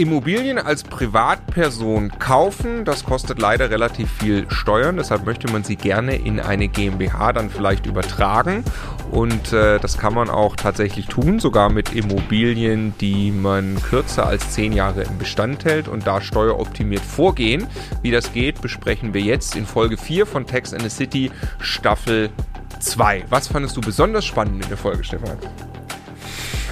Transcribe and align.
Immobilien 0.00 0.56
als 0.56 0.82
Privatperson 0.82 2.10
kaufen, 2.18 2.86
das 2.86 3.04
kostet 3.04 3.38
leider 3.38 3.68
relativ 3.68 4.10
viel 4.10 4.50
Steuern. 4.50 4.96
Deshalb 4.96 5.26
möchte 5.26 5.52
man 5.52 5.62
sie 5.62 5.76
gerne 5.76 6.16
in 6.16 6.40
eine 6.40 6.68
GmbH 6.68 7.34
dann 7.34 7.50
vielleicht 7.50 7.84
übertragen. 7.84 8.64
Und 9.10 9.52
äh, 9.52 9.78
das 9.78 9.98
kann 9.98 10.14
man 10.14 10.30
auch 10.30 10.56
tatsächlich 10.56 11.06
tun, 11.06 11.38
sogar 11.38 11.68
mit 11.68 11.94
Immobilien, 11.94 12.94
die 12.98 13.30
man 13.30 13.76
kürzer 13.82 14.26
als 14.26 14.52
zehn 14.52 14.72
Jahre 14.72 15.02
im 15.02 15.18
Bestand 15.18 15.66
hält 15.66 15.86
und 15.86 16.06
da 16.06 16.22
steueroptimiert 16.22 17.02
vorgehen. 17.02 17.66
Wie 18.00 18.10
das 18.10 18.32
geht, 18.32 18.62
besprechen 18.62 19.12
wir 19.12 19.20
jetzt 19.20 19.54
in 19.54 19.66
Folge 19.66 19.98
4 19.98 20.24
von 20.24 20.46
Tax 20.46 20.72
in 20.72 20.80
the 20.80 20.88
City 20.88 21.30
Staffel 21.58 22.30
2. 22.78 23.26
Was 23.28 23.48
fandest 23.48 23.76
du 23.76 23.82
besonders 23.82 24.24
spannend 24.24 24.62
in 24.62 24.68
der 24.70 24.78
Folge, 24.78 25.04
Stefan? 25.04 25.36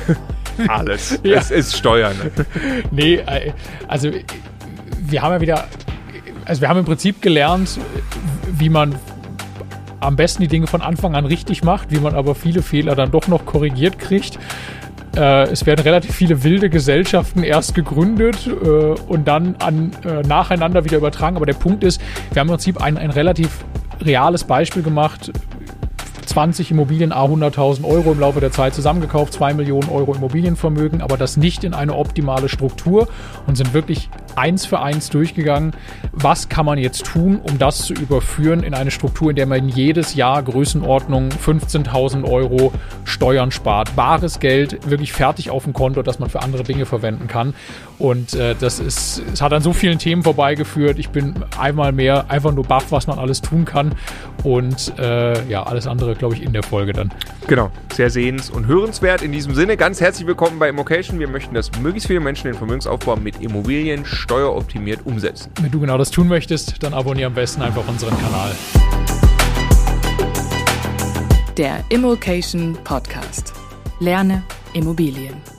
Alles. 0.68 1.18
ja. 1.22 1.38
Es 1.38 1.50
ist 1.50 1.76
Steuern. 1.76 2.16
nee, 2.90 3.16
äh, 3.16 3.52
also 3.86 4.10
wir 5.00 5.22
haben 5.22 5.32
ja 5.32 5.40
wieder, 5.40 5.64
also 6.44 6.60
wir 6.60 6.68
haben 6.68 6.78
im 6.78 6.84
Prinzip 6.84 7.22
gelernt, 7.22 7.78
wie 8.50 8.68
man 8.68 8.94
am 10.00 10.16
besten 10.16 10.42
die 10.42 10.48
Dinge 10.48 10.66
von 10.66 10.82
Anfang 10.82 11.14
an 11.14 11.26
richtig 11.26 11.64
macht, 11.64 11.90
wie 11.90 11.98
man 11.98 12.14
aber 12.14 12.34
viele 12.34 12.62
Fehler 12.62 12.94
dann 12.94 13.10
doch 13.10 13.28
noch 13.28 13.46
korrigiert 13.46 13.98
kriegt. 13.98 14.38
Äh, 15.16 15.50
es 15.50 15.66
werden 15.66 15.82
relativ 15.82 16.14
viele 16.14 16.44
wilde 16.44 16.70
Gesellschaften 16.70 17.42
erst 17.42 17.74
gegründet 17.74 18.46
äh, 18.46 18.66
und 18.66 19.26
dann 19.26 19.56
an, 19.58 19.92
äh, 20.04 20.22
nacheinander 20.26 20.84
wieder 20.84 20.98
übertragen. 20.98 21.36
Aber 21.36 21.46
der 21.46 21.54
Punkt 21.54 21.82
ist, 21.82 22.00
wir 22.32 22.40
haben 22.40 22.48
im 22.48 22.52
Prinzip 22.52 22.80
ein, 22.80 22.96
ein 22.96 23.10
relativ 23.10 23.64
reales 24.00 24.44
Beispiel 24.44 24.82
gemacht, 24.82 25.32
20 26.28 26.70
Immobilien, 26.70 27.12
a 27.12 27.24
100.000 27.24 27.84
Euro 27.84 28.12
im 28.12 28.20
Laufe 28.20 28.40
der 28.40 28.52
Zeit 28.52 28.74
zusammengekauft, 28.74 29.32
2 29.32 29.54
Millionen 29.54 29.88
Euro 29.88 30.14
Immobilienvermögen, 30.14 31.00
aber 31.00 31.16
das 31.16 31.36
nicht 31.36 31.64
in 31.64 31.74
eine 31.74 31.94
optimale 31.94 32.48
Struktur 32.48 33.08
und 33.46 33.56
sind 33.56 33.72
wirklich 33.72 34.10
eins 34.36 34.66
für 34.66 34.80
eins 34.80 35.10
durchgegangen, 35.10 35.72
was 36.12 36.48
kann 36.48 36.66
man 36.66 36.78
jetzt 36.78 37.04
tun, 37.04 37.40
um 37.42 37.58
das 37.58 37.78
zu 37.86 37.94
überführen 37.94 38.62
in 38.62 38.74
eine 38.74 38.90
Struktur, 38.90 39.30
in 39.30 39.36
der 39.36 39.46
man 39.46 39.68
jedes 39.68 40.14
Jahr 40.14 40.42
Größenordnung 40.42 41.30
15.000 41.30 42.24
Euro 42.30 42.72
Steuern 43.04 43.50
spart. 43.50 43.96
Bares 43.96 44.38
Geld, 44.38 44.88
wirklich 44.88 45.12
fertig 45.12 45.50
auf 45.50 45.64
dem 45.64 45.72
Konto, 45.72 46.02
das 46.02 46.18
man 46.18 46.28
für 46.28 46.42
andere 46.42 46.62
Dinge 46.62 46.86
verwenden 46.86 47.26
kann. 47.26 47.54
Und 47.98 48.34
äh, 48.34 48.54
das 48.58 48.78
ist, 48.78 49.22
es 49.32 49.42
hat 49.42 49.52
an 49.52 49.62
so 49.62 49.72
vielen 49.72 49.98
Themen 49.98 50.22
vorbeigeführt. 50.22 50.98
Ich 50.98 51.08
bin 51.08 51.34
einmal 51.58 51.92
mehr 51.92 52.30
einfach 52.30 52.52
nur 52.52 52.64
baff, 52.64 52.92
was 52.92 53.06
man 53.06 53.18
alles 53.18 53.40
tun 53.40 53.64
kann. 53.64 53.94
Und 54.44 54.96
äh, 54.98 55.48
ja, 55.48 55.64
alles 55.64 55.86
andere, 55.86 56.14
glaube 56.18 56.34
ich, 56.34 56.42
in 56.42 56.52
der 56.52 56.62
Folge 56.62 56.92
dann. 56.92 57.10
Genau, 57.46 57.70
sehr 57.94 58.10
sehens- 58.10 58.50
und 58.50 58.66
hörenswert. 58.66 59.22
In 59.22 59.32
diesem 59.32 59.54
Sinne, 59.54 59.76
ganz 59.76 60.00
herzlich 60.00 60.26
willkommen 60.26 60.58
bei 60.58 60.68
Immocation. 60.68 61.18
Wir 61.18 61.28
möchten, 61.28 61.54
dass 61.54 61.70
möglichst 61.80 62.08
viele 62.08 62.20
Menschen 62.20 62.44
den 62.44 62.54
Vermögensaufbau 62.54 63.16
mit 63.16 63.40
Immobilien 63.40 64.04
steueroptimiert 64.04 65.06
umsetzen. 65.06 65.50
Wenn 65.60 65.70
du 65.70 65.80
genau 65.80 65.98
das 65.98 66.10
tun 66.10 66.28
möchtest, 66.28 66.82
dann 66.82 66.94
abonniere 66.94 67.28
am 67.28 67.34
besten 67.34 67.62
einfach 67.62 67.86
unseren 67.88 68.16
Kanal. 68.18 68.50
Der 71.56 71.82
Immokation 71.88 72.76
Podcast. 72.84 73.52
Lerne 74.00 74.42
Immobilien. 74.74 75.57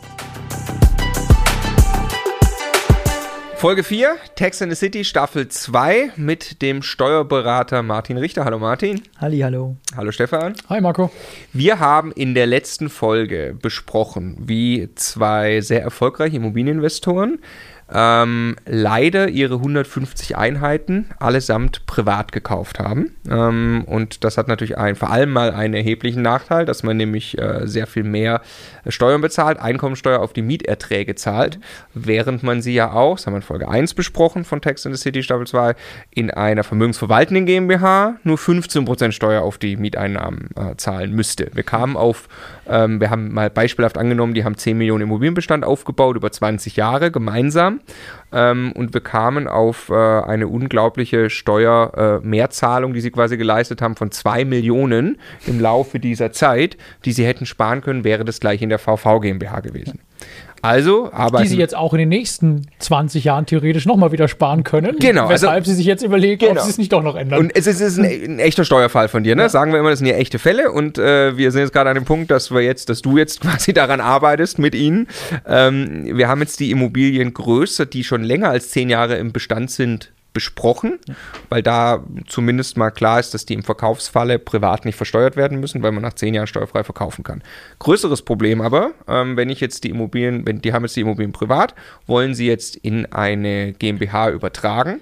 Folge 3.60 3.84
4, 3.84 4.16
Tax 4.36 4.62
in 4.62 4.70
the 4.70 4.76
City, 4.78 5.04
Staffel 5.04 5.50
2 5.50 6.14
mit 6.16 6.62
dem 6.62 6.82
Steuerberater 6.82 7.84
Martin 7.84 8.16
Richter. 8.16 8.46
Hallo 8.46 8.58
Martin. 8.58 9.02
Halli, 9.18 9.40
hallo. 9.40 9.76
Hallo 9.98 10.14
Stefan. 10.14 10.54
Hi 10.70 10.80
Marco. 10.80 11.12
Wir 11.52 11.82
haben 11.82 12.14
in 12.14 12.36
der 12.36 12.48
letzten 12.48 12.88
Folge 12.88 13.58
besprochen, 13.62 14.38
wie 14.40 14.88
zwei 14.96 15.60
sehr 15.60 15.82
erfolgreiche 15.82 16.38
Immobilieninvestoren 16.38 17.40
ähm, 17.92 18.56
leider 18.66 19.30
ihre 19.30 19.56
150 19.56 20.38
Einheiten 20.38 21.10
allesamt 21.20 21.86
privat 21.88 22.32
gekauft 22.32 22.80
haben. 22.80 23.16
Ähm, 23.30 23.84
und 23.88 24.24
das 24.24 24.38
hat 24.38 24.48
natürlich 24.48 24.78
ein, 24.78 24.96
vor 24.96 25.10
allem 25.10 25.32
mal 25.32 25.52
einen 25.52 25.74
erheblichen 25.74 26.22
Nachteil, 26.22 26.66
dass 26.66 26.84
man 26.84 26.98
nämlich 26.98 27.38
äh, 27.40 27.66
sehr 27.66 27.88
viel 27.88 28.04
mehr 28.04 28.42
Steuern 28.88 29.22
bezahlt, 29.22 29.60
Einkommensteuer 29.60 30.20
auf 30.20 30.34
die 30.34 30.42
Mieterträge 30.42 31.16
zahlt, 31.16 31.60
während 31.94 32.44
man 32.44 32.62
sie 32.62 32.74
ja 32.74 32.92
auch, 32.92 33.16
das 33.16 33.26
haben 33.26 33.34
wir 33.34 33.38
in 33.38 33.44
Folge 33.44 33.68
1 33.68 33.96
besprochen 33.96 34.46
von 34.46 34.62
Tax 34.62 34.86
in 34.86 34.94
the 34.94 35.02
City 35.02 35.24
Staffel 35.24 35.48
2, 35.48 35.76
in 36.12 36.30
einer 36.32 36.64
vermögensverwaltenden 36.64 37.46
GmbH 37.46 38.18
nur 38.24 38.38
15% 38.38 39.12
Steuer 39.12 39.42
auf 39.42 39.58
die 39.58 39.78
Mieteinnahmen 39.78 40.50
äh, 40.56 40.76
zahlen 40.78 41.14
müsste. 41.14 41.50
Wir 41.54 41.64
kamen 41.64 41.98
auf, 41.98 42.28
ähm, 42.68 43.02
wir 43.02 43.10
haben 43.10 43.34
mal 43.34 43.50
beispielhaft 43.50 43.98
angenommen, 43.98 44.36
die 44.36 44.44
haben 44.44 44.58
10 44.58 44.78
Millionen 44.78 45.04
Immobilienbestand 45.04 45.66
aufgebaut 45.66 46.16
über 46.16 46.32
20 46.32 46.76
Jahre 46.76 47.12
gemeinsam 47.12 47.79
ähm, 48.32 48.72
und 48.74 48.94
wir 48.94 49.02
kamen 49.02 49.48
auf 49.48 49.90
äh, 49.90 49.94
eine 49.94 50.48
unglaubliche 50.48 51.30
Steuermehrzahlung, 51.30 52.92
äh, 52.92 52.94
die 52.94 53.02
sie 53.02 53.12
quasi 53.12 53.38
geleistet 53.38 53.82
haben 53.82 53.96
von 53.96 54.12
2 54.12 54.46
Millionen 54.46 55.18
im 55.46 55.60
Laufe 55.60 56.00
dieser 56.00 56.32
Zeit, 56.32 56.78
die 57.06 57.12
sie 57.12 57.26
hätten 57.26 57.46
sparen 57.46 57.82
können, 57.82 58.04
wäre 58.04 58.26
das 58.26 58.40
gleich 58.40 58.62
in 58.62 58.70
der 58.70 58.80
VV 58.80 59.20
GmbH 59.22 59.62
gewesen. 59.62 60.00
Also 60.62 61.12
arbeiten. 61.12 61.44
Die 61.44 61.50
sie 61.50 61.58
jetzt 61.58 61.76
auch 61.76 61.94
in 61.94 62.00
den 62.00 62.10
nächsten 62.10 62.68
20 62.80 63.24
Jahren 63.24 63.46
theoretisch 63.46 63.86
nochmal 63.86 64.12
wieder 64.12 64.28
sparen 64.28 64.64
können. 64.64 64.98
Genau. 65.00 65.30
Weshalb 65.30 65.54
also, 65.54 65.72
sie 65.72 65.78
sich 65.78 65.86
jetzt 65.86 66.04
überlegen, 66.04 66.40
genau. 66.40 66.60
ob 66.60 66.60
sie 66.60 66.70
es 66.70 66.78
nicht 66.78 66.92
doch 66.92 67.04
noch 67.04 67.16
ändern. 67.16 67.40
Und 67.40 67.56
es 67.56 67.68
ist, 67.68 67.82
es 67.82 67.98
ist 67.98 68.00
ein, 68.00 68.06
ein, 68.06 68.40
echter 68.40 68.66
Steuerfall 68.66 69.08
von 69.08 69.24
dir, 69.24 69.36
ne? 69.36 69.44
Ja. 69.44 69.50
Sagen 69.50 69.72
wir 69.72 69.80
immer, 69.80 69.90
das 69.90 70.00
sind 70.00 70.08
ja 70.08 70.16
echte 70.16 70.40
Fälle 70.40 70.72
und 70.72 70.98
äh, 70.98 71.38
wir 71.38 71.52
sind 71.52 71.62
jetzt 71.62 71.74
gerade 71.74 71.90
an 71.90 71.96
dem 71.96 72.06
Punkt, 72.06 72.32
dass 72.32 72.52
wir 72.52 72.62
jetzt, 72.62 72.90
dass 72.90 73.02
du 73.02 73.18
jetzt 73.18 73.42
quasi 73.42 73.74
daran 73.74 74.02
arbeitest 74.02 74.60
mit 74.60 74.76
ihnen. 74.76 75.08
Ähm, 75.48 76.18
wir 76.18 76.28
haben 76.28 76.42
jetzt 76.42 76.60
die 76.60 76.72
Immobiliengröße, 76.72 77.86
die 77.86 78.04
schon 78.04 78.24
länger 78.24 78.50
als 78.50 78.70
zehn 78.70 78.90
Jahre 78.90 79.16
im 79.16 79.32
Bestand 79.32 79.72
sind, 79.72 80.12
besprochen, 80.40 81.00
weil 81.50 81.62
da 81.62 82.02
zumindest 82.26 82.78
mal 82.78 82.92
klar 82.92 83.20
ist, 83.20 83.34
dass 83.34 83.46
die 83.46 83.56
im 83.56 83.62
Verkaufsfalle 83.62 84.40
privat 84.40 84.86
nicht 84.86 84.96
versteuert 84.96 85.36
werden 85.36 85.60
müssen, 85.60 85.84
weil 85.84 85.92
man 85.92 86.02
nach 86.02 86.14
zehn 86.14 86.34
Jahren 86.34 86.48
steuerfrei 86.48 86.86
verkaufen 86.86 87.26
kann. 87.26 87.44
Größeres 87.80 88.22
Problem 88.22 88.62
aber, 88.62 88.92
ähm, 89.10 89.36
wenn 89.36 89.50
ich 89.50 89.60
jetzt 89.60 89.84
die 89.84 89.90
Immobilien, 89.90 90.48
wenn 90.48 90.62
die 90.62 90.72
haben 90.72 90.84
jetzt 90.84 90.96
die 90.96 91.02
Immobilien 91.02 91.34
privat, 91.34 91.76
wollen 92.08 92.36
sie 92.36 92.48
jetzt 92.48 92.78
in 92.78 93.06
eine 93.12 93.74
GmbH 93.74 94.30
übertragen, 94.30 95.02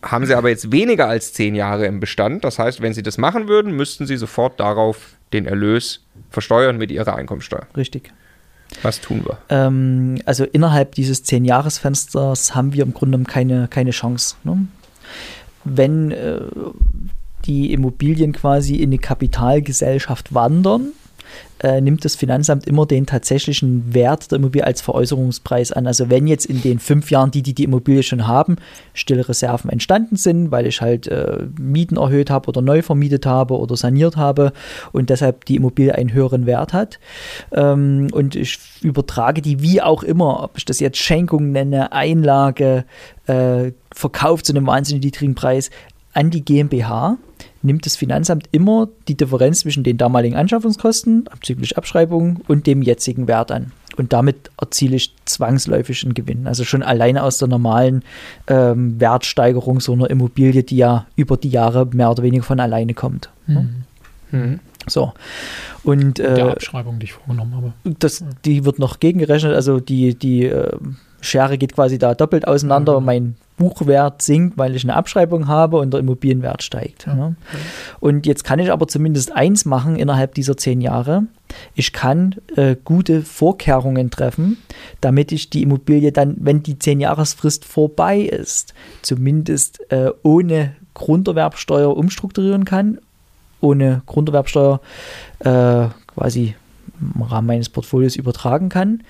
haben 0.00 0.26
sie 0.26 0.34
aber 0.36 0.48
jetzt 0.48 0.70
weniger 0.70 1.08
als 1.08 1.32
zehn 1.32 1.56
Jahre 1.56 1.86
im 1.86 1.98
Bestand. 1.98 2.44
Das 2.44 2.60
heißt, 2.60 2.80
wenn 2.80 2.94
sie 2.94 3.02
das 3.02 3.18
machen 3.18 3.48
würden, 3.48 3.74
müssten 3.74 4.06
sie 4.06 4.16
sofort 4.16 4.60
darauf 4.60 5.16
den 5.32 5.46
Erlös 5.46 6.04
versteuern 6.30 6.78
mit 6.78 6.92
ihrer 6.92 7.16
Einkommensteuer. 7.16 7.66
Richtig. 7.76 8.12
Was 8.82 9.00
tun 9.00 9.24
wir? 9.24 9.38
Ähm, 9.48 10.20
also 10.24 10.44
innerhalb 10.44 10.94
dieses 10.94 11.22
Zehn-Jahres-Fensters 11.22 12.54
haben 12.54 12.72
wir 12.72 12.82
im 12.82 12.94
Grunde 12.94 13.18
keine, 13.24 13.68
keine 13.68 13.90
Chance. 13.90 14.36
Ne? 14.44 14.66
Wenn 15.64 16.10
äh, 16.10 16.40
die 17.44 17.72
Immobilien 17.72 18.32
quasi 18.32 18.76
in 18.76 18.90
eine 18.90 18.98
Kapitalgesellschaft 18.98 20.34
wandern, 20.34 20.92
äh, 21.62 21.80
nimmt 21.80 22.04
das 22.04 22.16
Finanzamt 22.16 22.66
immer 22.66 22.86
den 22.86 23.06
tatsächlichen 23.06 23.94
Wert 23.94 24.30
der 24.30 24.36
Immobilie 24.38 24.66
als 24.66 24.80
Veräußerungspreis 24.80 25.72
an. 25.72 25.86
Also 25.86 26.10
wenn 26.10 26.26
jetzt 26.26 26.46
in 26.46 26.62
den 26.62 26.78
fünf 26.78 27.10
Jahren, 27.10 27.30
die 27.30 27.42
die, 27.42 27.54
die 27.54 27.64
Immobilie 27.64 28.02
schon 28.02 28.26
haben, 28.26 28.56
stille 28.94 29.28
Reserven 29.28 29.70
entstanden 29.70 30.16
sind, 30.16 30.50
weil 30.50 30.66
ich 30.66 30.80
halt 30.80 31.06
äh, 31.06 31.46
Mieten 31.58 31.96
erhöht 31.96 32.30
habe 32.30 32.48
oder 32.48 32.62
neu 32.62 32.82
vermietet 32.82 33.26
habe 33.26 33.58
oder 33.58 33.76
saniert 33.76 34.16
habe 34.16 34.52
und 34.92 35.10
deshalb 35.10 35.44
die 35.44 35.56
Immobilie 35.56 35.94
einen 35.94 36.12
höheren 36.12 36.46
Wert 36.46 36.72
hat 36.72 36.98
ähm, 37.52 38.08
und 38.12 38.34
ich 38.36 38.58
übertrage 38.82 39.42
die 39.42 39.62
wie 39.62 39.82
auch 39.82 40.02
immer, 40.02 40.42
ob 40.42 40.56
ich 40.56 40.64
das 40.64 40.80
jetzt 40.80 40.98
Schenkung 40.98 41.52
nenne, 41.52 41.92
Einlage, 41.92 42.84
äh, 43.26 43.72
Verkauf 43.92 44.42
zu 44.42 44.52
einem 44.52 44.66
wahnsinnig 44.66 45.04
niedrigen 45.04 45.34
Preis, 45.34 45.70
an 46.12 46.30
die 46.30 46.44
GmbH 46.44 47.18
nimmt 47.62 47.86
das 47.86 47.96
Finanzamt 47.96 48.48
immer 48.52 48.88
die 49.08 49.16
Differenz 49.16 49.60
zwischen 49.60 49.82
den 49.82 49.98
damaligen 49.98 50.36
Anschaffungskosten, 50.36 51.28
abzüglich 51.28 51.76
Abschreibung, 51.76 52.40
und 52.48 52.66
dem 52.66 52.82
jetzigen 52.82 53.28
Wert 53.28 53.50
an. 53.52 53.72
Und 53.96 54.12
damit 54.12 54.50
erziele 54.58 54.96
ich 54.96 55.14
zwangsläufig 55.24 56.04
einen 56.04 56.14
Gewinn. 56.14 56.46
Also 56.46 56.64
schon 56.64 56.82
alleine 56.82 57.22
aus 57.22 57.38
der 57.38 57.48
normalen 57.48 58.02
ähm, 58.46 58.98
Wertsteigerung 59.00 59.80
so 59.80 59.92
einer 59.92 60.08
Immobilie, 60.08 60.62
die 60.62 60.76
ja 60.76 61.06
über 61.16 61.36
die 61.36 61.50
Jahre 61.50 61.86
mehr 61.86 62.10
oder 62.10 62.22
weniger 62.22 62.44
von 62.44 62.60
alleine 62.60 62.94
kommt. 62.94 63.30
Mhm. 63.46 63.84
Mhm. 64.30 64.60
So. 64.86 65.12
Und, 65.82 66.18
äh, 66.18 66.34
der 66.34 66.50
Abschreibung, 66.52 66.98
die 66.98 67.04
ich 67.04 67.12
vorgenommen 67.12 67.54
habe. 67.54 67.72
Das, 67.98 68.24
die 68.44 68.64
wird 68.64 68.78
noch 68.78 69.00
gegengerechnet. 69.00 69.54
Also 69.54 69.80
die, 69.80 70.14
die 70.14 70.46
äh, 70.46 70.76
Schere 71.20 71.58
geht 71.58 71.74
quasi 71.74 71.98
da 71.98 72.14
doppelt 72.14 72.46
auseinander. 72.46 73.00
Mhm. 73.00 73.06
Mein 73.06 73.34
Buchwert 73.60 74.22
sinkt, 74.22 74.56
weil 74.56 74.74
ich 74.74 74.84
eine 74.84 74.96
Abschreibung 74.96 75.46
habe 75.46 75.76
und 75.76 75.92
der 75.92 76.00
Immobilienwert 76.00 76.62
steigt. 76.62 77.06
Ja. 77.06 77.14
Ja. 77.14 77.34
Und 78.00 78.26
jetzt 78.26 78.42
kann 78.42 78.58
ich 78.58 78.72
aber 78.72 78.88
zumindest 78.88 79.32
eins 79.32 79.66
machen 79.66 79.96
innerhalb 79.96 80.34
dieser 80.34 80.56
zehn 80.56 80.80
Jahre. 80.80 81.24
Ich 81.74 81.92
kann 81.92 82.36
äh, 82.56 82.74
gute 82.82 83.20
Vorkehrungen 83.20 84.10
treffen, 84.10 84.56
damit 85.02 85.30
ich 85.30 85.50
die 85.50 85.62
Immobilie 85.62 86.10
dann, 86.10 86.36
wenn 86.40 86.62
die 86.62 86.78
zehn 86.78 87.00
Jahresfrist 87.00 87.66
vorbei 87.66 88.20
ist, 88.20 88.72
zumindest 89.02 89.80
äh, 89.92 90.10
ohne 90.22 90.74
Grunderwerbsteuer 90.94 91.94
umstrukturieren 91.94 92.64
kann, 92.64 92.98
ohne 93.60 94.00
Grunderwerbsteuer 94.06 94.80
äh, 95.40 95.86
quasi 96.06 96.54
im 96.98 97.22
Rahmen 97.22 97.46
meines 97.46 97.68
Portfolios 97.68 98.16
übertragen 98.16 98.70
kann 98.70 99.02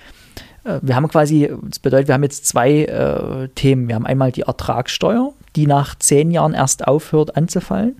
wir 0.81 0.95
haben 0.95 1.07
quasi, 1.07 1.49
das 1.63 1.79
bedeutet, 1.79 2.07
wir 2.07 2.13
haben 2.15 2.23
jetzt 2.23 2.45
zwei 2.45 2.83
äh, 2.83 3.47
Themen. 3.55 3.87
Wir 3.87 3.95
haben 3.95 4.05
einmal 4.05 4.31
die 4.31 4.41
Ertragssteuer, 4.41 5.33
die 5.55 5.67
nach 5.67 5.95
zehn 5.97 6.31
Jahren 6.31 6.53
erst 6.53 6.87
aufhört 6.87 7.35
anzufallen. 7.35 7.95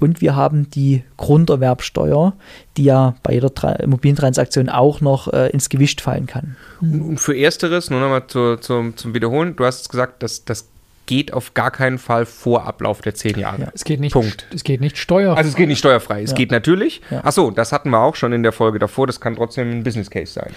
Und 0.00 0.20
wir 0.20 0.36
haben 0.36 0.70
die 0.70 1.02
Grunderwerbsteuer, 1.16 2.34
die 2.76 2.84
ja 2.84 3.16
bei 3.24 3.32
jeder 3.32 3.52
Tra 3.52 3.72
Immobilientransaktion 3.72 4.68
auch 4.68 5.00
noch 5.00 5.32
äh, 5.32 5.48
ins 5.50 5.68
Gewicht 5.68 6.00
fallen 6.00 6.26
kann. 6.26 6.56
Und 6.80 7.18
für 7.18 7.36
Ersteres, 7.36 7.90
nur 7.90 8.00
nochmal 8.00 8.26
zu, 8.28 8.56
zu, 8.58 8.92
zum 8.94 9.14
Wiederholen, 9.14 9.56
du 9.56 9.64
hast 9.64 9.88
gesagt, 9.90 10.22
dass 10.22 10.44
das 10.44 10.68
geht 11.06 11.32
auf 11.32 11.54
gar 11.54 11.70
keinen 11.70 11.98
Fall 11.98 12.26
vor 12.26 12.66
Ablauf 12.66 13.00
der 13.00 13.14
zehn 13.14 13.38
Jahre. 13.38 13.62
Ja, 13.62 13.68
es 13.74 13.82
geht 13.84 13.98
nicht, 13.98 14.12
Punkt. 14.12 14.46
Es 14.54 14.62
geht 14.62 14.80
nicht 14.82 14.98
steuerfrei. 14.98 15.38
Also 15.38 15.48
es 15.48 15.56
geht 15.56 15.68
nicht 15.68 15.78
steuerfrei. 15.78 16.22
Es 16.22 16.30
Ja. 16.30 16.36
geht 16.36 16.50
natürlich. 16.50 17.00
Ja. 17.10 17.24
Achso, 17.24 17.50
das 17.50 17.72
hatten 17.72 17.88
wir 17.90 17.98
auch 17.98 18.14
schon 18.14 18.32
in 18.32 18.42
der 18.42 18.52
Folge 18.52 18.78
davor. 18.78 19.06
Das 19.06 19.18
kann 19.18 19.34
trotzdem 19.34 19.70
ein 19.70 19.82
Business 19.84 20.10
Case 20.10 20.34
sein. 20.34 20.52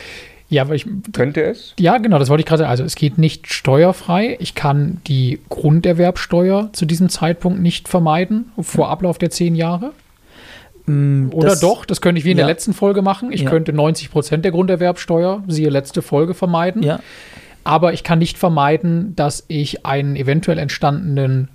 Ja, 0.51 0.61
aber 0.61 0.75
ich, 0.75 0.85
Könnte 1.13 1.41
es? 1.43 1.73
ja, 1.79 1.97
genau, 1.97 2.19
das 2.19 2.29
wollte 2.29 2.41
ich 2.41 2.45
gerade 2.45 2.59
sagen. 2.59 2.69
Also 2.69 2.83
es 2.83 2.95
geht 2.95 3.17
nicht 3.17 3.51
steuerfrei. 3.51 4.37
Ich 4.39 4.53
kann 4.53 5.01
die 5.07 5.39
Grunderwerbsteuer 5.49 6.69
zu 6.73 6.85
diesem 6.85 7.09
Zeitpunkt 7.09 7.59
nicht 7.61 7.87
vermeiden, 7.87 8.51
vor 8.59 8.89
Ablauf 8.89 9.17
der 9.17 9.31
zehn 9.31 9.55
Jahre. 9.55 9.91
Mm, 10.85 11.29
Oder 11.31 11.49
das- 11.49 11.59
doch, 11.61 11.85
das 11.85 12.01
könnte 12.01 12.19
ich 12.19 12.25
wie 12.25 12.31
in 12.31 12.37
ja. 12.37 12.45
der 12.45 12.53
letzten 12.53 12.73
Folge 12.73 13.01
machen. 13.01 13.31
Ich 13.31 13.41
Ja. 13.41 13.49
könnte 13.49 13.73
90 13.73 14.11
Prozent 14.11 14.43
der 14.45 14.51
Grunderwerbsteuer, 14.51 15.43
siehe 15.47 15.69
letzte 15.69 16.01
Folge, 16.01 16.33
vermeiden. 16.33 16.83
Ja, 16.83 16.99
Aber 17.63 17.93
ich 17.93 18.03
kann 18.03 18.17
nicht 18.19 18.39
vermeiden, 18.39 19.15
dass 19.15 19.45
ich 19.47 19.85
einen 19.85 20.15
eventuell 20.15 20.57
entstandenen 20.57 21.47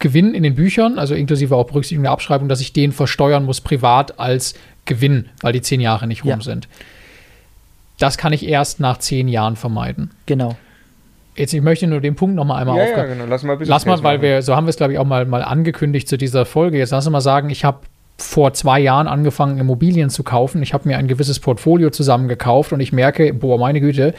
Gewinn 0.00 0.34
in 0.34 0.42
den 0.42 0.56
Büchern, 0.56 0.98
also 0.98 1.14
inklusive 1.14 1.54
auch 1.54 1.66
Berücksichtigung 1.68 2.02
der 2.02 2.10
Abschreibung, 2.12 2.48
dass 2.48 2.60
ich 2.60 2.72
den 2.72 2.90
versteuern 2.92 3.44
muss 3.44 3.60
privat 3.60 4.18
als 4.18 4.54
Gewinn, 4.86 5.26
weil 5.42 5.52
die 5.52 5.62
zehn 5.62 5.80
Jahre 5.80 6.06
nicht 6.08 6.24
rum 6.24 6.30
Ja. 6.30 6.40
sind. 6.40 6.66
Das 7.98 8.18
kann 8.18 8.32
ich 8.32 8.46
erst 8.46 8.80
nach 8.80 8.98
zehn 8.98 9.28
Jahren 9.28 9.56
vermeiden. 9.56 10.10
genau. 10.26 10.56
Jetzt, 11.38 11.52
ich 11.52 11.60
möchte 11.60 11.86
nur 11.86 12.00
den 12.00 12.14
Punkt 12.14 12.34
noch 12.34 12.46
mal 12.46 12.56
einmal 12.56 12.78
ja, 12.78 12.84
ja, 12.84 12.88
aufgreifen. 12.88 13.18
genau. 13.18 13.28
Lass 13.28 13.42
mal 13.42 13.58
ein 13.58 13.64
Lass 13.66 13.84
mal, 13.84 14.02
weil 14.02 14.16
machen. 14.16 14.22
wir, 14.22 14.40
so 14.40 14.56
haben 14.56 14.64
wir 14.64 14.70
es, 14.70 14.78
glaube 14.78 14.94
ich, 14.94 14.98
auch 14.98 15.04
mal, 15.04 15.26
mal 15.26 15.42
angekündigt 15.42 16.08
zu 16.08 16.16
dieser 16.16 16.46
Folge. 16.46 16.78
Jetzt 16.78 16.92
lass 16.92 17.06
uns 17.06 17.12
mal 17.12 17.20
sagen, 17.20 17.50
ich 17.50 17.62
habe 17.62 17.80
vor 18.16 18.54
zwei 18.54 18.80
Jahren 18.80 19.06
angefangen, 19.06 19.58
Immobilien 19.58 20.08
zu 20.08 20.22
kaufen. 20.22 20.62
Ich 20.62 20.72
habe 20.72 20.88
mir 20.88 20.96
ein 20.96 21.08
gewisses 21.08 21.38
Portfolio 21.38 21.90
zusammengekauft 21.90 22.72
und 22.72 22.80
ich 22.80 22.90
merke, 22.90 23.34
boah, 23.34 23.58
meine 23.58 23.82
Güte, 23.82 24.14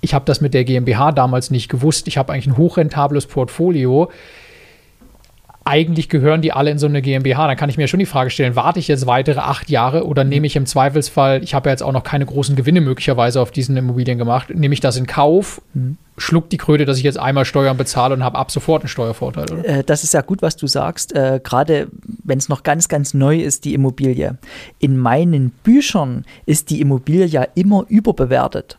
ich 0.00 0.14
habe 0.14 0.24
das 0.24 0.40
mit 0.40 0.54
der 0.54 0.62
GmbH 0.62 1.10
damals 1.10 1.50
nicht 1.50 1.68
gewusst. 1.68 2.06
Ich 2.06 2.16
habe 2.16 2.32
eigentlich 2.32 2.46
ein 2.46 2.56
hochrentables 2.56 3.26
Portfolio. 3.26 4.10
Eigentlich 5.64 6.08
gehören 6.08 6.42
die 6.42 6.52
alle 6.52 6.70
in 6.70 6.78
so 6.78 6.86
eine 6.86 7.02
GmbH. 7.02 7.46
Dann 7.46 7.56
kann 7.56 7.70
ich 7.70 7.76
mir 7.76 7.88
schon 7.88 8.00
die 8.00 8.06
Frage 8.06 8.30
stellen, 8.30 8.56
warte 8.56 8.78
ich 8.78 8.88
jetzt 8.88 9.06
weitere 9.06 9.40
acht 9.40 9.70
Jahre 9.70 10.06
oder 10.06 10.24
nehme 10.24 10.46
ich 10.46 10.56
im 10.56 10.66
Zweifelsfall, 10.66 11.42
ich 11.42 11.54
habe 11.54 11.68
ja 11.68 11.72
jetzt 11.72 11.82
auch 11.82 11.92
noch 11.92 12.02
keine 12.02 12.26
großen 12.26 12.56
Gewinne 12.56 12.80
möglicherweise 12.80 13.40
auf 13.40 13.50
diesen 13.50 13.76
Immobilien 13.76 14.18
gemacht, 14.18 14.50
nehme 14.50 14.74
ich 14.74 14.80
das 14.80 14.96
in 14.96 15.06
Kauf, 15.06 15.62
schluck 16.18 16.50
die 16.50 16.58
Kröte, 16.58 16.84
dass 16.84 16.98
ich 16.98 17.04
jetzt 17.04 17.18
einmal 17.18 17.44
Steuern 17.44 17.76
bezahle 17.76 18.14
und 18.14 18.24
habe 18.24 18.38
ab 18.38 18.50
sofort 18.50 18.82
einen 18.82 18.88
Steuervorteil, 18.88 19.50
oder? 19.50 19.64
Äh, 19.64 19.84
das 19.84 20.04
ist 20.04 20.14
ja 20.14 20.20
gut, 20.22 20.42
was 20.42 20.56
du 20.56 20.66
sagst. 20.66 21.14
Äh, 21.14 21.40
Gerade 21.42 21.88
wenn 22.24 22.38
es 22.38 22.48
noch 22.48 22.62
ganz, 22.62 22.88
ganz 22.88 23.14
neu 23.14 23.40
ist, 23.40 23.64
die 23.64 23.74
Immobilie. 23.74 24.38
In 24.78 24.96
meinen 24.98 25.50
Büchern 25.50 26.24
ist 26.46 26.70
die 26.70 26.80
Immobilie 26.80 27.26
ja 27.26 27.46
immer 27.54 27.84
überbewertet. 27.88 28.78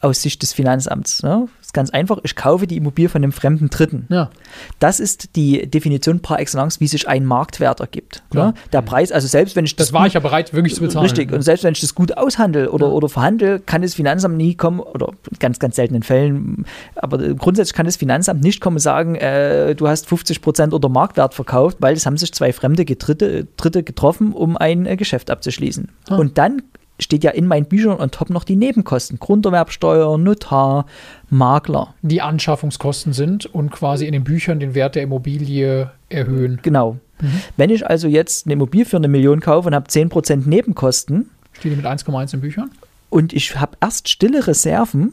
Aus 0.00 0.22
Sicht 0.22 0.42
des 0.42 0.52
Finanzamts. 0.52 1.22
Ne? 1.22 1.48
Ist 1.68 1.74
ganz 1.74 1.90
einfach. 1.90 2.18
Ich 2.22 2.34
kaufe 2.34 2.66
die 2.66 2.78
Immobilie 2.78 3.10
von 3.10 3.22
einem 3.22 3.32
fremden 3.32 3.68
Dritten. 3.68 4.06
Ja. 4.08 4.30
Das 4.78 5.00
ist 5.00 5.36
die 5.36 5.70
Definition 5.70 6.20
par 6.20 6.40
excellence, 6.40 6.80
wie 6.80 6.86
sich 6.86 7.06
ein 7.06 7.26
Marktwert 7.26 7.80
ergibt. 7.80 8.22
Ne? 8.32 8.54
Der 8.72 8.80
Preis, 8.80 9.12
also 9.12 9.28
selbst 9.28 9.54
wenn 9.54 9.66
ich 9.66 9.76
Das 9.76 9.92
war 9.92 10.06
ich 10.06 10.14
ja 10.14 10.20
bereit, 10.20 10.54
wirklich 10.54 10.74
zu 10.74 10.80
bezahlen. 10.80 11.04
Richtig, 11.04 11.30
und 11.30 11.42
selbst 11.42 11.64
wenn 11.64 11.72
ich 11.72 11.80
das 11.80 11.94
gut 11.94 12.16
aushandle 12.16 12.70
oder, 12.70 12.86
Ja. 12.86 12.92
oder 12.92 13.10
verhandle, 13.10 13.60
kann 13.60 13.82
das 13.82 13.94
Finanzamt 13.94 14.38
nie 14.38 14.54
kommen, 14.54 14.80
oder 14.80 15.08
in 15.30 15.38
ganz, 15.38 15.58
ganz 15.58 15.76
seltenen 15.76 16.02
Fällen, 16.02 16.64
aber 16.96 17.18
grundsätzlich 17.34 17.74
kann 17.74 17.84
das 17.84 17.96
Finanzamt 17.96 18.42
nicht 18.42 18.62
kommen 18.62 18.76
und 18.76 18.80
sagen, 18.80 19.16
äh, 19.16 19.74
du 19.74 19.88
hast 19.88 20.06
50 20.06 20.40
Prozent 20.40 20.72
unter 20.72 20.88
Marktwert 20.88 21.34
verkauft, 21.34 21.76
weil 21.80 21.94
es 21.94 22.06
haben 22.06 22.16
sich 22.16 22.32
zwei 22.32 22.54
fremde 22.54 22.86
Dritte, 22.86 23.46
Dritte 23.58 23.82
getroffen, 23.82 24.32
um 24.32 24.56
ein 24.56 24.86
äh, 24.86 24.96
Geschäft 24.96 25.30
abzuschließen. 25.30 25.90
Ah. 26.08 26.16
Und 26.16 26.38
dann 26.38 26.62
steht 27.00 27.24
ja 27.24 27.30
in 27.30 27.46
meinen 27.46 27.66
Büchern 27.66 28.00
on 28.00 28.10
top 28.10 28.30
noch 28.30 28.44
die 28.44 28.56
Nebenkosten. 28.56 29.18
Grunderwerbsteuer, 29.18 30.18
Notar, 30.18 30.86
Makler. 31.30 31.94
Die 32.02 32.20
Anschaffungskosten 32.22 33.12
sind 33.12 33.46
und 33.46 33.70
quasi 33.70 34.06
in 34.06 34.12
den 34.12 34.24
Büchern 34.24 34.60
den 34.60 34.74
Wert 34.74 34.94
der 34.94 35.02
Immobilie 35.04 35.90
erhöhen. 36.08 36.58
Genau. 36.62 36.96
Mhm. 37.20 37.40
Wenn 37.56 37.70
ich 37.70 37.86
also 37.86 38.08
jetzt 38.08 38.46
eine 38.46 38.54
Immobilie 38.54 38.84
für 38.86 38.96
eine 38.96 39.08
Million 39.08 39.40
kaufe 39.40 39.68
und 39.68 39.74
habe 39.74 39.88
10% 39.88 40.48
Nebenkosten, 40.48 41.30
Steht 41.52 41.72
die 41.72 41.76
mit 41.76 41.86
1,1 41.86 42.34
in 42.34 42.40
Büchern? 42.40 42.70
und 43.10 43.32
ich 43.32 43.58
habe 43.58 43.76
erst 43.80 44.08
stille 44.08 44.46
Reserven, 44.46 45.12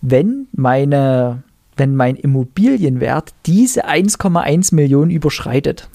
wenn 0.00 0.48
meine 0.52 1.42
wenn 1.76 1.96
mein 1.96 2.16
Immobilienwert 2.16 3.32
diese 3.46 3.86
1,1 3.88 4.74
Millionen 4.74 5.10
überschreitet. 5.10 5.88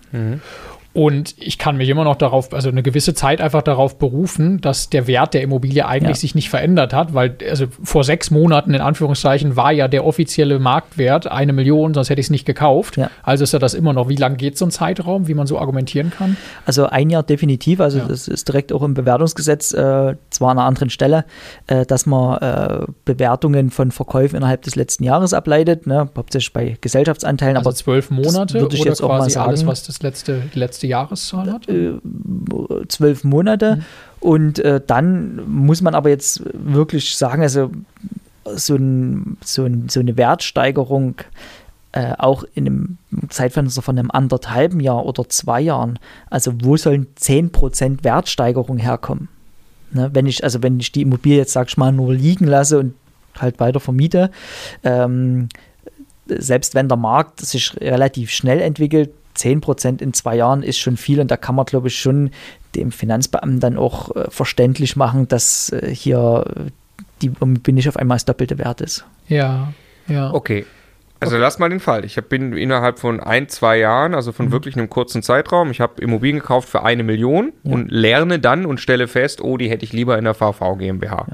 Und 0.95 1.35
ich 1.37 1.57
kann 1.57 1.75
mich 1.75 1.89
immer 1.89 2.05
noch 2.05 2.15
darauf, 2.15 2.53
also 2.53 2.69
eine 2.69 2.81
gewisse 2.81 3.13
Zeit 3.13 3.41
einfach 3.41 3.61
darauf 3.61 3.99
berufen, 3.99 4.61
dass 4.61 4.89
der 4.89 5.07
Wert 5.07 5.33
der 5.33 5.41
Immobilie 5.41 5.85
eigentlich 5.85 6.15
Ja. 6.15 6.21
sich 6.21 6.35
nicht 6.35 6.49
verändert 6.49 6.93
hat, 6.93 7.13
weil 7.13 7.35
also 7.49 7.65
vor 7.83 8.05
sechs 8.05 8.31
Monaten 8.31 8.73
in 8.73 8.79
Anführungszeichen 8.79 9.57
war 9.57 9.73
ja 9.73 9.89
der 9.89 10.05
offizielle 10.05 10.57
Marktwert 10.57 11.27
eine 11.29 11.51
Million, 11.51 11.93
sonst 11.93 12.09
hätte 12.09 12.21
ich 12.21 12.27
es 12.27 12.29
nicht 12.29 12.45
gekauft. 12.45 12.95
Ja. 12.95 13.09
Also 13.23 13.43
ist 13.43 13.51
ja 13.51 13.59
das 13.59 13.73
immer 13.73 13.91
noch. 13.91 14.07
Wie 14.07 14.15
lang 14.15 14.37
geht 14.37 14.57
so 14.57 14.65
ein 14.65 14.71
Zeitraum, 14.71 15.27
wie 15.27 15.33
man 15.33 15.47
so 15.47 15.59
argumentieren 15.59 16.11
kann? 16.17 16.37
Also 16.65 16.85
ein 16.85 17.09
Jahr 17.09 17.23
definitiv, 17.23 17.81
also 17.81 17.97
Ja. 17.97 18.05
das 18.07 18.29
ist 18.29 18.47
direkt 18.47 18.71
auch 18.71 18.81
im 18.81 18.93
Bewertungsgesetz, 18.93 19.73
äh, 19.73 20.15
zwar 20.29 20.51
an 20.51 20.59
einer 20.59 20.65
anderen 20.65 20.89
Stelle, 20.89 21.25
äh, 21.67 21.85
dass 21.85 22.05
man 22.05 22.37
äh, 22.41 22.85
Bewertungen 23.03 23.69
von 23.69 23.91
Verkäufen 23.91 24.37
innerhalb 24.37 24.61
des 24.61 24.77
letzten 24.77 25.03
Jahres 25.03 25.33
ableitet, 25.33 25.87
ne, 25.87 26.09
hauptsächlich 26.15 26.53
bei 26.53 26.77
Gesellschaftsanteilen, 26.79 27.57
Also 27.57 27.69
aber 27.69 27.75
zwölf 27.75 28.09
Monate 28.11 28.61
würde 28.61 28.75
ich 28.75 28.81
oder 28.81 28.91
jetzt 28.91 29.01
auch 29.03 29.09
mal 29.09 29.17
quasi 29.17 29.37
alles, 29.39 29.59
sagen. 29.59 29.69
was 29.69 29.83
das 29.83 30.01
letzte, 30.01 30.41
die 30.53 30.59
letzte 30.59 30.84
Jahreszahl 30.85 31.51
hat? 31.51 31.67
äh, 31.67 31.93
zwölf 32.87 33.23
Monate. 33.23 33.81
Und 34.19 34.59
äh, 34.59 34.81
dann 34.85 35.41
muss 35.47 35.81
man 35.81 35.95
aber 35.95 36.09
jetzt 36.09 36.41
wirklich 36.53 37.15
sagen, 37.15 37.41
also 37.41 37.71
so, 38.55 38.75
ein, 38.75 39.37
so, 39.43 39.65
ein, 39.65 39.89
so 39.89 39.99
eine 39.99 40.17
Wertsteigerung 40.17 41.15
äh, 41.95 42.13
auch 42.17 42.43
in 42.53 42.67
einem 42.67 42.97
Zeitfenster 43.29 43.81
von 43.81 43.97
einem 43.97 44.11
anderthalben 44.11 44.81
Jahr 44.81 45.05
oder 45.05 45.29
zwei 45.29 45.61
Jahren, 45.61 45.97
also 46.29 46.51
wo 46.61 46.75
sollen 46.75 47.07
10% 47.17 48.03
Wertsteigerung 48.03 48.77
herkommen? 48.77 49.29
Ne, 49.91 50.09
wenn 50.11 50.25
ich, 50.27 50.43
also 50.43 50.61
wenn 50.61 50.79
ich 50.79 50.91
die 50.91 51.03
Immobilie 51.03 51.37
jetzt, 51.37 51.53
sag 51.53 51.69
ich 51.69 51.77
mal, 51.77 51.93
nur 51.93 52.13
liegen 52.13 52.47
lasse 52.47 52.79
und 52.79 52.95
halt 53.39 53.61
weiter 53.61 53.79
vermiete, 53.79 54.29
ähm, 54.83 55.47
selbst 56.27 56.75
wenn 56.75 56.89
der 56.89 56.97
Markt 56.97 57.39
sich 57.39 57.79
relativ 57.79 58.31
schnell 58.31 58.59
entwickelt, 58.59 59.11
10% 59.35 60.01
in 60.01 60.13
zwei 60.13 60.35
Jahren 60.35 60.63
ist 60.63 60.77
schon 60.77 60.97
viel 60.97 61.19
und 61.19 61.29
da 61.29 61.37
kann 61.37 61.55
man, 61.55 61.65
glaube 61.65 61.87
ich, 61.87 61.99
schon 61.99 62.31
dem 62.75 62.91
Finanzbeamten 62.91 63.59
dann 63.59 63.77
auch 63.77 64.15
äh, 64.15 64.29
verständlich 64.29 64.95
machen, 64.95 65.27
dass 65.27 65.71
äh, 65.71 65.93
hier 65.93 66.45
äh, 66.55 66.71
die 67.21 67.31
Immobilie 67.39 67.75
nicht 67.75 67.89
auf 67.89 67.97
einmal 67.97 68.15
das 68.15 68.25
doppelte 68.25 68.57
Wert 68.57 68.81
ist. 68.81 69.05
Ja, 69.27 69.73
ja. 70.07 70.33
Okay. 70.33 70.65
Also 71.21 71.37
lass 71.37 71.59
mal 71.59 71.69
den 71.69 71.79
Fall. 71.79 72.03
Ich 72.05 72.17
hab, 72.17 72.27
bin 72.27 72.53
innerhalb 72.53 72.99
von 72.99 73.19
ein, 73.21 73.47
zwei 73.47 73.77
Jahren, 73.79 74.13
also 74.13 74.31
Mhm. 74.31 74.35
von 74.35 74.51
wirklich 74.51 74.75
einem 74.75 74.89
kurzen 74.89 75.23
Zeitraum, 75.23 75.71
ich 75.71 75.79
habe 75.79 76.01
Immobilien 76.01 76.39
gekauft 76.39 76.67
für 76.69 76.83
eine 76.83 77.03
Million 77.03 77.53
und 77.63 77.89
lerne 77.89 78.37
dann 78.37 78.65
und 78.65 78.79
stelle 78.81 79.07
fest, 79.07 79.41
oh, 79.41 79.57
die 79.57 79.69
hätte 79.69 79.85
ich 79.85 79.93
lieber 79.93 80.17
in 80.17 80.25
der 80.25 80.33
VV 80.33 80.75
GmbH. 80.77 81.25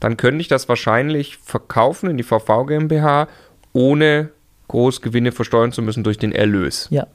Dann 0.00 0.16
könnte 0.18 0.42
ich 0.42 0.48
das 0.48 0.68
wahrscheinlich 0.68 1.38
verkaufen 1.38 2.10
in 2.10 2.18
die 2.18 2.22
VV 2.24 2.66
GmbH, 2.66 3.26
ohne 3.72 4.28
groß 4.68 5.00
Gewinne 5.00 5.32
versteuern 5.32 5.72
zu 5.72 5.82
müssen 5.82 6.04
durch 6.04 6.18
den 6.18 6.32
Erlös. 6.32 6.86
Ja, 6.90 7.06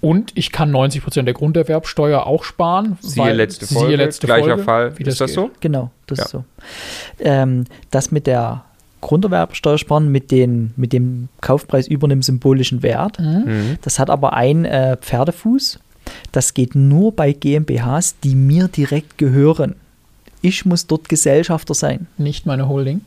Und 0.00 0.32
ich 0.34 0.50
kann 0.50 0.70
90 0.72 1.02
Prozent 1.02 1.26
der 1.28 1.34
Grunderwerbsteuer 1.34 2.26
auch 2.26 2.42
sparen. 2.42 2.98
Siehe 3.00 3.24
weil- 3.24 3.36
letzte 3.36 3.66
siehe 3.66 3.78
Folge, 3.78 3.96
letzte 3.96 4.26
gleicher 4.26 4.44
Folge, 4.46 4.62
Fall. 4.64 4.98
wie 4.98 5.04
Ist 5.04 5.20
das 5.20 5.28
geht. 5.30 5.34
so? 5.36 5.50
genau, 5.60 5.90
das 6.06 6.18
Ja. 6.18 6.24
ist 6.24 6.30
so. 6.32 6.44
Ähm, 7.20 7.64
das 7.92 8.10
mit 8.10 8.26
der 8.26 8.64
Grunderwerbsteuer 9.00 9.78
sparen, 9.78 10.10
mit, 10.10 10.30
den, 10.30 10.72
mit 10.76 10.92
dem 10.92 11.28
Kaufpreis 11.40 11.86
über 11.88 12.06
einem 12.06 12.22
symbolischen 12.22 12.82
Wert, 12.82 13.18
Mhm. 13.20 13.78
das 13.82 13.98
hat 13.98 14.10
aber 14.10 14.32
ein 14.32 14.64
äh, 14.64 14.96
Pferdefuß. 14.96 15.78
Das 16.32 16.54
geht 16.54 16.74
nur 16.74 17.12
bei 17.12 17.32
GmbHs, 17.32 18.16
die 18.24 18.34
mir 18.34 18.66
direkt 18.68 19.18
gehören. 19.18 19.76
Ich 20.40 20.64
muss 20.64 20.88
dort 20.88 21.08
Gesellschafter 21.08 21.74
sein. 21.74 22.08
Nicht 22.18 22.44
meine 22.46 22.68
Holding. 22.68 23.02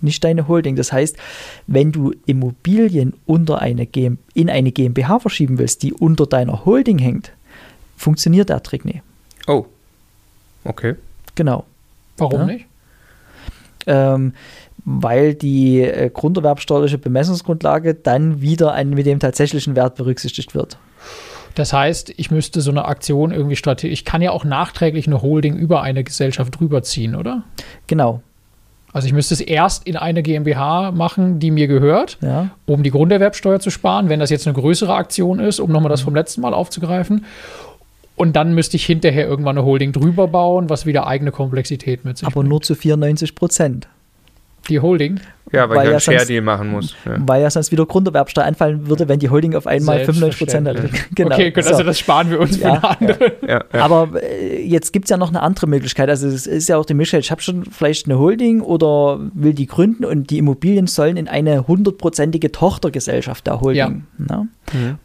Nicht 0.00 0.22
deine 0.24 0.48
Holding. 0.48 0.76
Das 0.76 0.92
heißt, 0.92 1.16
wenn 1.66 1.92
du 1.92 2.12
Immobilien 2.26 3.14
unter 3.26 3.60
eine 3.60 3.86
GM 3.86 4.18
in 4.34 4.48
eine 4.50 4.72
GmbH 4.72 5.18
verschieben 5.18 5.58
willst, 5.58 5.82
die 5.82 5.92
unter 5.92 6.26
deiner 6.26 6.64
Holding 6.64 6.98
hängt, 6.98 7.32
funktioniert 7.96 8.48
der 8.48 8.62
Trick 8.62 8.84
nicht. 8.84 9.02
Oh. 9.46 9.66
Okay. 10.64 10.94
Genau. 11.34 11.64
Warum 12.16 12.40
Ja. 12.40 12.46
nicht? 12.46 12.66
Ähm, 13.86 14.34
weil 14.84 15.34
die 15.34 15.80
äh, 15.80 16.10
grunderwerbsteuerliche 16.12 16.98
Bemessungsgrundlage 16.98 17.94
dann 17.94 18.40
wieder 18.40 18.72
ein, 18.72 18.90
mit 18.90 19.06
dem 19.06 19.18
tatsächlichen 19.20 19.76
Wert 19.76 19.96
berücksichtigt 19.96 20.54
wird. 20.54 20.78
Das 21.54 21.72
heißt, 21.72 22.12
ich 22.16 22.30
müsste 22.30 22.60
so 22.60 22.70
eine 22.70 22.84
Aktion 22.84 23.32
irgendwie 23.32 23.56
strategisch. 23.56 24.00
Ich 24.00 24.04
kann 24.04 24.22
ja 24.22 24.30
auch 24.30 24.44
nachträglich 24.44 25.06
eine 25.06 25.22
Holding 25.22 25.56
über 25.56 25.82
eine 25.82 26.04
Gesellschaft 26.04 26.58
drüber 26.58 26.82
ziehen, 26.82 27.16
oder? 27.16 27.42
Genau. 27.86 28.22
Also 28.92 29.06
ich 29.06 29.12
müsste 29.12 29.34
es 29.34 29.40
erst 29.40 29.86
in 29.86 29.96
eine 29.96 30.22
GmbH 30.22 30.92
machen, 30.92 31.38
die 31.40 31.50
mir 31.50 31.66
gehört, 31.68 32.16
Ja. 32.22 32.50
um 32.66 32.82
die 32.82 32.90
Grunderwerbsteuer 32.90 33.60
zu 33.60 33.70
sparen, 33.70 34.08
wenn 34.08 34.18
das 34.20 34.30
jetzt 34.30 34.46
eine 34.46 34.54
größere 34.54 34.94
Aktion 34.94 35.40
ist, 35.40 35.60
um 35.60 35.70
nochmal 35.70 35.90
das 35.90 36.00
vom 36.00 36.14
letzten 36.14 36.40
Mal 36.40 36.54
aufzugreifen. 36.54 37.24
Und 38.16 38.34
dann 38.34 38.54
müsste 38.54 38.76
ich 38.76 38.86
hinterher 38.86 39.28
irgendwann 39.28 39.56
eine 39.58 39.64
Holding 39.66 39.92
drüber 39.92 40.26
bauen, 40.26 40.68
was 40.70 40.86
wieder 40.86 41.06
eigene 41.06 41.30
Komplexität 41.30 42.04
mit 42.04 42.18
sich 42.18 42.26
Aber 42.26 42.40
bringt. 42.40 42.48
nur 42.48 42.60
zu 42.62 42.74
94 42.74 43.34
Prozent. 43.34 43.88
Die 44.68 44.80
Holding. 44.80 45.20
Ja, 45.50 45.66
weil, 45.70 45.78
Weil 45.78 45.84
ich 45.84 45.88
ja 45.88 45.90
einen 45.92 46.00
sonst- 46.00 46.14
Share-Deal 46.16 46.42
machen 46.42 46.68
muss. 46.70 46.94
Ja. 47.06 47.16
Weil 47.20 47.40
ja 47.40 47.48
sonst 47.50 47.72
wieder 47.72 47.86
Grunderwerbsteuer 47.86 48.44
anfallen 48.44 48.86
würde, 48.86 49.08
wenn 49.08 49.18
die 49.18 49.30
Holding 49.30 49.54
auf 49.54 49.66
einmal 49.66 50.04
95 50.04 50.38
Prozent 50.38 50.68
hat. 50.68 50.76
Genau. 51.14 51.34
okay, 51.34 51.50
gut, 51.52 51.64
So. 51.64 51.70
also 51.70 51.84
das 51.84 51.98
sparen 51.98 52.30
wir 52.30 52.38
uns 52.38 52.58
Ja. 52.60 52.74
für 52.80 52.88
eine 52.90 53.00
andere. 53.00 53.32
Ja, 53.46 53.64
ja. 53.72 53.80
Aber 53.82 54.22
äh, 54.22 54.62
jetzt 54.62 54.92
gibt 54.92 55.06
es 55.06 55.10
ja 55.10 55.16
noch 55.16 55.30
eine 55.30 55.40
andere 55.40 55.66
Möglichkeit. 55.66 56.10
Also 56.10 56.28
es 56.28 56.46
ist 56.46 56.68
ja 56.68 56.76
auch 56.76 56.84
die 56.84 56.92
Möglichkeit, 56.92 57.20
ich 57.22 57.30
habe 57.30 57.40
schon 57.40 57.64
vielleicht 57.64 58.04
eine 58.04 58.18
Holding 58.18 58.60
oder 58.60 59.20
will 59.32 59.54
die 59.54 59.66
gründen 59.66 60.04
und 60.04 60.28
die 60.28 60.36
Immobilien 60.36 60.86
sollen 60.86 61.16
in 61.16 61.28
eine 61.28 61.66
hundertprozentige 61.66 62.52
Tochtergesellschaft 62.52 63.46
der 63.46 63.62
Holding. 63.62 64.04
Ne? 64.18 64.48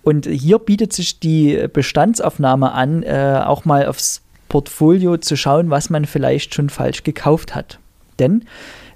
Und 0.03 0.25
hier 0.25 0.59
bietet 0.59 0.91
sich 0.91 1.21
die 1.21 1.67
Bestandsaufnahme 1.71 2.73
an, 2.73 3.03
äh, 3.03 3.39
auch 3.45 3.63
mal 3.63 3.85
aufs 3.87 4.21
Portfolio 4.49 5.15
zu 5.15 5.37
schauen, 5.37 5.69
was 5.69 5.89
man 5.89 6.03
vielleicht 6.03 6.53
schon 6.53 6.69
falsch 6.69 7.03
gekauft 7.03 7.55
hat. 7.55 7.79
Denn 8.19 8.43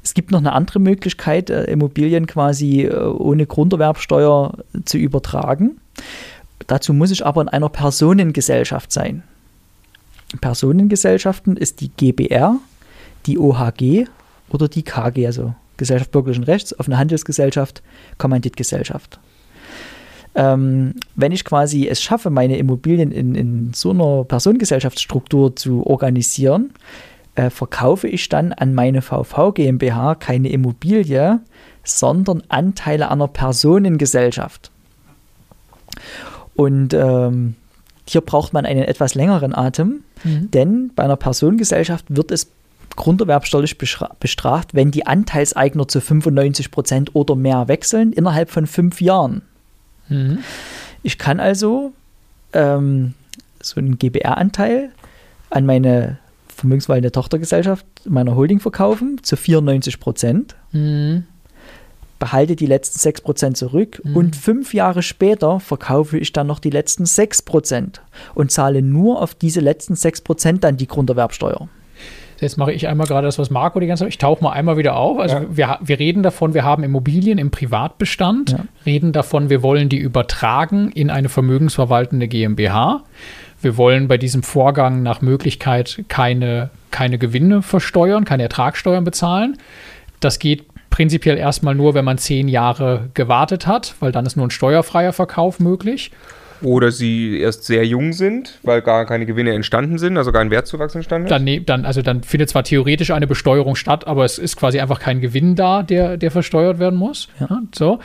es 0.07 0.13
gibt 0.13 0.31
noch 0.31 0.39
eine 0.39 0.53
andere 0.53 0.79
Möglichkeit, 0.79 1.49
äh, 1.49 1.65
Immobilien 1.65 2.27
quasi 2.27 2.83
äh, 2.83 2.95
ohne 2.95 3.45
Grunderwerbsteuer 3.45 4.53
zu 4.85 4.97
übertragen. 4.97 5.81
Dazu 6.67 6.93
muss 6.93 7.11
ich 7.11 7.25
aber 7.25 7.41
in 7.41 7.49
einer 7.49 7.67
Personengesellschaft 7.67 8.93
sein. 8.93 9.23
Personengesellschaften 10.39 11.57
ist 11.57 11.81
die 11.81 11.89
GBR, 11.89 12.55
die 13.25 13.37
OHG 13.37 14.07
oder 14.49 14.69
die 14.69 14.83
KG, 14.83 15.27
also 15.27 15.53
Gesellschaft 15.75 16.11
bürgerlichen 16.11 16.45
Rechts, 16.45 16.77
offene 16.79 16.97
Handelsgesellschaft, 16.97 17.83
Kommanditgesellschaft. 18.17 19.19
Ähm, 20.35 20.93
wenn 21.15 21.33
ich 21.33 21.43
quasi 21.43 21.89
es 21.89 22.01
schaffe, 22.01 22.29
meine 22.29 22.57
Immobilien 22.57 23.11
in, 23.11 23.35
in 23.35 23.73
so 23.73 23.89
einer 23.89 24.23
Personengesellschaftsstruktur 24.23 25.57
zu 25.57 25.85
organisieren, 25.85 26.71
äh, 27.37 27.49
verkaufe 27.49 28.07
ich 28.07 28.29
dann 28.29 28.51
an 28.51 28.73
meine 28.73 29.01
VV 29.01 29.53
GmbH 29.53 30.15
keine 30.15 30.49
Immobilie, 30.49 31.39
sondern 31.83 32.43
Anteile 32.49 33.09
einer 33.09 33.27
Personengesellschaft. 33.27 34.71
Und 36.55 36.93
ähm, 36.93 37.55
hier 38.07 38.21
braucht 38.21 38.53
man 38.53 38.65
einen 38.65 38.83
etwas 38.83 39.15
längeren 39.15 39.55
Atem, 39.55 40.03
Mhm. 40.23 40.49
denn 40.51 40.91
bei 40.95 41.03
einer 41.03 41.15
Personengesellschaft 41.15 42.05
wird 42.09 42.31
es 42.31 42.49
grunderwerbsteuerlich 42.95 43.77
bestraft, 43.77 44.73
wenn 44.73 44.89
die 44.89 45.05
Anteilseigner 45.05 45.87
zu 45.87 46.01
95 46.01 46.71
Prozent 46.71 47.15
oder 47.15 47.35
mehr 47.35 47.67
wechseln 47.67 48.13
innerhalb 48.13 48.49
von 48.49 48.65
fünf 48.65 48.99
Jahren. 49.01 49.43
Mhm. 50.09 50.39
Ich 51.03 51.19
kann 51.19 51.39
also 51.39 51.93
ähm, 52.53 53.13
so 53.61 53.79
einen 53.79 53.99
GBR-Anteil 53.99 54.89
an 55.51 55.67
meine 55.67 56.17
vermögensverwaltende 56.57 57.11
Tochtergesellschaft 57.11 57.85
meiner 58.05 58.35
Holding 58.35 58.59
verkaufen 58.59 59.19
zu 59.23 59.35
94 59.37 59.99
Prozent, 59.99 60.55
Mhm. 60.71 61.23
behalte 62.19 62.55
die 62.55 62.65
letzten 62.65 62.97
6 62.99 63.21
Prozent 63.21 63.57
zurück 63.57 64.01
Mhm. 64.03 64.15
und 64.15 64.35
fünf 64.35 64.73
Jahre 64.73 65.03
später 65.03 65.59
verkaufe 65.59 66.17
ich 66.17 66.33
dann 66.33 66.47
noch 66.47 66.59
die 66.59 66.71
letzten 66.71 67.05
6 67.05 67.41
Prozent 67.43 68.01
und 68.33 68.51
zahle 68.51 68.81
nur 68.81 69.21
auf 69.21 69.35
diese 69.35 69.59
letzten 69.59 69.95
6 69.95 70.21
Prozent 70.21 70.63
dann 70.63 70.77
die 70.77 70.87
Grunderwerbsteuer. 70.87 71.67
Jetzt 72.39 72.57
mache 72.57 72.71
ich 72.71 72.87
einmal 72.87 73.07
gerade 73.07 73.25
das, 73.25 73.39
was 73.39 73.49
Marco 73.49 73.79
die 73.79 73.87
ganze 73.87 74.03
Zeit. 74.03 74.09
Ich 74.09 74.17
tauche 74.19 74.43
mal 74.43 74.51
einmal 74.51 74.77
wieder 74.77 74.95
auf. 74.95 75.17
Also 75.19 75.35
Ja. 75.37 75.45
wir, 75.49 75.79
wir 75.81 75.97
reden 75.99 76.21
davon, 76.21 76.53
wir 76.53 76.63
haben 76.63 76.83
Immobilien 76.83 77.39
im 77.39 77.49
Privatbestand, 77.49 78.51
Ja. 78.51 78.59
reden 78.85 79.11
davon, 79.11 79.49
wir 79.49 79.63
wollen 79.63 79.89
die 79.89 79.97
übertragen 79.97 80.91
in 80.91 81.09
eine 81.09 81.29
vermögensverwaltende 81.29 82.27
GmbH. 82.27 83.03
Wir 83.67 83.75
wollen 83.75 84.07
bei 84.07 84.17
diesem 84.17 84.43
Vorgang 84.43 85.03
nach 85.03 85.19
Möglichkeit 85.19 86.05
keine, 86.07 86.69
keine 86.89 87.17
Gewinne 87.17 87.61
versteuern, 87.61 88.23
keine 88.23 88.43
Ertragssteuern 88.43 89.03
bezahlen. 89.03 89.57
Das 90.21 90.39
geht 90.39 90.63
prinzipiell 90.89 91.37
erstmal 91.37 91.75
nur, 91.75 91.93
wenn 91.93 92.05
man 92.05 92.17
zehn 92.17 92.47
Jahre 92.47 93.09
gewartet 93.13 93.67
hat, 93.67 93.95
weil 93.99 94.13
dann 94.13 94.25
ist 94.25 94.37
nur 94.37 94.47
ein 94.47 94.51
steuerfreier 94.51 95.11
Verkauf 95.11 95.59
möglich. 95.59 96.11
Oder 96.61 96.91
sie 96.91 97.39
erst 97.39 97.65
sehr 97.65 97.85
jung 97.85 98.13
sind, 98.13 98.59
weil 98.63 98.81
gar 98.81 99.05
keine 99.05 99.25
Gewinne 99.25 99.53
entstanden 99.53 99.97
sind, 99.97 100.17
also 100.17 100.31
gar 100.31 100.41
ein 100.41 100.51
Wertzuwachs 100.51 100.95
entstanden 100.95 101.27
ist. 101.27 101.31
Dann, 101.31 101.43
ne- 101.43 101.61
dann, 101.61 101.85
also 101.85 102.01
dann 102.01 102.23
findet 102.23 102.49
zwar 102.49 102.63
theoretisch 102.63 103.11
eine 103.11 103.27
Besteuerung 103.27 103.75
statt, 103.75 104.07
aber 104.07 104.25
es 104.25 104.37
ist 104.37 104.57
quasi 104.57 104.79
einfach 104.79 104.99
kein 104.99 105.21
Gewinn 105.21 105.55
da, 105.55 105.83
der, 105.83 106.17
der 106.17 106.31
versteuert 106.31 106.79
werden 106.79 106.97
muss. 106.97 107.29
Ja. 107.39 107.61
so. 107.73 107.99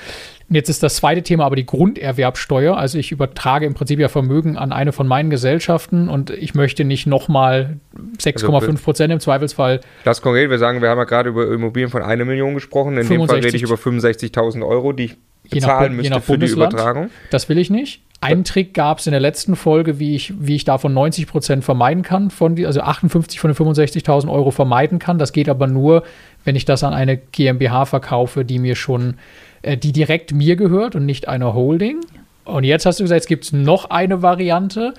Und 0.52 0.56
jetzt 0.56 0.68
ist 0.68 0.82
das 0.82 0.96
zweite 0.96 1.22
Thema 1.22 1.46
aber 1.46 1.56
die 1.56 1.64
Grunderwerbsteuer. 1.64 2.76
Also 2.76 2.98
ich 2.98 3.10
übertrage 3.10 3.64
im 3.64 3.72
Prinzip 3.72 3.98
ja 3.98 4.08
Vermögen 4.08 4.58
an 4.58 4.70
eine 4.70 4.92
von 4.92 5.08
meinen 5.08 5.30
Gesellschaften 5.30 6.10
und 6.10 6.28
ich 6.28 6.54
möchte 6.54 6.84
nicht 6.84 7.06
nochmal 7.06 7.78
6,5 8.18 8.82
Prozent 8.82 9.12
im 9.14 9.20
Zweifelsfall. 9.20 9.80
Das 10.04 10.20
konkret, 10.20 10.50
wir 10.50 10.58
sagen, 10.58 10.82
wir 10.82 10.90
haben 10.90 10.98
ja 10.98 11.04
gerade 11.04 11.30
über 11.30 11.50
Immobilien 11.50 11.90
von 11.90 12.02
einer 12.02 12.26
Million 12.26 12.52
gesprochen. 12.52 12.98
In 12.98 13.08
dem 13.08 13.26
Fall 13.26 13.36
rede 13.36 13.56
ich 13.56 13.66
65. 13.66 14.30
über 14.30 14.42
65.000 14.42 14.66
Euro, 14.66 14.92
die 14.92 15.04
ich 15.04 15.16
bezahlen 15.52 15.96
müsste 15.96 16.12
nach 16.12 16.22
für 16.22 16.32
die 16.32 16.38
Bundesland. 16.38 16.72
Übertragung. 16.72 17.10
Das 17.30 17.48
will 17.48 17.58
ich 17.58 17.70
nicht. 17.70 18.02
Einen 18.22 18.44
Trick 18.44 18.72
gab 18.72 19.00
es 19.00 19.08
in 19.08 19.10
der 19.10 19.20
letzten 19.20 19.56
Folge, 19.56 19.98
wie 19.98 20.14
ich, 20.14 20.32
wie 20.38 20.54
ich 20.54 20.64
davon 20.64 20.94
90 20.94 21.26
Prozent 21.26 21.64
vermeiden 21.64 22.04
kann, 22.04 22.30
von 22.30 22.54
die, 22.54 22.66
also 22.66 22.80
58 22.80 23.40
von 23.40 23.52
den 23.52 23.56
65.000 23.56 24.30
Euro 24.30 24.52
vermeiden 24.52 25.00
kann. 25.00 25.18
Das 25.18 25.32
geht 25.32 25.48
aber 25.48 25.66
nur, 25.66 26.04
wenn 26.44 26.54
ich 26.54 26.64
das 26.64 26.84
an 26.84 26.94
eine 26.94 27.16
GmbH 27.16 27.84
verkaufe, 27.84 28.44
die 28.44 28.60
mir 28.60 28.76
schon, 28.76 29.14
äh, 29.62 29.76
die 29.76 29.90
direkt 29.90 30.32
mir 30.32 30.54
gehört 30.54 30.94
und 30.94 31.04
nicht 31.04 31.26
einer 31.26 31.52
Holding. 31.52 31.98
Und 32.44 32.62
jetzt 32.62 32.86
hast 32.86 33.00
du 33.00 33.04
gesagt, 33.04 33.22
jetzt 33.22 33.28
gibt 33.28 33.44
es 33.44 33.52
noch 33.52 33.90
eine 33.90 34.22
Variante. 34.22 34.94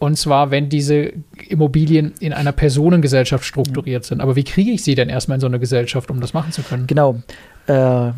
Und 0.00 0.16
zwar, 0.16 0.50
wenn 0.50 0.68
diese 0.68 1.12
Immobilien 1.48 2.12
in 2.18 2.32
einer 2.32 2.50
Personengesellschaft 2.50 3.44
strukturiert 3.44 4.04
sind. 4.04 4.20
Aber 4.20 4.34
wie 4.34 4.42
kriege 4.42 4.72
ich 4.72 4.82
sie 4.82 4.96
denn 4.96 5.08
erstmal 5.08 5.36
in 5.36 5.40
so 5.40 5.46
eine 5.46 5.60
Gesellschaft, 5.60 6.10
um 6.10 6.20
das 6.20 6.34
machen 6.34 6.50
zu 6.50 6.62
können? 6.62 6.88
Genau. 6.88 7.22
Äh, 7.68 8.10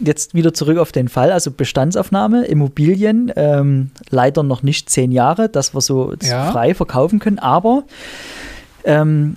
jetzt 0.00 0.34
wieder 0.34 0.52
zurück 0.54 0.78
auf 0.78 0.92
den 0.92 1.08
Fall, 1.08 1.32
also 1.32 1.50
Bestandsaufnahme, 1.50 2.44
Immobilien, 2.46 3.32
ähm, 3.36 3.90
leider 4.10 4.42
noch 4.42 4.62
nicht 4.62 4.90
zehn 4.90 5.12
Jahre, 5.12 5.48
dass 5.48 5.74
wir 5.74 5.80
so 5.80 6.14
Ja. 6.22 6.50
frei 6.50 6.74
verkaufen 6.74 7.18
können, 7.18 7.38
aber 7.38 7.84
ähm, 8.84 9.36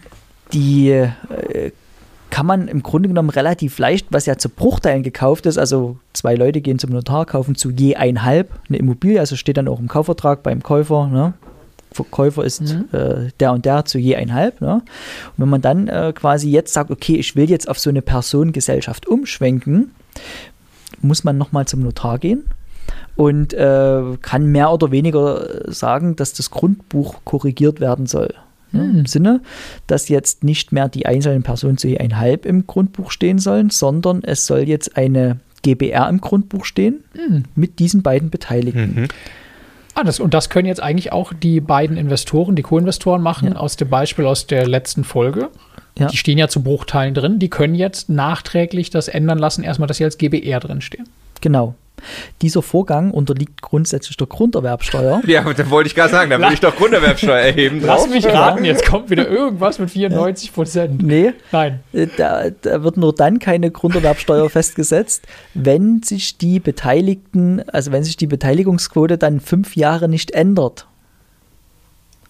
die 0.53 0.89
äh, 0.89 1.12
kann 2.29 2.46
man 2.48 2.67
im 2.67 2.82
Grunde 2.82 3.10
genommen 3.10 3.29
relativ 3.29 3.77
leicht, 3.77 4.08
was 4.10 4.25
ja 4.25 4.38
zu 4.38 4.50
Bruchteilen 4.50 5.03
gekauft 5.03 5.46
ist, 5.46 5.58
also 5.60 5.98
zwei 6.13 6.34
Leute 6.36 6.62
gehen 6.62 6.79
zum 6.79 6.89
Notar, 6.91 7.25
kaufen 7.25 7.55
zu 7.55 7.70
je 7.70 7.96
einhalb 7.96 8.50
eine 8.67 8.77
Immobilie, 8.79 9.20
also 9.20 9.36
steht 9.36 9.58
dann 9.58 9.67
auch 9.67 9.79
im 9.79 9.88
Kaufvertrag 9.88 10.41
beim 10.43 10.63
Käufer, 10.63 11.08
ne? 11.08 11.34
Verkäufer 11.91 12.43
ist 12.43 12.62
Mhm. 12.62 12.86
äh, 12.91 13.29
der 13.39 13.53
und 13.53 13.65
der 13.65 13.86
zu 13.86 14.00
je 14.00 14.15
einhalb. 14.15 14.62
Ne? 14.62 14.77
Und 14.77 14.84
wenn 15.38 15.50
man 15.50 15.62
dann 15.62 15.88
äh, 15.88 16.12
quasi 16.15 16.50
jetzt 16.50 16.74
sagt, 16.74 16.89
okay, 16.89 17.17
ich 17.17 17.36
will 17.36 17.48
jetzt 17.48 17.70
auf 17.70 17.77
so 17.77 17.91
eine 17.91 18.01
Personengesellschaft 18.01 19.08
umschwenken, 19.08 19.91
muss 21.03 21.24
man 21.24 21.38
nochmal 21.38 21.65
zum 21.67 21.81
Notar 21.81 22.17
gehen 22.19 22.43
und 23.15 23.53
äh, 23.53 24.01
kann 24.22 24.45
mehr 24.48 24.72
oder 24.72 24.91
weniger 24.91 25.72
sagen, 25.72 26.15
dass 26.15 26.33
das 26.33 26.50
Grundbuch 26.51 27.15
korrigiert 27.24 27.79
werden 27.79 28.05
soll. 28.07 28.33
Hm. 28.72 29.00
Im 29.00 29.05
Sinne, 29.05 29.41
dass 29.88 30.10
jetzt 30.10 30.43
nicht 30.43 30.72
mehr 30.72 30.89
die 30.89 31.05
einzelnen 31.05 31.43
Personen 31.43 31.77
zu 31.77 31.88
je 31.88 32.00
einhalb 32.00 32.45
im 32.45 32.65
Grundbuch 32.65 33.12
stehen 33.12 33.38
sollen, 33.38 33.69
sondern 33.69 34.24
es 34.24 34.48
soll 34.48 34.62
jetzt 34.62 34.98
eine 34.98 35.38
GBR 35.62 36.10
im 36.10 36.19
Grundbuch 36.22 36.65
stehen 36.65 37.03
Hm. 37.15 37.43
mit 37.55 37.79
diesen 37.79 38.01
beiden 38.01 38.29
Beteiligten. 38.31 39.01
Mhm. 39.01 39.07
Ah, 39.95 40.03
das, 40.03 40.19
und 40.19 40.33
das 40.33 40.50
können 40.50 40.67
jetzt 40.67 40.81
eigentlich 40.81 41.12
auch 41.12 41.33
die 41.33 41.62
beiden 41.62 41.98
Investoren, 41.98 42.55
die 42.55 42.63
Co-Investoren 42.63 43.22
machen, 43.22 43.50
Ja. 43.50 43.57
aus 43.57 43.77
dem 43.77 43.89
Beispiel 43.89 44.25
aus 44.25 44.48
der 44.48 44.67
letzten 44.67 45.03
Folge. 45.03 45.50
Ja. 45.97 46.07
Die 46.07 46.17
stehen 46.17 46.38
ja 46.38 46.47
zu 46.47 46.63
Bruchteilen 46.63 47.13
drin. 47.13 47.39
Die 47.39 47.50
können 47.50 47.75
jetzt 47.75 48.09
nachträglich 48.09 48.89
das 48.89 49.07
ändern 49.07 49.38
lassen, 49.38 49.63
erstmal, 49.63 49.88
dass 49.88 49.97
sie 49.97 50.03
als 50.03 50.17
GBR 50.17 50.59
drin 50.59 50.81
stehen. 50.81 51.07
Genau. 51.41 51.75
Dieser 52.41 52.62
Vorgang 52.62 53.12
unterliegt 53.12 53.62
grundsätzlich 53.62 54.17
der 54.17 54.27
Grunderwerbsteuer. 54.27 55.21
Ja, 55.25 55.45
und 55.45 55.57
da 55.57 55.69
wollte 55.69 55.88
ich 55.88 55.95
gerade 55.95 56.12
sagen, 56.12 56.29
da 56.31 56.39
würde 56.39 56.53
ich 56.53 56.59
doch 56.59 56.75
Grunderwerbsteuer 56.75 57.39
erheben. 57.39 57.81
Lass 57.81 58.09
mich 58.09 58.25
raten, 58.25 58.65
jetzt 58.65 58.85
kommt 58.85 59.09
wieder 59.09 59.27
irgendwas 59.29 59.79
mit 59.79 59.89
94 59.89 60.53
Prozent. 60.53 61.01
Nee, 61.01 61.33
Nein. 61.51 61.79
Äh, 61.93 62.07
Da, 62.17 62.50
da 62.50 62.83
wird 62.83 62.97
nur 62.97 63.13
dann 63.15 63.39
keine 63.39 63.71
Grunderwerbsteuer 63.71 64.50
festgesetzt, 64.50 65.25
wenn 65.53 66.01
sich 66.03 66.38
die 66.38 66.59
Beteiligten, 66.59 67.62
also 67.69 67.91
wenn 67.91 68.03
sich 68.03 68.17
die 68.17 68.27
Beteiligungsquote 68.27 69.17
dann 69.17 69.39
fünf 69.39 69.75
Jahre 69.75 70.09
nicht 70.09 70.31
ändert. 70.31 70.88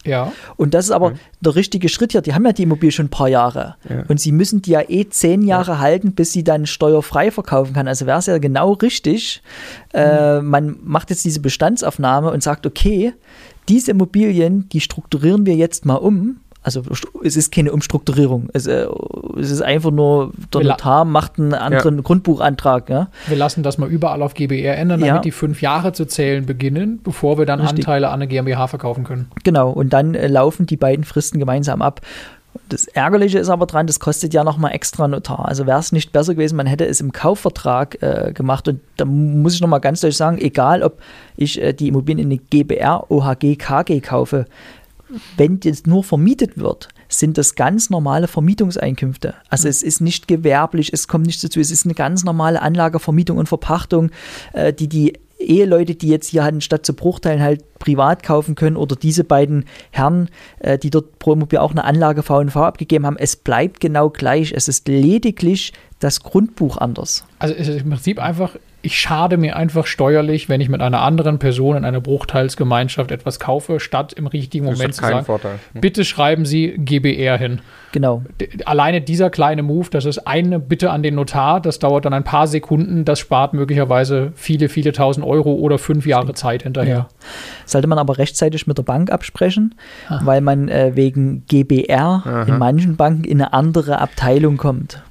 Ja. 0.06 0.32
Und 0.58 0.74
das 0.74 0.86
ist 0.86 0.92
aber 0.92 1.14
der 1.42 1.56
richtige 1.56 1.90
Schritt 1.90 2.12
hier. 2.12 2.22
Die 2.22 2.34
haben 2.34 2.46
ja 2.46 2.54
die 2.54 2.64
Immobilie 2.64 2.92
schon 2.92 3.08
ein 3.08 3.10
paar 3.10 3.30
Jahre. 3.30 3.76
Ja. 3.90 4.04
Und 4.08 4.20
sie 4.20 4.32
müssen 4.32 4.62
die 4.62 4.72
ja 4.72 4.82
eh 4.88 5.08
zehn 5.08 5.44
Jahre 5.44 5.80
halten, 5.80 6.14
bis 6.14 6.34
sie 6.34 6.44
dann 6.44 6.66
steuerfrei 6.66 7.32
verkaufen 7.32 7.74
kann. 7.74 7.88
Also 7.88 8.06
wäre 8.06 8.20
es 8.20 8.26
ja 8.26 8.38
genau 8.38 8.74
richtig. 8.74 9.42
Äh, 9.94 10.42
man 10.42 10.78
macht 10.84 11.10
jetzt 11.10 11.24
diese 11.26 11.40
Bestandsaufnahme 11.40 12.32
und 12.32 12.44
sagt, 12.44 12.66
okay, 12.66 13.14
diese 13.70 13.92
Immobilien, 13.92 14.68
die 14.70 14.82
strukturieren 14.82 15.46
wir 15.46 15.56
jetzt 15.56 15.86
mal 15.86 15.96
um 15.96 16.38
Also 16.64 16.82
es 17.24 17.36
ist 17.36 17.52
keine 17.52 17.74
Umstrukturierung. 17.74 18.48
Es, 18.54 18.68
äh, 18.68 18.88
es 19.38 19.52
ist 19.52 19.62
einfach 19.62 19.92
nur, 19.92 20.32
der 20.54 20.62
Wir 20.62 20.70
Notar 20.70 21.04
macht 21.04 21.38
einen 21.38 21.54
anderen 21.54 22.04
Grundbuchantrag. 22.04 22.90
Ja? 22.90 23.10
Wir 23.28 23.36
lassen 23.38 23.64
das 23.64 23.78
mal 23.78 23.90
überall 23.90 24.22
auf 24.22 24.34
GBR 24.34 24.78
ändern, 24.78 25.02
damit 25.02 25.16
Ja. 25.16 25.20
die 25.22 25.32
fünf 25.32 25.62
Jahre 25.62 25.92
zu 25.92 26.06
zählen 26.06 26.46
beginnen, 26.46 27.02
bevor 27.04 27.38
wir 27.38 27.46
dann 27.46 27.60
Richtig. 27.60 27.80
Anteile 27.80 28.08
an 28.08 28.16
eine 28.16 28.28
GmbH 28.28 28.68
verkaufen 28.68 29.04
können. 29.04 29.28
Genau, 29.44 29.72
und 29.72 29.92
dann 29.92 30.16
äh, 30.16 30.28
laufen 30.28 30.66
die 30.66 30.78
beiden 30.78 31.04
Fristen 31.04 31.38
gemeinsam 31.38 31.82
ab. 31.82 32.00
Das 32.70 32.86
Ärgerliche 32.86 33.40
ist 33.40 33.50
aber 33.50 33.66
dran, 33.66 33.88
das 33.88 34.00
kostet 34.00 34.34
ja 34.34 34.44
nochmal 34.44 34.74
extra 34.74 35.08
Notar. 35.08 35.48
Also 35.50 35.66
wäre 35.66 35.80
es 35.80 35.92
nicht 35.92 36.12
besser 36.12 36.34
gewesen, 36.36 36.56
man 36.56 36.68
hätte 36.68 36.86
es 36.86 37.02
im 37.02 37.12
Kaufvertrag 37.12 38.02
äh, 38.02 38.32
gemacht. 38.32 38.68
Und 38.68 38.80
da 38.98 39.06
muss 39.06 39.56
ich 39.56 39.62
nochmal 39.62 39.82
ganz 39.82 40.02
deutlich 40.02 40.18
sagen, 40.18 40.38
egal 40.38 40.84
ob 40.84 41.00
ich 41.36 41.62
äh, 41.62 41.74
die 41.74 41.88
Immobilien 41.88 42.32
in 42.32 42.38
eine 42.38 42.42
GBR, 42.50 43.10
OHG, 43.12 43.56
KG 43.58 44.00
kaufe, 44.02 44.46
wenn 45.38 45.60
das 45.60 45.86
nur 45.86 46.04
vermietet 46.04 46.58
wird, 46.58 46.90
sind 47.08 47.38
das 47.38 47.56
ganz 47.56 47.90
normale 47.90 48.28
Vermietungseinkünfte. 48.28 49.36
Also 49.50 49.68
es 49.68 49.84
ist 49.84 50.02
nicht 50.02 50.28
gewerblich, 50.28 50.92
es 50.94 51.08
kommt 51.08 51.26
nicht 51.26 51.44
dazu, 51.44 51.60
es 51.60 51.72
ist 51.72 51.86
eine 51.86 51.94
ganz 51.94 52.24
normale 52.24 52.62
Anlagevermietung 52.62 53.38
und 53.38 53.48
Verpachtung, 53.48 54.12
äh, 54.54 54.74
die 54.74 54.88
die 54.88 55.14
Eheleute, 55.40 55.96
die 55.96 56.08
jetzt 56.08 56.28
hier 56.28 56.44
anstatt 56.44 56.86
zu 56.86 56.94
Bruchteilen 56.94 57.42
halt 57.42 57.80
privat 57.80 58.24
kaufen 58.24 58.56
können 58.56 58.78
oder 58.78 58.96
diese 58.96 59.24
beiden 59.24 59.66
Herren, 59.92 60.30
äh, 60.60 60.78
die 60.78 60.90
dort 60.90 61.20
pro 61.20 61.34
Immobilie 61.34 61.62
auch 61.62 61.72
eine 61.72 61.84
Anlage 61.84 62.24
V&V 62.24 62.64
abgegeben 62.64 63.06
haben, 63.06 63.18
es 63.18 63.36
bleibt 63.36 63.80
genau 63.80 64.10
gleich. 64.10 64.54
Es 64.54 64.68
ist 64.68 64.88
lediglich 64.88 65.74
das 66.00 66.22
Grundbuch 66.22 66.78
anders. 66.78 67.26
Also 67.40 67.56
es 67.56 67.68
ist 67.68 67.82
im 67.82 67.90
Prinzip 67.90 68.20
einfach, 68.20 68.56
ich 68.86 69.00
schade 69.00 69.38
mir 69.38 69.56
einfach 69.56 69.88
steuerlich, 69.88 70.50
wenn 70.50 70.60
ich 70.62 70.68
mit 70.70 70.82
einer 70.82 71.02
anderen 71.02 71.40
Person 71.40 71.78
in 71.78 71.86
einer 71.86 72.02
Bruchteilsgemeinschaft 72.02 73.12
etwas 73.12 73.40
kaufe, 73.40 73.80
statt 73.80 74.14
im 74.14 74.28
richtigen 74.28 74.66
Moment 74.66 74.94
zu 74.94 75.02
sagen, 75.02 75.26
Vorteil. 75.26 75.60
bitte 75.74 76.04
schreiben 76.04 76.46
Sie 76.46 76.76
GBR 76.78 77.38
hin. 77.38 77.62
Genau. 77.94 78.24
D- 78.42 78.50
Alleine 78.66 79.00
dieser 79.02 79.30
kleine 79.30 79.64
Move, 79.64 79.88
das 79.90 80.04
ist 80.06 80.28
eine 80.28 80.60
Bitte 80.60 80.92
an 80.92 81.02
den 81.02 81.16
Notar, 81.16 81.62
das 81.62 81.80
dauert 81.80 82.04
dann 82.06 82.14
ein 82.14 82.24
paar 82.26 82.46
Sekunden, 82.48 83.06
das 83.06 83.20
spart 83.20 83.54
möglicherweise 83.54 84.34
viele, 84.36 84.68
viele 84.68 84.92
tausend 84.92 85.26
Euro 85.26 85.54
oder 85.54 85.78
fünf 85.80 86.06
Jahre 86.06 86.34
Zeit 86.34 86.64
hinterher. 86.64 87.08
Sollte 87.66 87.88
man 87.88 88.00
aber 88.00 88.18
rechtzeitig 88.18 88.68
mit 88.68 88.78
der 88.78 88.84
Bank 88.84 89.12
absprechen, 89.12 89.76
Ah. 90.10 90.20
weil 90.24 90.42
man 90.42 90.68
äh, 90.68 90.92
wegen 90.96 91.46
GBR 91.48 92.24
Aha. 92.26 92.44
in 92.44 92.58
manchen 92.58 92.98
Banken 92.98 93.24
in 93.24 93.42
eine 93.42 93.54
andere 93.54 94.02
Abteilung 94.02 94.58
kommt. 94.58 95.02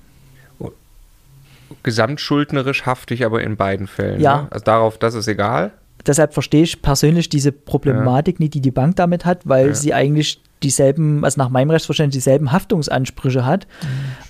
Gesamtschuldnerisch 1.83 2.85
hafte 2.87 3.15
ich 3.15 3.25
aber 3.25 3.43
in 3.43 3.57
beiden 3.57 3.87
Fällen. 3.87 4.21
Ja. 4.21 4.43
Ne? 4.43 4.49
Also 4.51 4.65
darauf, 4.65 4.99
das 4.99 5.15
ist 5.15 5.29
egal. 5.29 5.73
Deshalb 6.07 6.35
verstehe 6.35 6.65
ich 6.65 6.83
persönlich 6.83 7.29
diese 7.29 7.53
Problematik 7.53 8.41
nicht, 8.41 8.55
die 8.55 8.61
die 8.61 8.71
Bank 8.73 8.97
damit 8.97 9.25
hat, 9.25 9.49
weil 9.49 9.69
Ja. 9.69 9.75
sie 9.75 9.95
eigentlich 9.95 10.41
dieselben, 10.63 11.25
also 11.25 11.41
nach 11.41 11.49
meinem 11.49 11.71
Rechtsverständnis 11.71 12.15
dieselben 12.15 12.53
Haftungsansprüche 12.53 13.45
hat, 13.45 13.67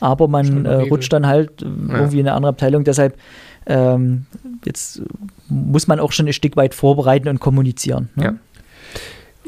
aber 0.00 0.28
man 0.28 0.64
äh, 0.66 0.74
rutscht 0.74 1.12
dann 1.12 1.26
halt 1.26 1.62
äh, 1.62 1.66
irgendwie 1.66 2.20
in 2.20 2.26
eine 2.26 2.36
andere 2.36 2.50
Abteilung. 2.50 2.84
Deshalb 2.84 3.16
ähm, 3.66 4.26
jetzt 4.64 5.02
muss 5.48 5.86
man 5.86 6.00
auch 6.00 6.12
schon 6.12 6.26
ein 6.26 6.32
Stück 6.32 6.56
weit 6.56 6.74
vorbereiten 6.74 7.28
und 7.28 7.38
kommunizieren. 7.40 8.08
Ne? 8.16 8.24
Ja. 8.24 8.34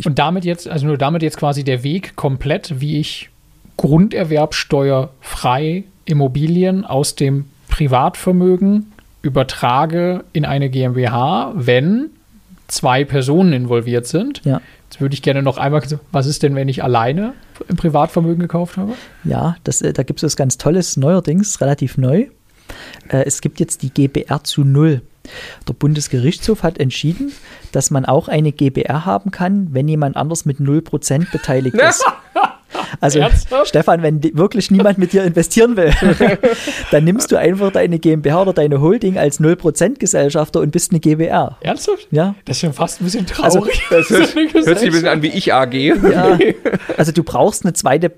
Und 0.05 0.19
damit 0.19 0.45
jetzt, 0.45 0.69
also 0.69 0.87
nur 0.87 0.99
damit 0.99 1.23
jetzt 1.23 1.37
quasi 1.37 1.65
der 1.65 1.83
Weg 1.85 2.17
komplett, 2.17 2.81
wie 2.81 2.99
ich 3.01 3.31
grunderwerbsteuerfrei 3.77 5.85
Immobilien 6.05 6.85
aus 6.85 7.15
dem 7.15 7.47
Privatvermögen 7.75 8.93
übertrage 9.23 10.23
in 10.33 10.45
eine 10.45 10.71
GmbH, 10.71 11.52
wenn 11.57 12.11
zwei 12.69 13.04
Personen 13.04 13.52
involviert 13.52 14.07
sind. 14.07 14.43
Ja. 14.45 14.61
Jetzt 14.88 15.00
würde 15.00 15.14
ich 15.14 15.23
gerne 15.23 15.43
noch 15.43 15.59
einmal, 15.59 15.83
was 16.12 16.26
ist 16.26 16.45
denn, 16.45 16.54
wenn 16.54 16.69
ich 16.69 16.85
alleine 16.85 17.35
im 17.69 17.75
Privatvermögen 17.75 18.38
gekauft 18.38 18.76
habe? 18.76 18.93
Ja, 19.25 19.57
das, 19.64 19.83
äh, 19.83 19.93
da 19.93 20.04
gibt 20.04 20.21
es 20.21 20.23
was 20.23 20.37
ganz 20.37 20.57
Tolles, 20.57 20.97
neuerdings, 20.97 21.61
relativ 21.61 21.99
neu. 21.99 22.28
Äh, 23.09 23.25
es 23.25 23.40
gibt 23.40 23.59
jetzt 23.59 23.83
die 23.83 23.90
GBR 23.90 24.45
zu 24.45 24.62
Null. 24.62 25.02
Der 25.66 25.73
Bundesgerichtshof 25.73 26.62
hat 26.62 26.78
entschieden, 26.78 27.33
dass 27.73 27.90
man 27.90 28.05
auch 28.05 28.29
eine 28.29 28.53
GBR 28.53 29.05
haben 29.05 29.33
kann, 29.33 29.75
wenn 29.75 29.88
jemand 29.88 30.16
anders 30.16 30.44
mit 30.44 30.61
0% 30.61 31.33
beteiligt 31.33 31.75
ist. 31.88 32.05
Also, 33.00 33.18
Ernsthaft? 33.18 33.68
Stefan, 33.68 34.02
wenn 34.02 34.22
wirklich 34.37 34.70
niemand 34.70 34.98
mit 34.98 35.12
dir 35.12 35.24
investieren 35.24 35.76
will, 35.76 35.92
dann 36.90 37.04
nimmst 37.04 37.30
du 37.33 37.37
einfach 37.37 37.72
deine 37.72 37.98
GmbH 37.98 38.42
oder 38.42 38.52
deine 38.52 38.80
Holding 38.80 39.18
als 39.18 39.40
0% 39.40 39.98
Gesellschafter 39.98 40.61
und 40.61 40.70
bist 40.70 40.92
eine 40.92 41.00
GBR. 41.00 41.57
Ernsthaft? 41.61 42.09
Ja, 42.11 42.35
Das 42.44 42.57
ist 42.57 42.61
schon 42.61 42.72
fast 42.72 43.00
ein 43.00 43.04
bisschen 43.04 43.26
Also, 43.42 43.61
traurig. 43.61 43.83
Das 43.90 44.11
hört, 44.11 44.35
hört 44.66 44.78
sich 44.78 44.88
ein 44.88 44.92
bisschen 44.92 45.09
an 45.09 45.22
wie 45.22 45.28
ich 45.28 45.52
AG. 45.52 45.74
Ja, 45.74 46.38
also 46.96 47.12
du 47.12 47.22
brauchst 47.22 47.64
eine 47.64 47.72
zweite 47.72 48.12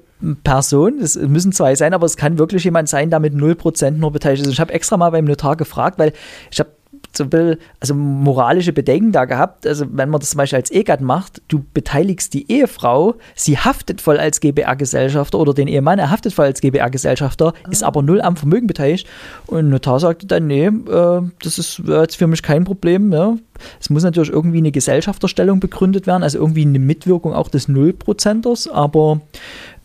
Person, 0.45 0.99
es 1.01 1.17
müssen 1.17 1.53
zwei 1.53 1.75
sein, 1.75 1.93
aber 1.93 2.07
es 2.07 2.17
kann 2.17 2.39
wirklich 2.39 2.65
jemand 2.65 2.89
sein, 2.89 3.11
der 3.11 3.21
mit 3.21 3.35
0% 3.35 3.91
nur 3.93 4.13
beteiligt 4.13 4.47
ist. 4.47 4.53
Ich 4.53 4.61
habe 4.61 4.73
extra 4.73 4.97
mal 4.97 5.11
beim 5.11 5.27
Notar 5.27 5.57
gefragt, 5.57 5.99
weil 5.99 6.13
ich 6.51 6.59
habe 6.59 6.71
so 7.17 7.25
ein 7.25 7.31
bisschen, 7.31 7.57
also 7.81 7.95
moralische 7.95 8.73
Bedenken 8.73 9.13
da 9.13 9.25
gehabt. 9.25 9.67
Also 9.67 9.87
wenn 9.91 10.09
man 10.09 10.21
das 10.21 10.31
zum 10.31 10.39
Beispiel 10.39 10.59
als 10.59 10.71
Ehegatt 10.71 11.01
macht, 11.01 11.43
du 11.49 11.65
beteiligst 11.75 12.35
die 12.35 12.51
Ehefrau, 12.51 13.15
sie 13.35 13.59
haftet 13.59 14.01
voll 14.01 14.19
als 14.19 14.41
GBR-Gesellschafter 14.41 15.39
oder 15.39 15.55
den 15.55 15.69
Ehemann, 15.69 15.99
er 15.99 16.11
haftet 16.11 16.33
voll 16.33 16.47
als 16.47 16.61
GBR-Gesellschafter, 16.61 17.55
ist 17.71 17.83
aber 17.83 18.03
null 18.03 18.21
am 18.21 18.37
Vermögen 18.37 18.67
beteiligt. 18.67 19.07
Und 19.47 19.71
Notar 19.71 20.01
sagte 20.01 20.27
dann, 20.27 20.47
nee, 20.47 20.67
äh, 20.67 21.23
das 21.43 21.59
ist 21.59 21.83
jetzt 21.87 22.17
für 22.17 22.27
mich 22.27 22.43
kein 22.43 22.65
Problem. 22.65 23.13
Ja. 23.13 23.37
Es 23.81 23.91
muss 23.91 24.03
natürlich 24.03 24.31
irgendwie 24.31 24.59
eine 24.59 24.73
Gesellschafterstellung 24.73 25.61
begründet 25.61 26.07
werden, 26.07 26.23
also 26.23 26.39
irgendwie 26.39 26.63
eine 26.63 26.79
Mitwirkung 26.79 27.33
auch 27.33 27.49
des 27.49 27.69
Nullprozenters, 27.69 28.69
aber 28.69 29.21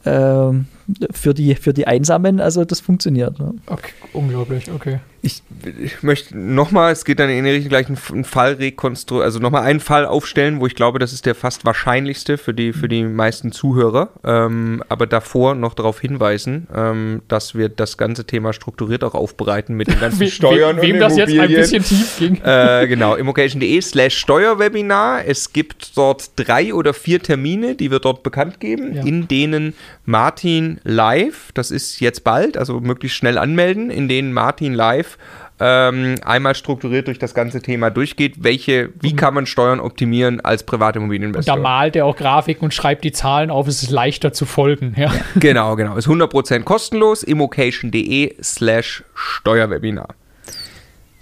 ähm, 0.06 0.66
für, 1.12 1.34
die, 1.34 1.56
für 1.56 1.74
die 1.74 1.88
Einsamen, 1.88 2.40
also 2.40 2.66
das 2.66 2.80
funktioniert. 2.80 3.40
Ne? 3.40 3.54
Okay, 3.68 3.92
unglaublich, 4.14 4.72
okay. 4.74 5.00
Ich, 5.24 5.44
ich 5.80 6.02
möchte 6.02 6.36
nochmal, 6.36 6.92
es 6.92 7.06
geht 7.06 7.20
dann 7.20 7.30
in 7.30 7.44
die 7.46 7.52
Richtung 7.52 7.70
gleich 7.70 7.88
einen, 7.88 8.24
Fall 8.24 8.54
rekonstruieren, 8.54 9.24
also 9.24 9.38
nochmal 9.38 9.62
einen 9.62 9.80
Fall 9.80 10.08
aufstellen, 10.08 10.60
wo 10.60 10.66
ich 10.66 10.74
glaube, 10.74 10.98
das 10.98 11.14
ist 11.14 11.28
der 11.28 11.36
fast 11.36 11.64
wahrscheinlichste 11.64 12.40
für 12.40 12.56
die, 12.56 12.74
für 12.74 12.90
die 12.90 13.04
meisten 13.04 13.52
Zuhörer. 13.52 14.10
Ähm, 14.24 14.82
aber 14.90 15.06
davor 15.06 15.54
noch 15.54 15.76
darauf 15.76 16.00
hinweisen, 16.02 16.66
ähm, 16.76 17.22
dass 17.28 17.54
wir 17.54 17.70
das 17.70 17.98
ganze 17.98 18.26
Thema 18.26 18.52
strukturiert 18.52 19.04
auch 19.04 19.14
aufbereiten 19.14 19.76
mit 19.76 19.90
den 19.90 20.00
ganzen 20.00 20.20
We 20.22 20.28
Steuern 20.28 20.78
wem, 20.78 20.82
wem 20.82 20.94
und 20.96 21.00
das 21.02 21.16
jetzt 21.16 21.30
ein 21.30 21.36
Immobilien. 21.36 21.62
bisschen 21.62 21.84
tief 21.84 22.16
ging. 22.18 22.42
äh, 22.44 22.88
genau, 22.88 23.14
immocation.de 23.14 23.80
slash 23.82 24.18
Steuerwebinar. 24.18 25.24
Es 25.28 25.54
gibt 25.54 25.96
dort 25.98 26.32
drei 26.36 26.74
oder 26.74 26.96
vier 26.96 27.22
Termine, 27.22 27.76
die 27.76 27.92
wir 27.92 28.00
dort 28.00 28.24
bekannt 28.24 28.60
geben, 28.60 28.96
Ja. 28.96 29.04
in 29.06 29.28
denen 29.28 29.76
Martin 30.06 30.71
live, 30.84 31.52
das 31.54 31.72
ist 31.72 32.00
jetzt 32.00 32.24
bald, 32.24 32.58
also 32.58 32.80
möglichst 32.80 33.18
schnell 33.18 33.38
anmelden, 33.38 33.90
in 33.90 34.08
denen 34.08 34.34
Martin 34.34 34.74
live 34.74 35.18
ähm, 35.62 36.16
einmal 36.26 36.56
strukturiert 36.56 37.08
durch 37.08 37.20
das 37.20 37.36
ganze 37.36 37.62
Thema 37.62 37.92
durchgeht, 37.92 38.44
welche, 38.44 38.90
wie 39.00 39.16
kann 39.16 39.36
man 39.36 39.46
Steuern 39.46 39.80
optimieren 39.80 40.42
als 40.42 40.64
Und 40.64 40.68
da 40.68 40.72
Privatimmobilieninvestor. 40.72 41.58
malt 41.58 41.96
er 41.96 42.08
auch 42.08 42.18
Grafiken 42.18 42.66
und 42.66 42.74
schreibt 42.74 43.04
die 43.04 43.12
Zahlen 43.12 43.52
auf, 43.52 43.68
es 43.68 43.84
ist 43.84 43.92
leichter 43.92 44.34
zu 44.34 44.46
folgen. 44.46 44.96
Ja. 44.98 45.12
Genau, 45.36 45.76
genau. 45.76 45.96
Ist 45.96 46.08
100% 46.08 46.64
kostenlos. 46.64 47.24
immocation.de 47.24 48.36
slash 48.42 49.04
Steuerwebinar. 49.14 50.16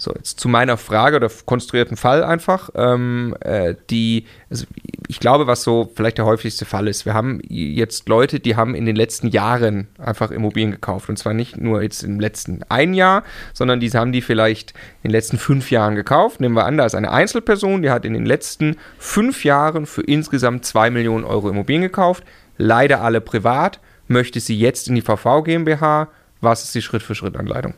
So, 0.00 0.14
jetzt 0.16 0.40
zu 0.40 0.48
meiner 0.48 0.78
Frage 0.78 1.16
oder 1.16 1.30
konstruierten 1.44 1.98
Fall 1.98 2.24
einfach. 2.24 2.70
Ähm, 2.74 3.36
äh, 3.40 3.74
die, 3.90 4.24
also 4.48 4.64
ich 5.08 5.20
glaube, 5.20 5.46
was 5.46 5.62
so 5.62 5.92
vielleicht 5.94 6.16
der 6.16 6.24
häufigste 6.24 6.64
Fall 6.64 6.88
ist, 6.88 7.04
wir 7.04 7.12
haben 7.12 7.42
jetzt 7.50 8.08
Leute, 8.08 8.40
die 8.40 8.56
haben 8.56 8.74
in 8.74 8.86
den 8.86 8.96
letzten 8.96 9.28
Jahren 9.28 9.88
einfach 9.98 10.30
Immobilien 10.30 10.70
gekauft. 10.70 11.10
Und 11.10 11.18
zwar 11.18 11.34
nicht 11.34 11.58
nur 11.58 11.82
jetzt 11.82 12.02
im 12.02 12.18
letzten 12.18 12.62
ein 12.70 12.94
Jahr, 12.94 13.24
sondern 13.52 13.78
diese 13.78 13.98
haben 13.98 14.12
die 14.12 14.22
vielleicht 14.22 14.70
in 15.02 15.10
den 15.10 15.12
letzten 15.12 15.36
fünf 15.36 15.70
Jahren 15.70 15.96
gekauft. 15.96 16.40
Nehmen 16.40 16.54
wir 16.54 16.64
an, 16.64 16.78
da 16.78 16.86
ist 16.86 16.94
eine 16.94 17.10
Einzelperson, 17.10 17.82
die 17.82 17.90
hat 17.90 18.06
in 18.06 18.14
den 18.14 18.24
letzten 18.24 18.78
fünf 18.98 19.44
Jahren 19.44 19.84
für 19.84 20.00
insgesamt 20.00 20.64
zwei 20.64 20.88
Millionen 20.88 21.24
Euro 21.26 21.50
Immobilien 21.50 21.82
gekauft. 21.82 22.24
Leider 22.56 23.02
alle 23.02 23.20
privat. 23.20 23.80
Möchte 24.08 24.40
sie 24.40 24.58
jetzt 24.58 24.88
in 24.88 24.94
die 24.94 25.02
VV 25.02 25.42
GmbH? 25.42 26.08
Was 26.40 26.64
ist 26.64 26.74
die 26.74 26.80
Schritt-für-Schritt-Anleitung? 26.80 27.74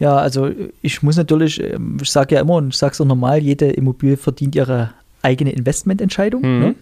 Ja, 0.00 0.16
also 0.16 0.50
ich 0.82 1.02
muss 1.02 1.16
natürlich, 1.16 1.62
ähm, 1.62 1.98
ich 2.02 2.10
sage 2.10 2.34
ja 2.34 2.40
immer 2.40 2.54
und 2.54 2.68
ich 2.68 2.76
sage 2.76 2.92
es 2.92 3.00
auch 3.00 3.06
normal, 3.06 3.38
jede 3.42 3.70
Immobilie 3.70 4.16
verdient 4.16 4.54
ihre 4.54 4.90
eigene 5.22 5.52
Investmententscheidung. 5.52 6.42
Mhm. 6.42 6.60
Ne? 6.60 6.74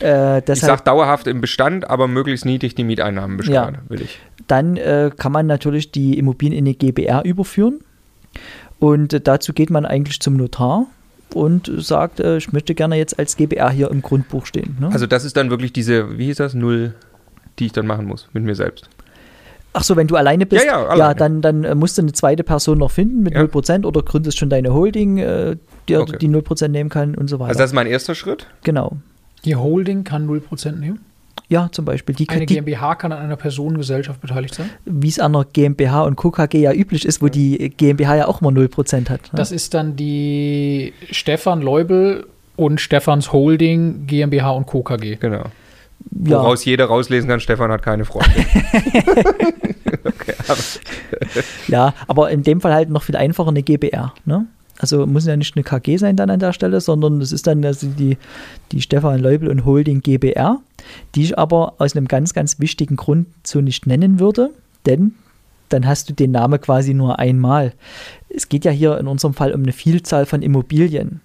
Äh, 0.00 0.52
Ich 0.52 0.60
sage 0.60 0.82
dauerhaft 0.84 1.26
im 1.26 1.40
Bestand, 1.40 1.90
aber 1.90 2.06
möglichst 2.06 2.44
niedrig 2.44 2.74
die 2.74 2.84
Mieteinnahmen 2.84 3.36
besteuern, 3.36 3.78
will 3.88 4.02
ich. 4.02 4.18
dann 4.46 4.76
äh, 4.76 5.10
kann 5.16 5.32
man 5.32 5.46
natürlich 5.46 5.90
die 5.90 6.16
Immobilien 6.18 6.58
in 6.58 6.66
eine 6.66 6.74
GBR 6.74 7.24
überführen 7.24 7.80
und 8.78 9.12
äh, 9.12 9.20
dazu 9.20 9.52
geht 9.52 9.70
man 9.70 9.84
eigentlich 9.86 10.20
zum 10.20 10.36
Notar 10.36 10.86
und 11.34 11.70
sagt, 11.78 12.20
äh, 12.20 12.36
ich 12.36 12.52
möchte 12.52 12.74
gerne 12.74 12.96
jetzt 12.96 13.18
als 13.18 13.36
GBR 13.36 13.70
hier 13.70 13.90
im 13.90 14.02
Grundbuch 14.02 14.46
stehen. 14.46 14.76
Ne? 14.80 14.90
Also 14.92 15.06
das 15.06 15.24
ist 15.24 15.36
dann 15.36 15.50
wirklich 15.50 15.72
diese, 15.72 16.16
wie 16.18 16.26
hieß 16.26 16.36
das, 16.36 16.54
Null, 16.54 16.94
die 17.58 17.66
ich 17.66 17.72
dann 17.72 17.86
machen 17.86 18.06
muss 18.06 18.28
mit 18.32 18.44
mir 18.44 18.54
selbst. 18.54 18.88
Ach 19.72 19.84
so, 19.84 19.96
wenn 19.96 20.08
du 20.08 20.16
alleine 20.16 20.46
bist, 20.46 20.64
Ja, 20.64 20.82
ja, 20.82 20.86
alleine. 20.88 21.14
dann, 21.14 21.42
dann 21.42 21.64
äh, 21.64 21.74
musst 21.76 21.96
du 21.96 22.02
eine 22.02 22.12
zweite 22.12 22.42
Person 22.42 22.78
noch 22.78 22.90
finden 22.90 23.22
mit 23.22 23.34
Ja. 23.34 23.42
0% 23.42 23.84
oder 23.86 24.02
gründest 24.02 24.38
schon 24.38 24.50
deine 24.50 24.74
Holding, 24.74 25.18
äh, 25.18 25.56
die 25.88 25.96
Okay. 25.96 26.18
die 26.20 26.28
0% 26.28 26.68
nehmen 26.68 26.90
kann 26.90 27.14
und 27.14 27.28
so 27.28 27.38
weiter. 27.38 27.50
Also 27.50 27.58
das 27.60 27.70
ist 27.70 27.74
mein 27.74 27.86
erster 27.86 28.14
Schritt. 28.14 28.46
genau. 28.64 28.96
Die 29.44 29.56
Holding 29.56 30.04
kann 30.04 30.26
0% 30.28 30.80
nehmen. 30.80 31.00
Ja, 31.48 31.68
zum 31.72 31.84
Beispiel. 31.84 32.14
Die, 32.14 32.28
Eine 32.28 32.46
GmbH 32.46 32.94
kann 32.96 33.10
an 33.10 33.18
einer 33.18 33.36
Personengesellschaft 33.36 34.20
beteiligt 34.20 34.54
sein. 34.54 34.68
wie 34.84 35.08
es 35.08 35.18
an 35.18 35.32
der 35.32 35.46
GmbH 35.52 36.02
und 36.02 36.16
Co. 36.16 36.30
KG 36.30 36.60
ja 36.60 36.72
üblich 36.72 37.04
ist, 37.06 37.22
wo 37.22 37.28
die 37.28 37.70
GmbH 37.76 38.16
ja 38.16 38.26
auch 38.28 38.40
immer 38.42 38.50
0% 38.50 39.08
hat. 39.08 39.22
Ne? 39.22 39.36
Das 39.36 39.50
ist 39.50 39.72
dann 39.74 39.96
die 39.96 40.92
Stefan 41.10 41.62
Leubel 41.62 42.26
und 42.56 42.80
Stefans 42.80 43.32
Holding 43.32 44.06
GmbH 44.06 44.50
und 44.50 44.66
Co. 44.66 44.82
KG. 44.82 45.16
Genau. 45.16 45.44
Ja. 46.24 46.38
Woraus 46.38 46.64
jeder 46.64 46.86
rauslesen 46.86 47.28
kann, 47.28 47.40
Stefan 47.40 47.70
hat 47.70 47.82
keine 47.82 48.04
Freunde. 48.04 48.30
okay, 50.04 50.34
aber, 50.48 50.58
Ja, 51.68 51.94
aber 52.06 52.30
in 52.30 52.42
dem 52.42 52.60
Fall 52.60 52.74
halt 52.74 52.90
noch 52.90 53.02
viel 53.02 53.16
einfacher 53.16 53.48
eine 53.48 53.62
GBR. 53.62 54.12
Ne? 54.24 54.46
Also 54.78 55.06
muss 55.06 55.26
ja 55.26 55.36
nicht 55.36 55.56
eine 55.56 55.62
KG 55.62 55.98
sein 55.98 56.16
dann 56.16 56.30
an 56.30 56.40
der 56.40 56.52
Stelle, 56.52 56.80
sondern 56.80 57.20
das 57.20 57.32
ist 57.32 57.46
dann 57.46 57.64
also 57.64 57.86
die, 57.86 58.16
die 58.72 58.80
Stefan 58.80 59.20
Leubel 59.20 59.48
und 59.48 59.64
Holding 59.64 60.00
GBR, 60.00 60.58
die 61.14 61.24
ich 61.24 61.38
aber 61.38 61.74
aus 61.78 61.94
einem 61.94 62.08
ganz, 62.08 62.32
ganz 62.32 62.58
wichtigen 62.60 62.96
Grund 62.96 63.26
so 63.44 63.60
nicht 63.60 63.86
nennen 63.86 64.18
würde, 64.18 64.50
denn 64.86 65.14
dann 65.68 65.86
hast 65.86 66.08
du 66.08 66.14
den 66.14 66.32
Namen 66.32 66.60
quasi 66.60 66.94
nur 66.94 67.18
einmal. 67.18 67.74
Es 68.28 68.48
geht 68.48 68.64
ja 68.64 68.70
hier 68.70 68.98
in 68.98 69.06
unserem 69.06 69.34
Fall 69.34 69.52
um 69.52 69.62
eine 69.62 69.72
Vielzahl 69.72 70.26
von 70.26 70.42
Immobilien. 70.42 71.20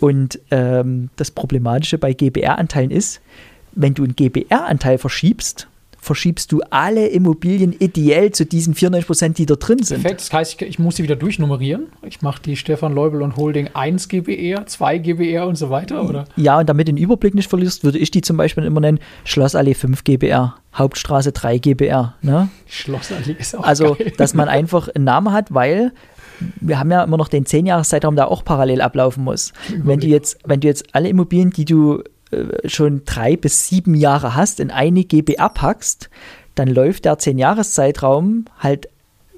Und 0.00 0.40
ähm, 0.50 1.10
das 1.16 1.30
Problematische 1.30 1.98
bei 1.98 2.12
GBR-Anteilen 2.12 2.90
ist, 2.90 3.20
wenn 3.74 3.94
du 3.94 4.04
einen 4.04 4.16
GBR-Anteil 4.16 4.98
verschiebst, 4.98 5.68
verschiebst 5.98 6.50
du 6.50 6.60
alle 6.70 7.06
Immobilien 7.06 7.72
ideell 7.78 8.32
zu 8.32 8.44
diesen 8.44 8.74
94%, 8.74 9.34
die 9.34 9.46
da 9.46 9.54
drin 9.54 9.80
sind. 9.84 10.02
Perfekt, 10.02 10.20
das 10.22 10.32
heißt, 10.32 10.60
ich, 10.60 10.68
ich 10.68 10.78
muss 10.80 10.96
sie 10.96 11.04
wieder 11.04 11.14
durchnummerieren. 11.14 11.86
Ich 12.04 12.22
mache 12.22 12.42
die 12.42 12.56
Stefan 12.56 12.92
Leubel 12.92 13.22
und 13.22 13.36
Holding 13.36 13.68
1 13.72 14.08
GBR, 14.08 14.66
2 14.66 14.98
GBR 14.98 15.46
und 15.46 15.54
so 15.54 15.70
weiter, 15.70 16.02
oder? 16.08 16.24
Ja, 16.34 16.58
und 16.58 16.68
damit 16.68 16.88
du 16.88 16.92
den 16.92 16.96
Überblick 17.02 17.36
nicht 17.36 17.48
verlierst, 17.48 17.84
würde 17.84 17.98
ich 17.98 18.10
die 18.10 18.20
zum 18.20 18.36
Beispiel 18.36 18.64
immer 18.64 18.80
nennen 18.80 18.98
Schlossallee 19.24 19.74
5 19.74 20.02
GBR, 20.02 20.56
Hauptstraße 20.74 21.30
3 21.30 21.58
GBR. 21.58 22.16
Ne? 22.20 22.48
Schlossallee 22.66 23.36
ist 23.38 23.56
auch 23.56 23.62
Also, 23.62 23.94
geil. 23.94 24.12
dass 24.16 24.34
man 24.34 24.48
einfach 24.48 24.88
einen 24.88 25.04
Namen 25.04 25.32
hat, 25.32 25.54
weil 25.54 25.92
wir 26.60 26.80
haben 26.80 26.90
ja 26.90 27.04
immer 27.04 27.16
noch 27.16 27.28
den 27.28 27.44
10-Jahres-Zeitraum, 27.44 28.16
der 28.16 28.28
auch 28.28 28.44
parallel 28.44 28.80
ablaufen 28.80 29.22
muss. 29.22 29.52
Wenn 29.84 30.00
du 30.00 30.08
jetzt, 30.08 30.38
wenn 30.44 30.58
du 30.58 30.66
jetzt 30.66 30.92
alle 30.96 31.08
Immobilien, 31.08 31.50
die 31.50 31.64
du 31.64 32.02
schon 32.64 33.02
drei 33.04 33.36
bis 33.36 33.68
sieben 33.68 33.94
Jahre 33.94 34.34
hast, 34.34 34.60
in 34.60 34.70
eine 34.70 35.04
GBR 35.04 35.48
packst, 35.48 36.10
dann 36.54 36.68
läuft 36.68 37.04
der 37.06 37.18
10-Jahres-Zeitraum 37.18 38.44
halt 38.58 38.88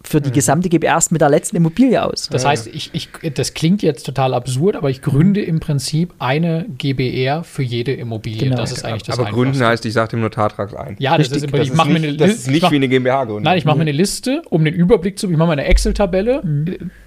für 0.07 0.21
die 0.21 0.31
gesamte 0.31 0.69
GBR 0.69 0.91
erst 0.95 1.13
mit 1.13 1.23
der 1.23 1.31
letzten 1.31 1.57
Immobilie 1.57 2.01
aus. 2.03 2.29
Das 2.31 2.45
heißt, 2.45 2.67
ich, 2.69 2.91
ich, 2.93 3.09
das 3.35 3.55
klingt 3.55 3.83
jetzt 3.83 4.05
total 4.05 4.35
absurd, 4.35 4.77
aber 4.77 4.91
ich 4.91 5.01
gründe 5.01 5.41
im 5.43 5.61
Prinzip 5.61 6.13
eine 6.19 6.67
GBR 6.79 7.43
für 7.43 7.63
jede 7.63 7.93
Immobilie. 7.95 8.39
Genau. 8.45 8.57
Das 8.57 8.71
ist 8.71 8.85
eigentlich 8.85 9.05
das 9.05 9.19
aber 9.19 9.31
Gründen 9.31 9.65
heißt, 9.65 9.85
ich 9.87 9.95
sage 9.95 10.11
dem 10.11 10.21
Notar, 10.21 10.51
trag's 10.51 10.75
ein. 10.75 10.97
Ja, 10.99 11.17
das 11.17 11.29
ist, 11.29 11.35
Richtig, 11.37 11.45
im 11.45 11.51
Prinzip- 11.53 11.59
das 11.61 11.69
ich 11.73 11.75
mache 11.77 11.89
ist 11.89 11.93
mir 11.95 12.01
nicht, 12.01 12.09
eine 12.11 12.17
das 12.19 12.29
Liste. 12.29 12.41
ist 12.43 12.47
nicht 12.49 12.57
ich 12.59 12.63
mach- 12.63 12.71
wie 12.71 12.77
eine 12.77 12.89
GmbH 12.89 13.25
gründen. 13.25 13.43
Nein, 13.45 13.59
ich 13.59 13.65
mache 13.65 13.77
mir 13.77 13.83
eine 13.83 13.93
Liste, 13.93 14.43
um 14.51 14.65
den 14.65 14.75
Überblick 14.75 15.19
zu 15.19 15.31
Ich 15.31 15.37
mache 15.37 15.47
mir 15.49 15.53
eine 15.55 15.65
Excel-Tabelle. 15.65 16.43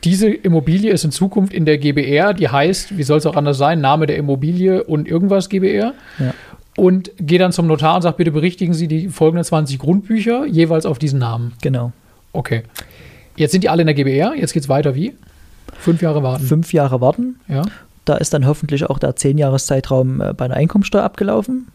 Diese 0.04 0.30
Immobilie 0.30 0.92
ist 0.92 1.04
in 1.06 1.12
Zukunft 1.12 1.54
in 1.54 1.66
der 1.66 1.78
GBR, 1.78 2.34
die 2.34 2.50
heißt, 2.50 2.98
wie 2.98 3.04
soll 3.04 3.20
es 3.20 3.26
auch 3.26 3.36
anders 3.36 3.58
sein, 3.58 3.80
Name 3.80 4.08
der 4.08 4.18
Immobilie 4.18 4.84
und 4.84 5.08
irgendwas 5.08 5.50
GBR. 5.50 5.94
Ja. 6.20 6.34
Und 6.76 7.12
gehe 7.20 7.40
dann 7.40 7.52
zum 7.52 7.68
Notar 7.68 7.96
und 7.96 8.02
sage, 8.02 8.18
bitte 8.18 8.32
berichtigen 8.32 8.74
Sie 8.74 8.88
die 8.88 9.08
folgenden 9.10 9.44
20 9.44 9.80
Grundbücher 9.80 10.46
jeweils 10.46 10.86
auf 10.86 11.00
diesen 11.00 11.20
Namen. 11.20 11.54
Genau. 11.62 11.92
Okay. 12.38 12.62
Jetzt 13.36 13.52
sind 13.52 13.64
die 13.64 13.70
alle 13.70 13.82
in 13.82 13.88
der 13.88 13.96
GBR, 13.96 14.36
jetzt 14.36 14.54
geht 14.54 14.62
es 14.62 14.70
weiter 14.70 14.94
wie? 14.94 15.16
Fünf 15.80 16.04
Jahre 16.04 16.22
warten. 16.22 16.46
Fünf 16.46 16.72
Jahre 16.72 17.02
warten. 17.02 17.40
Ja. 17.48 17.64
Da 18.06 18.16
ist 18.16 18.34
dann 18.34 18.46
hoffentlich 18.46 18.86
auch 18.86 19.00
der 19.00 19.16
10-Jahres-Zeitraum 19.16 20.22
äh, 20.22 20.34
bei 20.34 20.48
der 20.48 20.58
Einkommensteuer 20.58 21.04
abgelaufen. 21.04 21.68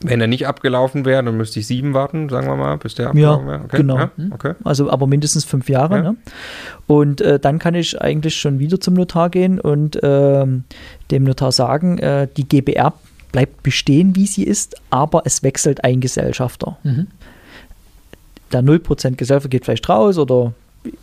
Wenn 0.00 0.20
er 0.20 0.28
nicht 0.28 0.46
abgelaufen 0.46 1.04
wäre, 1.04 1.24
dann 1.24 1.36
müsste 1.36 1.58
ich 1.58 1.66
sieben 1.66 1.92
warten, 1.92 2.28
sagen 2.28 2.46
wir 2.46 2.54
mal, 2.54 2.76
bis 2.76 2.94
der 2.94 3.06
Ja, 3.06 3.10
abgelaufen 3.10 3.46
wäre. 3.48 3.60
Okay, 3.64 3.76
genau. 3.78 3.98
Ja, 3.98 4.10
okay. 4.30 4.54
Also 4.62 4.90
aber 4.90 5.08
mindestens 5.08 5.44
fünf 5.44 5.68
Jahre. 5.68 5.96
Ja. 5.96 6.02
Ne? 6.02 6.16
Und 6.86 7.20
äh, 7.20 7.40
dann 7.40 7.58
kann 7.58 7.74
ich 7.74 8.00
eigentlich 8.00 8.36
schon 8.36 8.60
wieder 8.60 8.80
zum 8.80 8.94
Notar 8.94 9.28
gehen 9.30 9.58
und 9.60 9.98
ähm, 10.02 10.64
dem 11.10 11.24
Notar 11.24 11.50
sagen, 11.50 11.98
äh, 11.98 12.28
die 12.36 12.48
GBR 12.48 12.92
bleibt 13.32 13.64
bestehen, 13.64 14.14
wie 14.14 14.26
sie 14.26 14.44
ist, 14.44 14.76
aber 14.90 15.22
es 15.24 15.42
wechselt 15.42 15.82
ein 15.82 16.00
Gesellschafter. 16.00 16.78
Mhm. 16.84 17.08
Der 18.52 18.62
0% 18.62 19.16
Gesellschafter 19.16 19.48
geht 19.48 19.64
vielleicht 19.64 19.88
raus 19.88 20.18
oder 20.18 20.52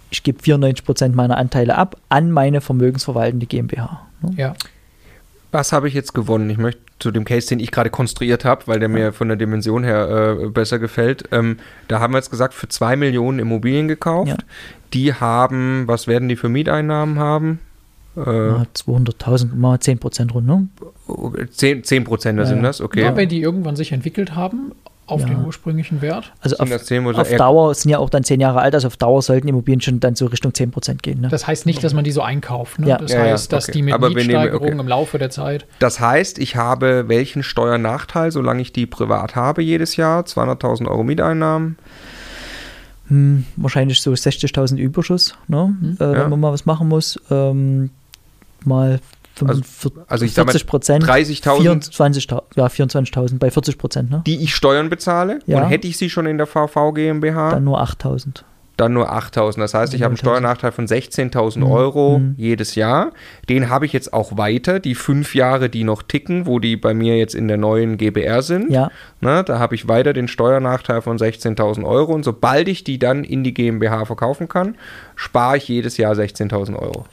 ich 0.09 0.23
gebe 0.23 0.39
94% 0.41 1.13
meiner 1.13 1.37
Anteile 1.37 1.77
ab 1.77 1.97
an 2.09 2.31
meine 2.31 2.61
vermögensverwaltende 2.61 3.45
GmbH. 3.45 4.01
Ne? 4.21 4.31
Ja. 4.37 4.53
Was 5.51 5.71
habe 5.71 5.87
ich 5.87 5.93
jetzt 5.93 6.13
gewonnen? 6.13 6.49
Ich 6.49 6.57
möchte 6.57 6.81
zu 6.99 7.11
dem 7.11 7.25
Case, 7.25 7.47
den 7.49 7.59
ich 7.59 7.69
gerade 7.71 7.89
konstruiert 7.89 8.45
habe, 8.45 8.63
weil 8.65 8.79
der 8.79 8.89
mir 8.89 9.13
von 9.13 9.27
der 9.27 9.37
Dimension 9.37 9.83
her 9.83 10.37
äh, 10.41 10.47
besser 10.49 10.79
gefällt. 10.79 11.25
Ähm, 11.31 11.57
da 11.89 11.99
haben 11.99 12.13
wir 12.13 12.17
jetzt 12.17 12.31
gesagt, 12.31 12.53
für 12.53 12.67
2 12.69 12.95
Millionen 12.95 13.39
Immobilien 13.39 13.87
gekauft. 13.87 14.29
Ja. 14.29 14.37
Die 14.93 15.13
haben, 15.13 15.83
was 15.85 16.07
werden 16.07 16.29
die 16.29 16.37
für 16.37 16.49
Mieteinnahmen 16.49 17.19
haben? 17.19 17.59
Äh, 18.15 18.21
Ja, 18.21 18.65
200.000, 18.75 19.53
mal 19.55 19.77
10% 19.77 20.31
rund. 20.31 20.47
Ne? 20.47 20.67
10, 21.51 21.83
10 21.83 22.03
Prozent 22.03 22.39
Ja, 22.39 22.45
sind 22.45 22.57
ja. 22.57 22.63
das, 22.63 22.79
okay. 22.81 23.01
Ja, 23.01 23.15
wenn 23.15 23.29
die 23.29 23.41
irgendwann 23.41 23.75
sich 23.75 23.91
entwickelt 23.91 24.35
haben 24.35 24.71
auf 25.05 25.21
Ja. 25.21 25.27
den 25.27 25.45
ursprünglichen 25.45 26.01
Wert. 26.01 26.31
Also 26.41 26.55
auf, 26.57 26.69
das 26.69 26.85
10, 26.85 27.03
wo 27.05 27.11
sie 27.13 27.19
auf 27.19 27.29
Dauer 27.29 27.73
sind 27.75 27.91
ja 27.91 27.97
auch 27.99 28.09
dann 28.09 28.23
10 28.23 28.39
Jahre 28.39 28.61
alt, 28.61 28.73
also 28.73 28.87
auf 28.87 28.95
Dauer 28.97 29.21
sollten 29.21 29.47
Immobilien 29.47 29.81
schon 29.81 29.99
dann 29.99 30.15
so 30.15 30.27
Richtung 30.27 30.51
10% 30.53 31.01
gehen. 31.01 31.21
Ne? 31.21 31.27
Das 31.27 31.45
heißt 31.45 31.65
nicht, 31.65 31.83
dass 31.83 31.93
man 31.93 32.03
die 32.03 32.11
so 32.11 32.21
einkauft. 32.21 32.79
Ne? 32.79 32.87
Ja. 32.87 32.97
Das 32.97 33.11
Ja, 33.11 33.25
ja, 33.25 33.31
heißt, 33.33 33.51
dass 33.51 33.65
okay. 33.65 33.71
die 33.73 33.81
mit 33.83 33.93
Aber 33.93 34.09
wir 34.09 34.15
nehmen- 34.15 34.27
Mietsteigerungen 34.27 34.73
okay. 34.73 34.81
im 34.81 34.87
Laufe 34.87 35.17
der 35.19 35.29
Zeit. 35.29 35.65
Das 35.79 35.99
heißt, 35.99 36.39
ich 36.39 36.55
habe 36.55 37.05
welchen 37.09 37.43
Steuernachteil, 37.43 38.31
solange 38.31 38.61
ich 38.61 38.71
die 38.71 38.85
privat 38.85 39.35
habe 39.35 39.61
jedes 39.61 39.95
Jahr? 39.97 40.23
200.000 40.25 40.87
Euro 40.87 41.03
Mieteinnahmen. 41.03 41.77
Hm, 43.09 43.45
wahrscheinlich 43.57 44.01
so 44.01 44.11
60.000 44.11 44.77
Überschuss, 44.79 45.35
ne? 45.47 45.75
Mhm. 45.79 45.97
äh, 45.99 46.03
Ja. 46.03 46.13
wenn 46.23 46.29
man 46.29 46.39
mal 46.39 46.53
was 46.53 46.65
machen 46.65 46.87
muss. 46.87 47.19
Ähm, 47.29 47.89
mal 48.63 49.01
45, 49.35 49.91
also 50.07 50.25
ich 50.25 50.33
sag 50.33 50.45
mal, 50.45 50.51
40 50.51 50.67
Prozent. 50.67 51.03
30.000, 51.05 51.91
24.000, 51.91 52.41
ja, 52.55 52.67
24.000 52.67 53.39
bei 53.39 53.49
40 53.49 53.77
Prozent, 53.77 54.11
ne? 54.11 54.21
die 54.25 54.43
ich 54.43 54.53
Steuern 54.55 54.89
bezahle. 54.89 55.39
Ja. 55.45 55.63
Und 55.63 55.69
hätte 55.69 55.87
ich 55.87 55.97
sie 55.97 56.09
schon 56.09 56.25
in 56.25 56.37
der 56.37 56.47
VV 56.47 56.93
GmbH, 56.93 57.51
Dann 57.51 57.63
dann, 57.63 57.63
nur 57.63 57.81
8.000. 57.81 58.43
nur 58.79 59.11
8.000. 59.13 59.59
Das 59.59 59.73
heißt, 59.73 59.93
ich 59.93 60.01
habe 60.01 60.11
einen 60.11 60.17
9.000. 60.17 60.19
Steuernachteil 60.19 60.71
von 60.71 60.87
16.000 60.87 61.65
Mhm. 61.65 61.71
Euro 61.71 62.19
Mhm. 62.19 62.35
jedes 62.37 62.75
Jahr. 62.75 63.11
Den 63.47 63.69
habe 63.69 63.85
ich 63.85 63.93
jetzt 63.93 64.13
auch 64.13 64.37
weiter, 64.37 64.79
die 64.79 64.95
fünf 64.95 65.35
Jahre, 65.35 65.69
die 65.69 65.83
noch 65.83 66.01
ticken, 66.03 66.47
wo 66.47 66.59
die 66.59 66.75
bei 66.75 66.93
mir 66.93 67.17
jetzt 67.17 67.35
in 67.35 67.47
der 67.47 67.57
neuen 67.57 67.97
GBR 67.97 68.41
sind. 68.41 68.71
Ja, 68.71 68.89
Ne, 69.21 69.41
da 69.45 69.57
habe 69.57 69.73
ich 69.75 69.87
weiter 69.87 70.11
den 70.11 70.27
Steuernachteil 70.27 71.01
von 71.01 71.17
16.000 71.17 71.85
Euro 71.85 72.11
und 72.13 72.23
sobald 72.23 72.67
ich 72.67 72.83
die 72.83 72.99
dann 72.99 73.23
in 73.23 73.43
die 73.45 73.53
GmbH 73.53 74.03
verkaufen 74.03 74.49
kann, 74.49 74.75
spare 75.15 75.55
ich 75.55 75.69
jedes 75.69 75.95
Jahr 75.95 76.13
16.000 76.13 76.75
Euro. 76.77 77.05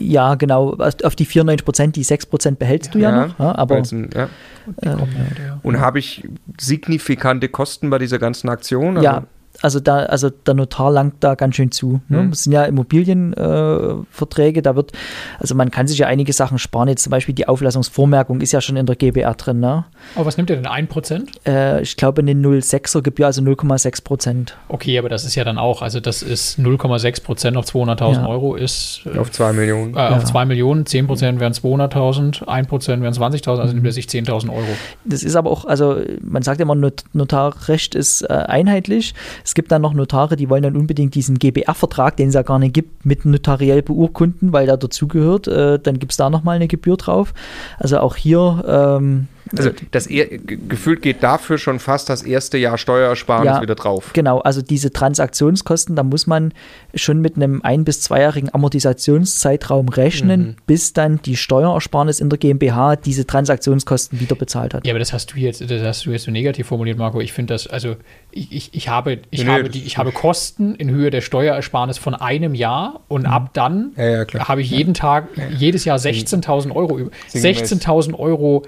ja, 0.00 0.34
genau. 0.34 0.76
Auf 1.04 1.14
die 1.14 1.24
94 1.26 1.64
Prozent, 1.64 1.94
die 1.96 2.02
6 2.02 2.26
Prozent 2.26 2.58
behältst 2.58 2.92
du 2.94 2.98
ja, 2.98 3.26
noch. 3.26 3.38
Ja, 3.38 3.54
aber 3.56 3.76
ein- 3.76 4.10
ja. 4.14 4.28
Mit 4.66 4.84
der- 4.84 5.60
Und 5.62 5.78
habe 5.78 5.98
ich 6.00 6.26
signifikante 6.58 7.48
Kosten 7.48 7.90
bei 7.90 7.98
dieser 7.98 8.18
ganzen 8.18 8.48
Aktion? 8.48 9.00
ja, 9.02 9.24
also 9.64 9.80
da, 9.80 10.00
also 10.00 10.30
der 10.30 10.54
Notar 10.54 10.90
langt 10.92 11.14
da 11.20 11.34
ganz 11.34 11.56
schön 11.56 11.70
zu. 11.72 12.00
Ne? 12.08 12.22
Mhm. 12.24 12.30
Das 12.30 12.44
sind 12.44 12.52
ja 12.52 12.64
Immobilienverträge, 12.64 14.60
äh, 14.60 14.62
da 14.62 14.76
wird, 14.76 14.92
also 15.38 15.54
man 15.54 15.70
kann 15.70 15.86
sich 15.86 15.98
ja 15.98 16.06
einige 16.06 16.32
Sachen 16.32 16.58
sparen. 16.58 16.88
Jetzt 16.88 17.02
zum 17.02 17.10
Beispiel 17.10 17.34
die 17.34 17.48
Auflassungsvormerkung 17.48 18.40
ist 18.40 18.52
ja 18.52 18.60
schon 18.60 18.76
in 18.76 18.86
der 18.86 18.96
GBR 18.96 19.34
drin. 19.34 19.60
Ne? 19.60 19.84
Aber 20.14 20.26
was 20.26 20.36
nimmt 20.36 20.50
ihr 20.50 20.56
denn? 20.56 20.66
1%? 20.66 21.28
Äh, 21.46 21.82
ich 21.82 21.96
glaube 21.96 22.22
eine 22.22 22.32
0,6er 22.32 23.02
Gebühr, 23.02 23.26
also 23.26 23.42
0,6 23.42 24.04
Prozent. 24.04 24.56
Okay, 24.68 24.98
aber 24.98 25.08
das 25.08 25.24
ist 25.24 25.34
ja 25.34 25.44
dann 25.44 25.58
auch, 25.58 25.82
also 25.82 26.00
das 26.00 26.22
ist 26.22 26.58
0,6% 26.58 27.56
auf 27.56 27.64
200.000 27.66 28.12
Ja. 28.12 28.26
Euro 28.26 28.54
ist 28.54 29.00
äh, 29.12 29.18
Auf 29.18 29.30
2 29.30 29.52
Millionen. 29.54 29.94
äh, 29.94 29.98
auf 29.98 30.20
Ja. 30.20 30.24
2 30.24 30.44
Millionen, 30.44 30.84
10% 30.84 31.40
wären 31.40 31.52
200.000, 31.52 32.44
1% 32.44 33.00
wären 33.00 33.14
20.000, 33.14 33.58
also 33.60 33.72
nimmt 33.74 33.86
er 33.86 33.92
sich 33.92 34.06
10.000 34.06 34.50
Euro. 34.50 34.64
Das 35.04 35.22
ist 35.22 35.36
aber 35.36 35.50
auch, 35.50 35.64
also 35.64 35.96
man 36.20 36.42
sagt 36.42 36.60
immer, 36.60 36.74
Not 36.74 37.04
Notarrecht 37.12 37.94
ist 37.94 38.22
äh, 38.22 38.26
einheitlich. 38.32 39.14
Es 39.44 39.53
gibt 39.54 39.72
dann 39.72 39.82
noch 39.82 39.94
Notare, 39.94 40.36
die 40.36 40.50
wollen 40.50 40.62
dann 40.62 40.76
unbedingt 40.76 41.14
diesen 41.14 41.38
GBR-Vertrag, 41.38 42.16
den 42.16 42.28
es 42.28 42.34
ja 42.34 42.42
gar 42.42 42.58
nicht 42.58 42.74
gibt, 42.74 43.06
mit 43.06 43.24
notariell 43.24 43.82
beurkunden, 43.82 44.52
weil 44.52 44.66
der 44.66 44.76
dazugehört. 44.76 45.48
Äh, 45.48 45.78
dann 45.78 45.98
gibt 45.98 46.12
es 46.12 46.16
da 46.18 46.30
nochmal 46.30 46.56
eine 46.56 46.68
Gebühr 46.68 46.96
drauf. 46.96 47.32
Also 47.78 47.98
auch 47.98 48.16
hier, 48.16 48.64
ähm, 48.66 49.28
Also 49.56 49.70
das 49.90 50.06
eher, 50.06 50.26
ge- 50.26 50.58
gefühlt 50.68 51.02
geht 51.02 51.22
dafür 51.22 51.58
schon 51.58 51.78
fast 51.78 52.08
das 52.08 52.22
erste 52.22 52.56
Jahr 52.58 52.78
Steuersparnis 52.78 53.46
Ja. 53.56 53.62
wieder 53.62 53.74
drauf. 53.74 54.10
genau, 54.14 54.38
also 54.40 54.62
diese 54.62 54.92
Transaktionskosten, 54.92 55.96
da 55.96 56.02
muss 56.02 56.26
man 56.26 56.52
schon 56.94 57.20
mit 57.20 57.36
einem 57.36 57.60
ein- 57.62 57.84
bis 57.84 58.00
zweijährigen 58.00 58.52
Amortisationszeitraum 58.54 59.88
rechnen, 59.88 60.40
Mhm. 60.40 60.56
bis 60.66 60.92
dann 60.92 61.20
die 61.22 61.36
Steuerersparnis 61.36 62.20
in 62.20 62.30
der 62.30 62.38
GmbH 62.38 62.96
diese 62.96 63.26
Transaktionskosten 63.26 64.20
wieder 64.20 64.34
bezahlt 64.36 64.74
hat. 64.74 64.86
Ja, 64.86 64.92
aber 64.92 64.98
das 64.98 65.12
hast 65.12 65.32
du 65.34 65.38
jetzt, 65.38 65.60
das 65.70 65.82
hast 65.82 66.06
du 66.06 66.10
jetzt 66.10 66.24
so 66.24 66.30
negativ 66.30 66.66
formuliert, 66.68 66.98
Marco. 66.98 67.20
Ich 67.20 67.32
finde 67.32 67.54
das, 67.54 67.66
also 67.66 67.96
ich, 68.30 68.50
ich, 68.52 68.70
ich 68.74 68.88
habe, 68.88 69.18
ich 69.30 69.44
Nee, 69.44 69.50
habe 69.50 69.64
das 69.64 69.72
die, 69.72 69.82
ich 69.84 69.98
habe 69.98 70.12
Kosten 70.12 70.74
in 70.74 70.90
Höhe 70.90 71.10
der 71.10 71.20
Steuerersparnis 71.20 71.98
von 71.98 72.14
einem 72.14 72.54
Jahr 72.54 73.00
und 73.08 73.26
ab 73.26 73.50
dann 73.52 73.92
Ja, 73.96 74.22
ja, 74.24 74.48
habe 74.48 74.62
ich 74.62 74.70
jeden 74.70 74.94
Tag, 74.94 75.28
jedes 75.56 75.84
Jahr 75.84 75.98
16.000 75.98 76.72
Euro 76.74 76.98
über. 76.98 77.10
Sinngemäß. 77.28 77.70
16.000 77.72 78.14
Euro 78.18 78.62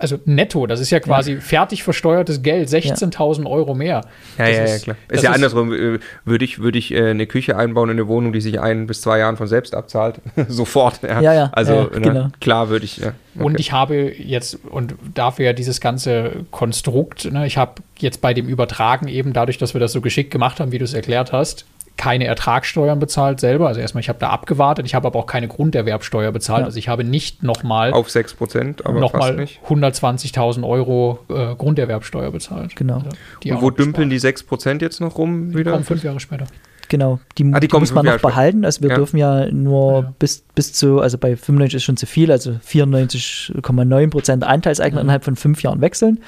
also 0.00 0.18
netto, 0.24 0.66
das 0.66 0.80
ist 0.80 0.90
ja 0.90 1.00
quasi 1.00 1.34
ja. 1.34 1.40
fertig 1.40 1.82
versteuertes 1.82 2.42
Geld, 2.42 2.68
16.000 2.68 3.48
Euro 3.48 3.74
mehr. 3.74 4.02
Ja, 4.38 4.48
ja, 4.48 4.66
ja, 4.66 4.78
klar. 4.78 4.96
Ist 5.08 5.22
ja 5.22 5.30
ist 5.30 5.34
andersrum. 5.34 5.72
Äh, 5.72 5.98
würde 6.24 6.44
ich, 6.44 6.58
würde 6.60 6.78
ich 6.78 6.92
äh, 6.92 7.10
eine 7.10 7.26
Küche 7.26 7.56
einbauen 7.56 7.90
in 7.90 7.96
eine 7.96 8.08
Wohnung, 8.08 8.32
die 8.32 8.40
sich 8.40 8.60
ein 8.60 8.86
bis 8.86 9.02
zwei 9.02 9.18
Jahren 9.18 9.36
von 9.36 9.46
selbst 9.46 9.74
abzahlt, 9.74 10.20
sofort. 10.48 11.02
Ja, 11.02 11.20
ja. 11.20 11.34
ja 11.34 11.50
also 11.52 11.72
ja, 11.72 11.84
ne, 11.84 12.00
genau. 12.00 12.28
klar 12.40 12.68
würde 12.70 12.84
ich. 12.84 12.98
Ja. 12.98 13.12
Okay. 13.34 13.44
Und 13.44 13.60
ich 13.60 13.72
habe 13.72 14.12
jetzt, 14.18 14.58
und 14.70 14.94
dafür 15.14 15.46
ja 15.46 15.52
dieses 15.52 15.80
ganze 15.80 16.32
Konstrukt, 16.50 17.30
ne, 17.30 17.46
ich 17.46 17.56
habe 17.56 17.82
jetzt 17.98 18.20
bei 18.20 18.34
dem 18.34 18.48
Übertragen 18.48 19.06
eben, 19.06 19.32
dadurch, 19.32 19.58
dass 19.58 19.74
wir 19.74 19.80
das 19.80 19.92
so 19.92 20.00
geschickt 20.00 20.30
gemacht 20.30 20.60
haben, 20.60 20.72
wie 20.72 20.78
du 20.78 20.84
es 20.84 20.94
erklärt 20.94 21.32
hast, 21.32 21.66
keine 21.96 22.24
Ertragssteuern 22.24 22.98
bezahlt 22.98 23.40
selber. 23.40 23.68
Also 23.68 23.80
erstmal, 23.80 24.00
ich 24.00 24.08
habe 24.08 24.18
da 24.18 24.30
abgewartet. 24.30 24.86
Ich 24.86 24.94
habe 24.94 25.06
aber 25.06 25.18
auch 25.18 25.26
keine 25.26 25.48
Grunderwerbsteuer 25.48 26.32
bezahlt. 26.32 26.60
Ja. 26.60 26.66
Also 26.66 26.78
ich 26.78 26.88
habe 26.88 27.04
nicht 27.04 27.42
nochmal 27.42 27.92
auf 27.92 28.10
6 28.10 28.34
Prozent, 28.34 28.86
aber 28.86 29.00
nochmal 29.00 29.32
120.000 29.68 30.66
Euro 30.66 31.18
äh, 31.28 31.54
Grunderwerbsteuer 31.54 32.30
bezahlt. 32.30 32.74
Genau. 32.76 32.96
Also 32.96 33.54
Und 33.54 33.62
wo 33.62 33.70
dümpeln 33.70 34.08
die 34.10 34.18
6 34.18 34.44
Prozent 34.44 34.82
jetzt 34.82 35.00
noch 35.00 35.18
rum 35.18 35.54
wieder? 35.54 35.72
kommen 35.72 35.84
fünf 35.84 36.02
Jahre 36.02 36.20
später. 36.20 36.46
Genau, 36.90 37.20
die, 37.38 37.48
ah, 37.52 37.60
die, 37.60 37.68
die 37.68 37.78
muss 37.78 37.94
man 37.94 38.04
noch 38.04 38.18
behalten. 38.18 38.64
Also 38.64 38.82
wir 38.82 38.90
ja. 38.90 38.96
dürfen 38.96 39.16
ja 39.16 39.46
nur 39.52 40.02
ja. 40.02 40.14
Bis, 40.18 40.42
bis 40.56 40.72
zu, 40.72 41.00
also 41.00 41.18
bei 41.18 41.36
95 41.36 41.76
ist 41.76 41.84
schon 41.84 41.96
zu 41.96 42.06
viel, 42.06 42.32
also 42.32 42.50
94,9 42.66 44.10
Prozent 44.10 44.42
Anteilseigner 44.42 44.98
mhm. 44.98 45.04
innerhalb 45.04 45.24
von 45.24 45.36
fünf 45.36 45.62
Jahren 45.62 45.80
wechseln. 45.80 46.18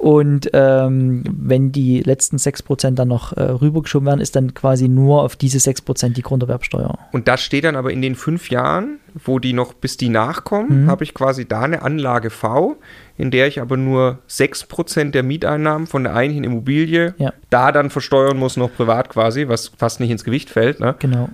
Und 0.00 0.48
ähm, 0.54 1.24
wenn 1.30 1.72
die 1.72 2.00
letzten 2.00 2.38
6% 2.38 2.92
dann 2.92 3.08
noch 3.08 3.36
äh, 3.36 3.42
rübergeschoben 3.42 4.06
werden, 4.06 4.20
ist 4.22 4.34
dann 4.34 4.54
quasi 4.54 4.88
nur 4.88 5.22
auf 5.22 5.36
diese 5.36 5.58
6% 5.58 6.14
die 6.14 6.22
Grunderwerbsteuer. 6.22 6.98
Und 7.12 7.28
das 7.28 7.42
steht 7.42 7.64
dann 7.64 7.76
aber 7.76 7.92
in 7.92 8.00
den 8.00 8.14
fünf 8.14 8.48
Jahren, 8.48 8.96
wo 9.26 9.38
die 9.38 9.52
noch, 9.52 9.74
bis 9.74 9.98
die 9.98 10.08
nachkommen, 10.08 10.84
mhm. 10.84 10.90
habe 10.90 11.04
ich 11.04 11.12
quasi 11.12 11.46
da 11.46 11.60
eine 11.60 11.82
Anlage 11.82 12.30
V, 12.30 12.78
in 13.18 13.30
der 13.30 13.46
ich 13.46 13.60
aber 13.60 13.76
nur 13.76 14.20
6% 14.30 15.10
der 15.10 15.22
Mieteinnahmen 15.22 15.86
von 15.86 16.04
der 16.04 16.14
eigentlichen 16.14 16.44
Immobilie 16.44 17.14
ja. 17.18 17.34
da 17.50 17.70
dann 17.70 17.90
versteuern 17.90 18.38
muss, 18.38 18.56
noch 18.56 18.72
privat 18.74 19.10
quasi, 19.10 19.48
was 19.48 19.70
fast 19.76 20.00
nicht 20.00 20.10
ins 20.10 20.24
Gewicht 20.24 20.48
fällt. 20.48 20.80
Ne? 20.80 20.94
Genau. 20.98 21.28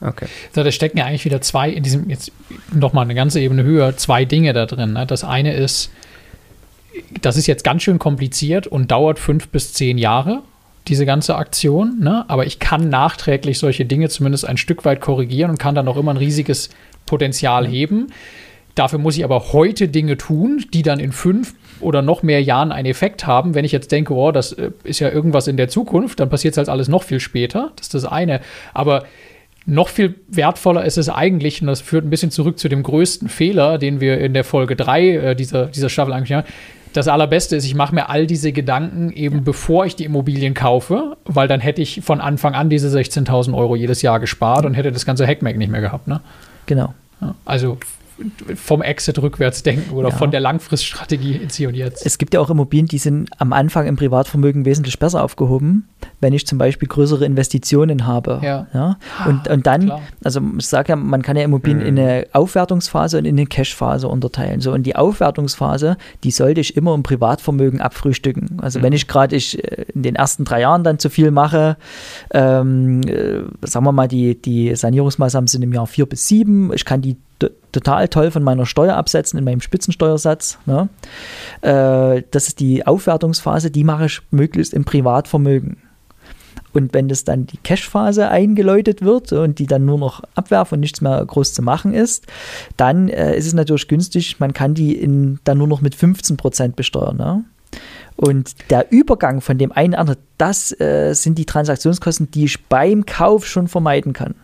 Okay. 0.00 0.28
So, 0.54 0.64
da 0.64 0.72
stecken 0.72 0.96
ja 0.96 1.04
eigentlich 1.04 1.26
wieder 1.26 1.42
zwei, 1.42 1.68
in 1.68 1.82
diesem, 1.82 2.08
jetzt 2.08 2.32
nochmal 2.72 3.04
eine 3.04 3.14
ganze 3.14 3.38
Ebene 3.38 3.64
höher, 3.64 3.98
zwei 3.98 4.24
Dinge 4.24 4.54
da 4.54 4.64
drin. 4.64 4.94
Ne? 4.94 5.04
Das 5.06 5.24
eine 5.24 5.54
ist, 5.54 5.90
das 7.20 7.36
ist 7.36 7.46
jetzt 7.46 7.64
ganz 7.64 7.82
schön 7.82 7.98
kompliziert 7.98 8.66
und 8.66 8.90
dauert 8.90 9.18
fünf 9.18 9.48
bis 9.48 9.72
zehn 9.72 9.98
Jahre, 9.98 10.42
diese 10.88 11.06
ganze 11.06 11.36
Aktion. 11.36 11.98
Ne? 12.00 12.24
Aber 12.28 12.46
ich 12.46 12.58
kann 12.58 12.88
nachträglich 12.88 13.58
solche 13.58 13.84
Dinge 13.84 14.08
zumindest 14.08 14.46
ein 14.46 14.56
Stück 14.56 14.84
weit 14.84 15.00
korrigieren 15.00 15.50
und 15.50 15.58
kann 15.58 15.74
dann 15.74 15.88
auch 15.88 15.96
immer 15.96 16.12
ein 16.12 16.16
riesiges 16.16 16.70
Potenzial 17.06 17.66
heben. 17.66 18.08
Dafür 18.74 18.98
muss 18.98 19.16
ich 19.16 19.24
aber 19.24 19.52
heute 19.52 19.88
Dinge 19.88 20.16
tun, 20.16 20.64
die 20.72 20.82
dann 20.82 21.00
in 21.00 21.12
fünf 21.12 21.54
oder 21.80 22.00
noch 22.00 22.22
mehr 22.22 22.42
Jahren 22.42 22.72
einen 22.72 22.86
Effekt 22.86 23.26
haben. 23.26 23.54
Wenn 23.54 23.64
ich 23.64 23.72
jetzt 23.72 23.92
denke, 23.92 24.14
oh, 24.14 24.30
das 24.30 24.52
äh, 24.52 24.70
ist 24.84 25.00
ja 25.00 25.10
irgendwas 25.10 25.48
in 25.48 25.56
der 25.56 25.68
Zukunft, 25.68 26.20
dann 26.20 26.28
passiert 26.28 26.52
es 26.52 26.58
halt 26.58 26.68
alles 26.68 26.88
noch 26.88 27.02
viel 27.02 27.20
später. 27.20 27.72
Das 27.76 27.86
ist 27.86 27.94
das 27.94 28.04
eine. 28.04 28.40
Aber 28.74 29.04
noch 29.66 29.88
viel 29.88 30.14
wertvoller 30.28 30.84
ist 30.84 30.96
es 30.96 31.08
eigentlich, 31.08 31.60
und 31.60 31.66
das 31.66 31.80
führt 31.80 32.04
ein 32.04 32.10
bisschen 32.10 32.30
zurück 32.30 32.58
zu 32.58 32.68
dem 32.68 32.82
größten 32.82 33.28
Fehler, 33.28 33.78
den 33.78 34.00
wir 34.00 34.18
in 34.18 34.32
der 34.32 34.44
Folge 34.44 34.76
3 34.76 35.08
äh, 35.08 35.36
dieser, 35.36 35.66
dieser 35.66 35.88
Staffel 35.88 36.12
eigentlich 36.14 36.32
haben 36.32 36.46
das 36.98 37.08
Allerbeste 37.08 37.56
ist, 37.56 37.64
ich 37.64 37.74
mache 37.74 37.94
mir 37.94 38.08
all 38.08 38.26
diese 38.26 38.52
Gedanken 38.52 39.10
eben 39.12 39.44
bevor 39.44 39.86
ich 39.86 39.94
die 39.94 40.04
Immobilien 40.04 40.52
kaufe, 40.52 41.16
weil 41.24 41.46
dann 41.46 41.60
hätte 41.60 41.80
ich 41.80 42.00
von 42.02 42.20
Anfang 42.20 42.54
an 42.54 42.68
diese 42.68 42.88
16.000 42.88 43.54
Euro 43.56 43.76
jedes 43.76 44.02
Jahr 44.02 44.18
gespart 44.18 44.66
und 44.66 44.74
hätte 44.74 44.90
das 44.90 45.06
ganze 45.06 45.26
Hackmack 45.26 45.56
nicht 45.56 45.70
mehr 45.70 45.80
gehabt. 45.80 46.08
Ne? 46.08 46.20
Genau. 46.66 46.94
Also 47.44 47.78
vom 48.54 48.82
Exit 48.82 49.20
rückwärts 49.20 49.62
denken 49.62 49.92
oder 49.94 50.08
ja. 50.08 50.14
von 50.14 50.30
der 50.30 50.40
Langfriststrategie 50.40 51.36
ins 51.36 51.56
Hier 51.56 51.68
und 51.68 51.74
Jetzt. 51.74 52.04
Es 52.04 52.18
gibt 52.18 52.34
ja 52.34 52.40
auch 52.40 52.50
Immobilien, 52.50 52.86
die 52.86 52.98
sind 52.98 53.30
am 53.38 53.52
Anfang 53.52 53.86
im 53.86 53.96
Privatvermögen 53.96 54.64
wesentlich 54.64 54.98
besser 54.98 55.22
aufgehoben, 55.22 55.88
wenn 56.20 56.32
ich 56.32 56.46
zum 56.46 56.58
Beispiel 56.58 56.88
größere 56.88 57.24
Investitionen 57.24 58.06
habe. 58.06 58.40
Ja. 58.42 58.66
ja? 58.74 58.98
Und, 59.26 59.48
und 59.48 59.66
dann, 59.66 59.86
Klar. 59.86 60.02
also 60.24 60.40
ich 60.58 60.66
sage 60.66 60.90
ja, 60.90 60.96
man 60.96 61.22
kann 61.22 61.36
ja 61.36 61.44
Immobilien 61.44 61.80
mhm. 61.80 61.86
in 61.86 61.98
eine 61.98 62.26
Aufwertungsphase 62.32 63.18
und 63.18 63.24
in 63.24 63.36
eine 63.36 63.46
Cashphase 63.46 64.08
unterteilen. 64.08 64.60
So, 64.60 64.72
und 64.72 64.82
die 64.84 64.96
Aufwertungsphase, 64.96 65.96
die 66.24 66.30
sollte 66.30 66.60
ich 66.60 66.76
immer 66.76 66.94
im 66.94 67.02
Privatvermögen 67.02 67.80
abfrühstücken. 67.80 68.58
Also 68.60 68.80
mhm. 68.80 68.84
wenn 68.84 68.92
ich 68.92 69.06
gerade 69.06 69.36
ich 69.36 69.62
äh, 69.62 69.86
in 69.94 70.02
den 70.02 70.16
ersten 70.16 70.44
drei 70.44 70.60
Jahren 70.60 70.82
dann 70.82 70.98
zu 70.98 71.08
viel 71.08 71.30
mache, 71.30 71.76
ähm, 72.32 73.02
äh, 73.02 73.42
sagen 73.66 73.84
wir 73.84 73.92
mal, 73.92 74.08
die, 74.08 74.40
die 74.40 74.74
Sanierungsmaßnahmen 74.74 75.46
sind 75.46 75.62
im 75.62 75.72
Jahr 75.72 75.86
vier 75.86 76.06
bis 76.06 76.26
sieben, 76.26 76.72
ich 76.74 76.84
kann 76.84 77.00
die 77.00 77.16
total 77.72 78.08
toll 78.08 78.30
von 78.30 78.42
meiner 78.42 78.66
Steuer 78.66 78.96
absetzen 78.96 79.38
in 79.38 79.44
meinem 79.44 79.60
Spitzensteuersatz. 79.60 80.58
Ne? 80.66 80.88
Äh, 81.60 82.22
das 82.30 82.48
ist 82.48 82.60
die 82.60 82.86
Aufwertungsphase, 82.86 83.70
die 83.70 83.84
mache 83.84 84.06
ich 84.06 84.20
möglichst 84.30 84.74
im 84.74 84.84
Privatvermögen. 84.84 85.78
Und 86.72 86.92
wenn 86.94 87.08
das 87.08 87.24
dann 87.24 87.46
die 87.46 87.56
Cash-Phase 87.56 88.28
eingeläutet 88.28 89.02
wird 89.02 89.32
und 89.32 89.58
die 89.58 89.66
dann 89.66 89.84
nur 89.84 89.98
noch 89.98 90.22
abwerfen 90.34 90.76
und 90.76 90.80
nichts 90.80 91.00
mehr 91.00 91.24
groß 91.24 91.54
zu 91.54 91.62
machen 91.62 91.94
ist, 91.94 92.26
dann 92.76 93.08
äh, 93.08 93.36
ist 93.36 93.46
es 93.46 93.54
natürlich 93.54 93.88
günstig, 93.88 94.38
man 94.38 94.52
kann 94.52 94.74
die 94.74 94.94
in, 94.94 95.40
dann 95.44 95.58
nur 95.58 95.66
noch 95.66 95.80
mit 95.80 95.96
15% 95.96 96.74
besteuern. 96.74 97.16
Ne? 97.16 97.44
Und 98.16 98.70
der 98.70 98.90
Übergang 98.90 99.40
von 99.40 99.58
dem 99.58 99.72
einen 99.72 99.94
anderen, 99.94 100.18
das 100.38 100.78
äh, 100.80 101.14
sind 101.14 101.38
die 101.38 101.46
Transaktionskosten, 101.46 102.30
die 102.30 102.44
ich 102.44 102.66
beim 102.66 103.06
Kauf 103.06 103.46
schon 103.46 103.68
vermeiden 103.68 104.12
kann. 104.12 104.34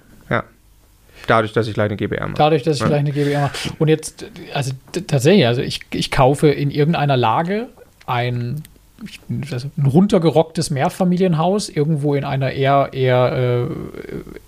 Dadurch, 1.27 1.53
dass 1.53 1.69
ich 1.69 1.75
gleich 1.75 1.87
eine 1.87 1.97
GBR 1.97 2.29
mache. 2.29 2.39
Dadurch, 2.39 2.63
dass 2.63 2.77
ich 2.77 2.83
ja. 2.83 2.89
gleich 2.89 3.01
eine 3.01 3.13
GBR 3.13 3.41
mache. 3.43 3.57
Und 3.79 3.89
jetzt, 3.89 4.27
also 4.53 4.73
tatsächlich, 5.07 5.47
also 5.47 5.63
ich, 5.63 5.81
ich 5.93 6.11
kaufe 6.11 6.49
in 6.49 6.71
irgendeiner 6.71 7.17
Lage 7.17 7.69
ein, 8.07 8.63
ein 9.29 9.87
runtergerocktes 9.87 10.71
Mehrfamilienhaus 10.71 11.69
irgendwo 11.69 12.15
in 12.15 12.25
einer 12.25 12.53
eher, 12.53 12.91
eher 12.93 13.69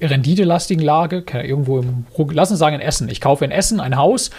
äh, 0.00 0.06
renditelastigen 0.06 0.84
Lage, 0.84 1.24
irgendwo 1.32 1.80
im, 1.80 2.06
lass 2.30 2.50
uns 2.50 2.60
sagen 2.60 2.76
in 2.76 2.80
Essen. 2.80 3.08
Ich 3.08 3.20
kaufe 3.20 3.44
in 3.44 3.50
Essen 3.50 3.80
ein 3.80 3.96
Haus, 3.96 4.30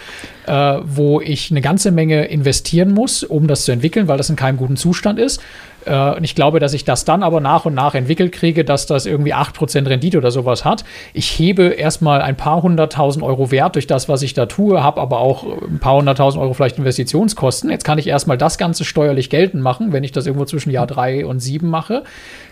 äh, 0.46 0.52
wo 0.82 1.20
ich 1.20 1.50
eine 1.50 1.60
ganze 1.60 1.90
Menge 1.90 2.24
investieren 2.24 2.92
muss, 2.92 3.22
um 3.22 3.46
das 3.46 3.64
zu 3.64 3.72
entwickeln, 3.72 4.08
weil 4.08 4.16
das 4.16 4.30
in 4.30 4.36
keinem 4.36 4.56
guten 4.56 4.76
Zustand 4.76 5.18
ist. 5.18 5.40
Äh, 5.84 6.16
und 6.16 6.24
ich 6.24 6.34
glaube, 6.34 6.60
dass 6.60 6.74
ich 6.74 6.84
das 6.84 7.04
dann 7.04 7.22
aber 7.22 7.40
nach 7.40 7.64
und 7.64 7.74
nach 7.74 7.94
entwickelt 7.94 8.32
kriege, 8.32 8.64
dass 8.64 8.86
das 8.86 9.06
irgendwie 9.06 9.34
8% 9.34 9.88
Rendite 9.88 10.18
oder 10.18 10.30
sowas 10.30 10.64
hat. 10.64 10.84
Ich 11.12 11.38
hebe 11.38 11.68
erstmal 11.68 12.22
ein 12.22 12.36
paar 12.36 12.62
hunderttausend 12.62 13.24
Euro 13.24 13.50
Wert 13.50 13.74
durch 13.74 13.86
das, 13.86 14.08
was 14.08 14.22
ich 14.22 14.34
da 14.34 14.46
tue, 14.46 14.82
habe 14.82 15.00
aber 15.00 15.20
auch 15.20 15.44
ein 15.44 15.78
paar 15.78 15.96
hunderttausend 15.96 16.42
Euro 16.42 16.54
vielleicht 16.54 16.78
Investitionskosten. 16.78 17.70
Jetzt 17.70 17.84
kann 17.84 17.98
ich 17.98 18.06
erstmal 18.06 18.38
das 18.38 18.58
Ganze 18.58 18.84
steuerlich 18.84 19.30
geltend 19.30 19.62
machen, 19.62 19.92
wenn 19.92 20.04
ich 20.04 20.12
das 20.12 20.26
irgendwo 20.26 20.44
zwischen 20.44 20.70
Jahr 20.70 20.86
3 20.86 21.26
und 21.26 21.40
7 21.40 21.68
mache 21.68 22.02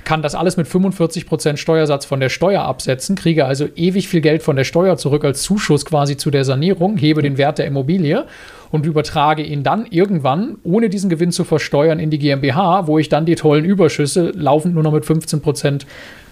kann 0.07 0.23
das 0.23 0.37
alles 0.37 0.57
mit 0.57 0.69
45% 0.69 1.59
Steuersatz 1.59 2.07
von 2.07 2.21
der 2.21 2.29
Steuer 2.29 2.63
absetzen, 2.63 3.17
kriege 3.17 3.45
also 3.45 3.69
ewig 3.75 4.09
viel 4.09 4.21
Geld 4.21 4.43
von 4.43 4.55
der 4.57 4.65
Steuer 4.65 4.97
zurück 4.97 5.25
als 5.25 5.43
Zuschuss 5.43 5.85
quasi 5.85 6.17
zu 6.17 6.31
der 6.31 6.45
Sanierung, 6.45 6.97
hebe 6.97 7.23
den 7.23 7.37
Wert 7.37 7.59
der 7.59 7.67
Immobilie 7.67 8.25
und 8.71 8.87
übertrage 8.87 9.43
ihn 9.43 9.63
dann 9.63 9.87
irgendwann, 9.87 10.59
ohne 10.63 10.89
diesen 10.89 11.11
Gewinn 11.11 11.33
zu 11.33 11.45
versteuern, 11.45 11.99
in 11.99 12.11
die 12.11 12.19
GmbH, 12.19 12.87
wo 12.87 12.99
ich 12.99 13.09
dann 13.09 13.27
die 13.27 13.35
tollen 13.35 13.65
Überschüsse 13.65 14.33
laufend 14.35 14.75
nur 14.75 14.83
noch 14.83 14.93
mit 14.93 15.05
15 15.05 15.41
Prozent 15.41 15.87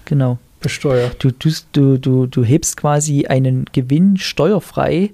genau. 0.05 0.39
besteuere. 0.61 1.11
Du, 1.19 1.31
du, 1.31 1.99
du, 1.99 2.27
du 2.27 2.45
hebst 2.45 2.77
quasi 2.77 3.27
einen 3.27 3.67
Gewinn 3.73 4.17
steuerfrei 4.17 5.11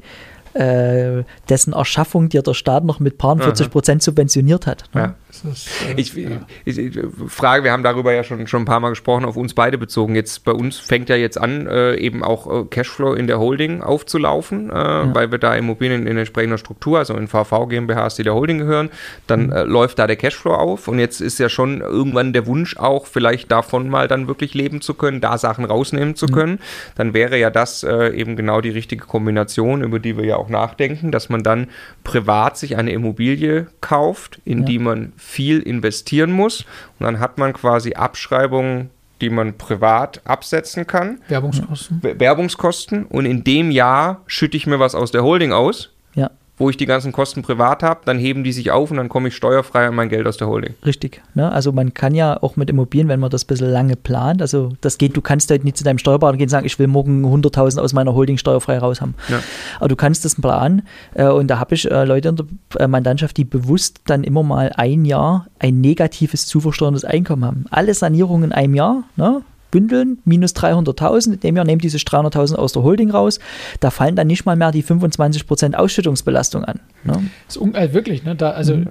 äh, 0.54 1.22
dessen 1.48 1.72
Erschaffung 1.72 2.28
dir 2.28 2.42
der 2.42 2.54
Staat 2.54 2.85
noch 2.85 2.98
mit 2.98 3.18
paar 3.18 3.38
40 3.38 3.70
Prozent 3.70 4.02
subventioniert 4.02 4.66
hat. 4.66 4.85
Ne? 4.94 5.00
Ja. 5.00 5.14
Ist, 5.30 5.44
äh, 5.88 5.94
ich, 5.96 6.14
ja. 6.14 6.30
ich, 6.64 6.78
ich, 6.78 6.98
frage, 7.28 7.64
wir 7.64 7.72
haben 7.72 7.82
darüber 7.82 8.12
ja 8.12 8.24
schon, 8.24 8.46
schon 8.46 8.62
ein 8.62 8.66
paar 8.66 8.80
Mal 8.80 8.90
gesprochen, 8.90 9.24
auf 9.24 9.36
uns 9.36 9.54
beide 9.54 9.78
bezogen. 9.78 10.14
Jetzt 10.14 10.44
bei 10.44 10.52
uns 10.52 10.78
fängt 10.78 11.08
ja 11.08 11.16
jetzt 11.16 11.40
an, 11.40 11.66
äh, 11.66 11.94
eben 11.96 12.24
auch 12.24 12.62
äh, 12.62 12.64
Cashflow 12.64 13.14
in 13.14 13.26
der 13.26 13.38
Holding 13.38 13.82
aufzulaufen, 13.82 14.70
äh, 14.70 14.74
ja. 14.74 15.14
weil 15.14 15.30
wir 15.30 15.38
da 15.38 15.54
Immobilien 15.54 16.06
in 16.06 16.16
entsprechender 16.16 16.58
Struktur, 16.58 16.98
also 16.98 17.14
in 17.14 17.28
VV 17.28 17.68
GmbHs, 17.68 18.16
die 18.16 18.24
der 18.24 18.34
Holding 18.34 18.58
gehören, 18.58 18.90
dann 19.26 19.46
mhm. 19.46 19.52
Äh, 19.52 19.62
läuft 19.62 19.98
da 19.98 20.06
der 20.06 20.16
Cashflow 20.16 20.54
auf 20.54 20.88
und 20.88 20.98
jetzt 20.98 21.20
ist 21.20 21.38
ja 21.38 21.48
schon 21.48 21.80
irgendwann 21.80 22.32
der 22.32 22.46
Wunsch 22.46 22.76
auch, 22.76 23.06
vielleicht 23.06 23.50
davon 23.50 23.88
mal 23.88 24.08
dann 24.08 24.28
wirklich 24.28 24.54
leben 24.54 24.80
zu 24.80 24.94
können, 24.94 25.20
da 25.20 25.38
Sachen 25.38 25.64
rausnehmen 25.64 26.14
zu 26.14 26.26
mhm. 26.26 26.32
können. 26.32 26.58
Dann 26.96 27.14
wäre 27.14 27.38
ja 27.38 27.50
das 27.50 27.82
eben 27.82 28.36
genau 28.36 28.60
die 28.60 28.70
richtige 28.70 29.04
Kombination, 29.04 29.82
über 29.82 29.98
die 29.98 30.16
wir 30.16 30.24
ja 30.24 30.36
auch 30.36 30.48
nachdenken, 30.48 31.10
dass 31.10 31.28
man 31.28 31.42
dann 31.42 31.68
privat 32.04 32.56
sich 32.56 32.76
eine 32.76 32.92
Immobilie 32.92 33.66
kauft, 33.80 34.40
in 34.44 34.60
ja. 34.60 34.64
die 34.66 34.78
man 34.78 35.12
viel 35.20 35.61
investieren 35.61 36.33
muss. 36.33 36.64
Und 36.98 37.04
dann 37.04 37.20
hat 37.20 37.38
man 37.38 37.52
quasi 37.52 37.92
Abschreibungen, 37.92 38.90
die 39.20 39.30
man 39.30 39.56
privat 39.59 40.20
absetzen 40.24 40.87
kann. 40.87 41.20
Werbungskosten. 41.28 42.02
Werbungskosten. 42.02 43.04
Und 43.04 43.26
in 43.26 43.44
dem 43.44 43.70
Jahr 43.70 44.22
schütte 44.26 44.56
ich 44.56 44.66
mir 44.66 44.80
was 44.80 44.94
aus 44.94 45.11
der 45.11 45.22
Holding 45.22 45.52
aus. 45.52 45.90
Ja. 46.14 46.30
Wo 46.61 46.68
ich 46.68 46.77
die 46.77 46.87
ganzen 46.87 47.11
Kosten 47.11 47.40
privat 47.40 47.83
habe, 47.83 48.01
dann 48.05 48.18
heben 48.18 48.44
die 48.44 48.53
sich 48.53 48.70
auf 48.70 48.90
und 48.90 48.99
dann 48.99 49.09
komme 49.09 49.29
ich 49.29 49.35
steuerfrei 49.35 49.87
an 49.87 49.94
mein 49.94 50.11
Geld 50.11 50.27
aus 50.27 50.37
der 50.37 50.46
Holding. 50.46 50.75
Richtig. 50.85 51.23
Ne? 51.35 51.51
Also 51.51 51.73
man 51.73 51.94
kann 51.94 52.14
ja 52.14 52.40
auch 52.42 52.57
mit 52.57 52.68
Immobilien, 52.68 53.09
wenn 53.09 53.18
man 53.18 53.31
das 53.31 53.44
ein 53.44 53.46
bisschen 53.46 53.70
lange 53.70 53.96
plant, 53.96 54.42
also 54.42 54.73
das 54.83 54.99
geht, 54.99 55.16
du 55.16 55.23
kannst 55.23 55.51
halt 55.51 55.64
nicht 55.64 55.79
zu 55.79 55.85
deinem 55.85 55.96
Steuerberater 55.96 56.37
gehen 56.37 56.44
und 56.44 56.51
sagen, 56.51 56.66
ich 56.66 56.79
will 56.79 56.87
morgen 56.87 57.25
100.000 57.25 57.81
aus 57.81 57.94
meiner 57.94 58.14
Holding 58.14 58.37
steuerfrei 58.37 58.79
raus 58.79 59.01
haben. 59.01 59.14
Ja. 59.29 59.42
Aber 59.79 59.88
du 59.88 59.96
kannst 59.96 60.27
das 60.27 60.35
planen 60.35 60.83
äh, 61.14 61.25
und 61.25 61.49
da 61.49 61.59
habe 61.59 61.75
ich 61.75 61.90
äh, 61.90 62.05
Leute 62.05 62.29
in 62.29 62.37
der 62.37 62.46
äh, 62.79 62.87
Mandantschaft, 62.87 63.38
die 63.38 63.44
bewusst 63.44 64.03
dann 64.05 64.23
immer 64.23 64.42
mal 64.42 64.70
ein 64.77 65.07
Jahr 65.07 65.46
ein 65.59 65.81
negatives 65.81 66.46
zu 66.46 66.61
versteuerndes 66.61 67.07
Einkommen 67.07 67.44
haben. 67.46 67.64
Alle 67.70 67.94
Sanierungen 67.94 68.51
in 68.51 68.53
einem 68.53 68.75
Jahr, 68.75 69.05
ne? 69.16 69.40
Bündeln, 69.70 70.18
minus 70.24 70.52
300.000, 70.54 71.35
in 71.35 71.40
dem 71.40 71.56
Jahr 71.56 71.64
nehmen 71.64 71.80
die 71.80 71.88
sich 71.88 72.02
300.000 72.02 72.54
aus 72.56 72.72
der 72.72 72.83
Holding 72.83 73.11
raus, 73.11 73.38
da 73.80 73.90
fallen 73.90 74.16
dann 74.16 74.26
nicht 74.26 74.44
mal 74.44 74.56
mehr 74.56 74.72
die 74.72 74.83
25% 74.85 75.74
Ausschüttungsbelastung 75.74 76.64
an. 76.64 76.80
Ne? 77.04 77.22
Das 77.46 77.56
ist 77.56 77.74
äh, 77.74 77.92
wirklich, 77.92 78.24
ne? 78.24 78.35
Da, 78.37 78.50
also 78.50 78.76
Mhm. 78.76 78.88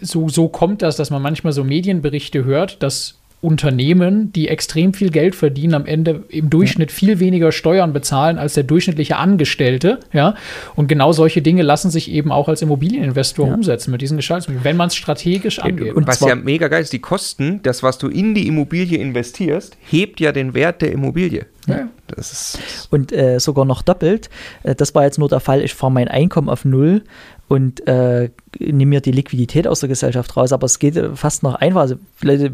so, 0.00 0.28
so 0.28 0.48
kommt 0.48 0.82
das, 0.82 0.96
dass 0.96 1.10
man 1.10 1.22
manchmal 1.22 1.52
so 1.52 1.64
Medienberichte 1.64 2.44
hört, 2.44 2.82
dass 2.82 3.19
Unternehmen, 3.42 4.32
die 4.32 4.48
extrem 4.48 4.92
viel 4.92 5.10
Geld 5.10 5.34
verdienen, 5.34 5.72
am 5.74 5.86
Ende 5.86 6.24
im 6.28 6.50
Durchschnitt 6.50 6.92
viel 6.92 7.20
weniger 7.20 7.52
Steuern 7.52 7.92
bezahlen 7.94 8.38
als 8.38 8.52
der 8.52 8.64
durchschnittliche 8.64 9.16
Angestellte. 9.16 10.00
Ja? 10.12 10.34
Und 10.76 10.88
genau 10.88 11.12
solche 11.12 11.40
Dinge 11.40 11.62
lassen 11.62 11.90
sich 11.90 12.10
eben 12.10 12.32
auch 12.32 12.48
als 12.48 12.60
Immobilieninvestor 12.60 13.48
Ja. 13.48 13.54
umsetzen 13.54 13.92
mit 13.92 14.02
diesen 14.02 14.18
Gestaltungsmitteln, 14.18 14.64
wenn 14.64 14.76
man 14.76 14.88
es 14.88 14.94
strategisch 14.96 15.58
angeht. 15.58 15.94
Und 15.94 16.06
was 16.06 16.20
ja 16.20 16.34
mega 16.34 16.68
geil 16.68 16.82
ist, 16.82 16.92
die 16.92 16.98
Kosten, 16.98 17.60
das, 17.62 17.82
was 17.82 17.96
du 17.96 18.08
in 18.08 18.34
die 18.34 18.46
Immobilie 18.46 18.98
investierst, 18.98 19.76
hebt 19.88 20.20
ja 20.20 20.32
den 20.32 20.52
Wert 20.52 20.82
der 20.82 20.92
Immobilie. 20.92 21.46
Ja. 21.66 21.88
Das 22.08 22.32
ist 22.32 22.88
und 22.90 23.12
äh, 23.12 23.38
sogar 23.38 23.64
noch 23.64 23.82
doppelt. 23.82 24.28
Äh, 24.64 24.74
das 24.74 24.94
war 24.94 25.04
jetzt 25.04 25.18
nur 25.18 25.28
der 25.28 25.40
Fall, 25.40 25.62
ich 25.62 25.74
fahre 25.74 25.92
mein 25.92 26.08
Einkommen 26.08 26.48
auf 26.48 26.64
Null 26.64 27.02
und 27.50 27.84
äh, 27.88 28.30
nehme 28.60 28.90
mir 28.90 29.00
die 29.00 29.10
Liquidität 29.10 29.66
aus 29.66 29.80
der 29.80 29.88
Gesellschaft 29.88 30.36
raus. 30.36 30.52
Aber 30.52 30.66
es 30.66 30.78
geht 30.78 30.94
fast 31.16 31.42
noch 31.42 31.56
einfacher. 31.56 31.80
Also, 31.80 31.96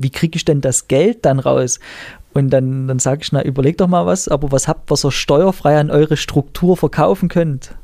wie 0.02 0.08
kriege 0.08 0.36
ich 0.36 0.46
denn 0.46 0.62
das 0.62 0.88
Geld 0.88 1.26
dann 1.26 1.38
raus? 1.38 1.80
Und 2.32 2.48
dann, 2.48 2.88
dann 2.88 2.98
sage 2.98 3.20
ich, 3.22 3.30
na, 3.30 3.42
überleg 3.42 3.76
doch 3.76 3.88
mal 3.88 4.06
was, 4.06 4.26
aber 4.26 4.52
was 4.52 4.68
habt, 4.68 4.90
was 4.90 5.04
ihr 5.04 5.12
steuerfrei 5.12 5.78
an 5.78 5.90
eure 5.90 6.16
Struktur 6.16 6.78
verkaufen 6.78 7.28
könnt? 7.28 7.74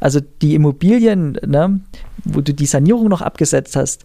Also 0.00 0.18
die 0.20 0.56
Immobilien, 0.56 1.38
ne, 1.46 1.80
wo 2.24 2.40
du 2.40 2.54
die 2.54 2.66
Sanierung 2.66 3.08
noch 3.08 3.20
abgesetzt 3.20 3.76
hast, 3.76 4.04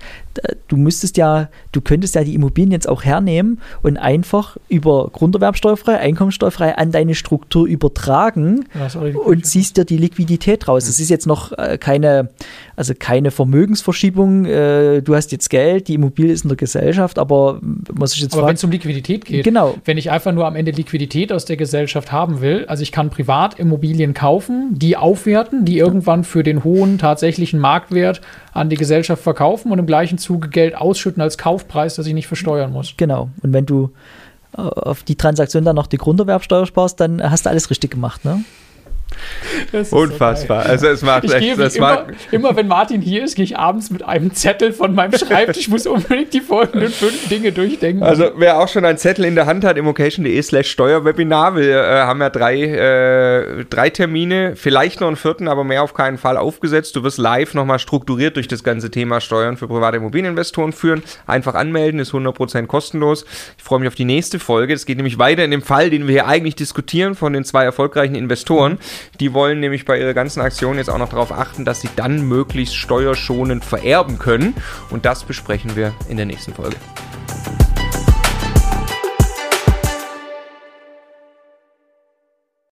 du 0.67 0.77
müsstest 0.77 1.17
ja, 1.17 1.49
du 1.71 1.81
könntest 1.81 2.15
ja 2.15 2.23
die 2.23 2.35
Immobilien 2.35 2.71
jetzt 2.71 2.89
auch 2.89 3.03
hernehmen 3.03 3.61
und 3.83 3.97
einfach 3.97 4.57
über 4.69 5.09
Grunderwerbsteuerfrei, 5.11 5.97
Einkommensteuerfrei 5.97 6.77
an 6.77 6.91
deine 6.91 7.15
Struktur 7.15 7.67
übertragen 7.67 8.65
und 9.15 9.45
ziehst 9.45 9.77
dir 9.77 9.85
die 9.85 9.97
Liquidität 9.97 10.67
raus. 10.67 10.85
Das 10.85 10.99
ist 10.99 11.09
jetzt 11.09 11.27
noch 11.27 11.51
äh, 11.57 11.77
keine, 11.77 12.29
also 12.77 12.93
keine 12.97 13.31
Vermögensverschiebung. 13.31 14.45
Äh, 14.45 15.01
du 15.01 15.15
hast 15.15 15.31
jetzt 15.31 15.49
Geld, 15.49 15.87
die 15.87 15.95
Immobilie 15.95 16.31
ist 16.31 16.43
in 16.45 16.49
der 16.49 16.57
Gesellschaft, 16.57 17.17
aber 17.17 17.59
man 17.61 18.07
sich 18.07 18.21
jetzt 18.21 18.37
Aber 18.37 18.47
wenn 18.47 18.53
es 18.53 18.63
um 18.63 18.69
Liquidität 18.69 19.25
geht, 19.25 19.43
Genau. 19.43 19.75
wenn 19.83 19.97
ich 19.97 20.11
einfach 20.11 20.31
nur 20.31 20.45
am 20.45 20.55
Ende 20.55 20.71
Liquidität 20.71 21.33
aus 21.33 21.45
der 21.45 21.57
Gesellschaft 21.57 22.11
haben 22.11 22.39
will, 22.39 22.65
also 22.67 22.83
ich 22.83 22.91
kann 22.91 23.09
privat 23.09 23.57
Immobilien 23.59 24.13
kaufen, 24.13 24.69
die 24.77 24.95
aufwerten, 24.95 25.65
die 25.65 25.79
irgendwann 25.79 26.23
für 26.23 26.43
den 26.43 26.63
hohen 26.63 26.99
tatsächlichen 26.99 27.59
Marktwert 27.59 28.21
an 28.53 28.69
die 28.69 28.77
Gesellschaft 28.77 29.23
verkaufen 29.23 29.71
und 29.71 29.79
im 29.79 29.87
gleichen 29.87 30.19
Zuge 30.19 30.47
Geld 30.49 30.75
ausschütten 30.77 31.21
als 31.21 31.39
Kaufpreis, 31.39 31.95
das 31.95 32.05
ich 32.05 32.13
nicht 32.13 32.27
versteuern 32.27 32.71
muss. 32.71 32.93
genau. 32.95 33.29
Und 33.41 33.53
wenn 33.53 33.65
du 33.65 33.89
äh, 34.55 34.61
auf 34.61 35.01
die 35.01 35.15
Transaktion 35.15 35.65
dann 35.65 35.75
noch 35.75 35.87
die 35.87 35.97
Grunderwerbsteuer 35.97 36.67
sparst, 36.67 36.99
dann 36.99 37.27
hast 37.27 37.47
du 37.47 37.49
alles 37.49 37.71
richtig 37.71 37.89
gemacht. 37.89 38.23
Ne? 38.23 38.43
So 39.83 39.97
unfassbar. 39.97 40.63
geil. 40.63 40.71
also 40.71 40.87
es 40.87 41.01
macht 41.01 41.23
Ich 41.25 41.33
echt, 41.33 41.59
das 41.59 41.75
immer, 41.75 41.87
macht, 41.87 42.13
immer, 42.31 42.55
wenn 42.55 42.67
Martin 42.67 43.01
hier 43.01 43.23
ist, 43.23 43.35
gehe 43.35 43.45
ich 43.45 43.57
abends 43.57 43.89
mit 43.89 44.03
einem 44.03 44.33
Zettel 44.33 44.73
von 44.73 44.93
meinem 44.95 45.17
Schreibtisch. 45.17 45.57
Ich 45.57 45.69
muss 45.69 45.87
unbedingt 45.87 46.33
die 46.33 46.41
folgenden 46.41 46.89
fünf 46.89 47.27
Dinge 47.29 47.51
durchdenken. 47.51 48.03
Also 48.03 48.31
wer 48.35 48.59
auch 48.59 48.67
schon 48.67 48.85
einen 48.85 48.97
Zettel 48.97 49.25
in 49.25 49.35
der 49.35 49.45
Hand 49.45 49.63
hat, 49.63 49.77
immocation.de 49.77 50.41
slash 50.41 50.69
Steuerwebinar, 50.69 51.55
wir 51.55 51.83
äh, 51.83 52.01
haben 52.01 52.21
ja 52.21 52.29
drei, 52.29 52.61
äh, 52.61 53.65
drei 53.65 53.89
Termine, 53.89 54.55
vielleicht 54.55 55.01
noch 55.01 55.07
einen 55.07 55.17
vierten, 55.17 55.47
aber 55.47 55.63
mehr 55.63 55.83
auf 55.83 55.93
keinen 55.93 56.17
Fall 56.17 56.37
aufgesetzt. 56.37 56.95
Du 56.95 57.03
wirst 57.03 57.17
live 57.17 57.53
nochmal 57.53 57.79
strukturiert 57.79 58.35
durch 58.35 58.47
das 58.47 58.63
ganze 58.63 58.91
Thema 58.91 59.21
Steuern 59.21 59.57
für 59.57 59.67
private 59.67 59.97
Immobilieninvestoren 59.97 60.73
führen. 60.73 61.03
Einfach 61.25 61.55
anmelden, 61.55 61.99
ist 61.99 62.11
100% 62.11 62.67
kostenlos. 62.67 63.25
Ich 63.57 63.63
freue 63.63 63.79
mich 63.79 63.87
auf 63.87 63.95
die 63.95 64.05
nächste 64.05 64.39
Folge. 64.39 64.73
Es 64.73 64.85
geht 64.85 64.97
nämlich 64.97 65.17
weiter 65.17 65.43
in 65.43 65.51
dem 65.51 65.61
Fall, 65.61 65.89
den 65.89 66.07
wir 66.07 66.13
hier 66.13 66.27
eigentlich 66.27 66.55
diskutieren 66.55 67.15
von 67.15 67.33
den 67.33 67.43
zwei 67.43 67.63
erfolgreichen 67.63 68.15
Investoren. 68.15 68.77
Die 69.19 69.33
wollen 69.33 69.59
nämlich 69.59 69.85
bei 69.85 69.99
ihrer 69.99 70.13
ganzen 70.13 70.41
Aktion 70.41 70.77
jetzt 70.77 70.89
auch 70.89 70.97
noch 70.97 71.09
darauf 71.09 71.31
achten, 71.31 71.65
dass 71.65 71.81
sie 71.81 71.89
dann 71.95 72.27
möglichst 72.27 72.75
steuerschonend 72.75 73.65
vererben 73.65 74.19
können. 74.19 74.55
Und 74.89 75.05
das 75.05 75.23
besprechen 75.23 75.75
wir 75.75 75.93
in 76.09 76.17
der 76.17 76.25
nächsten 76.25 76.53
Folge. 76.53 76.77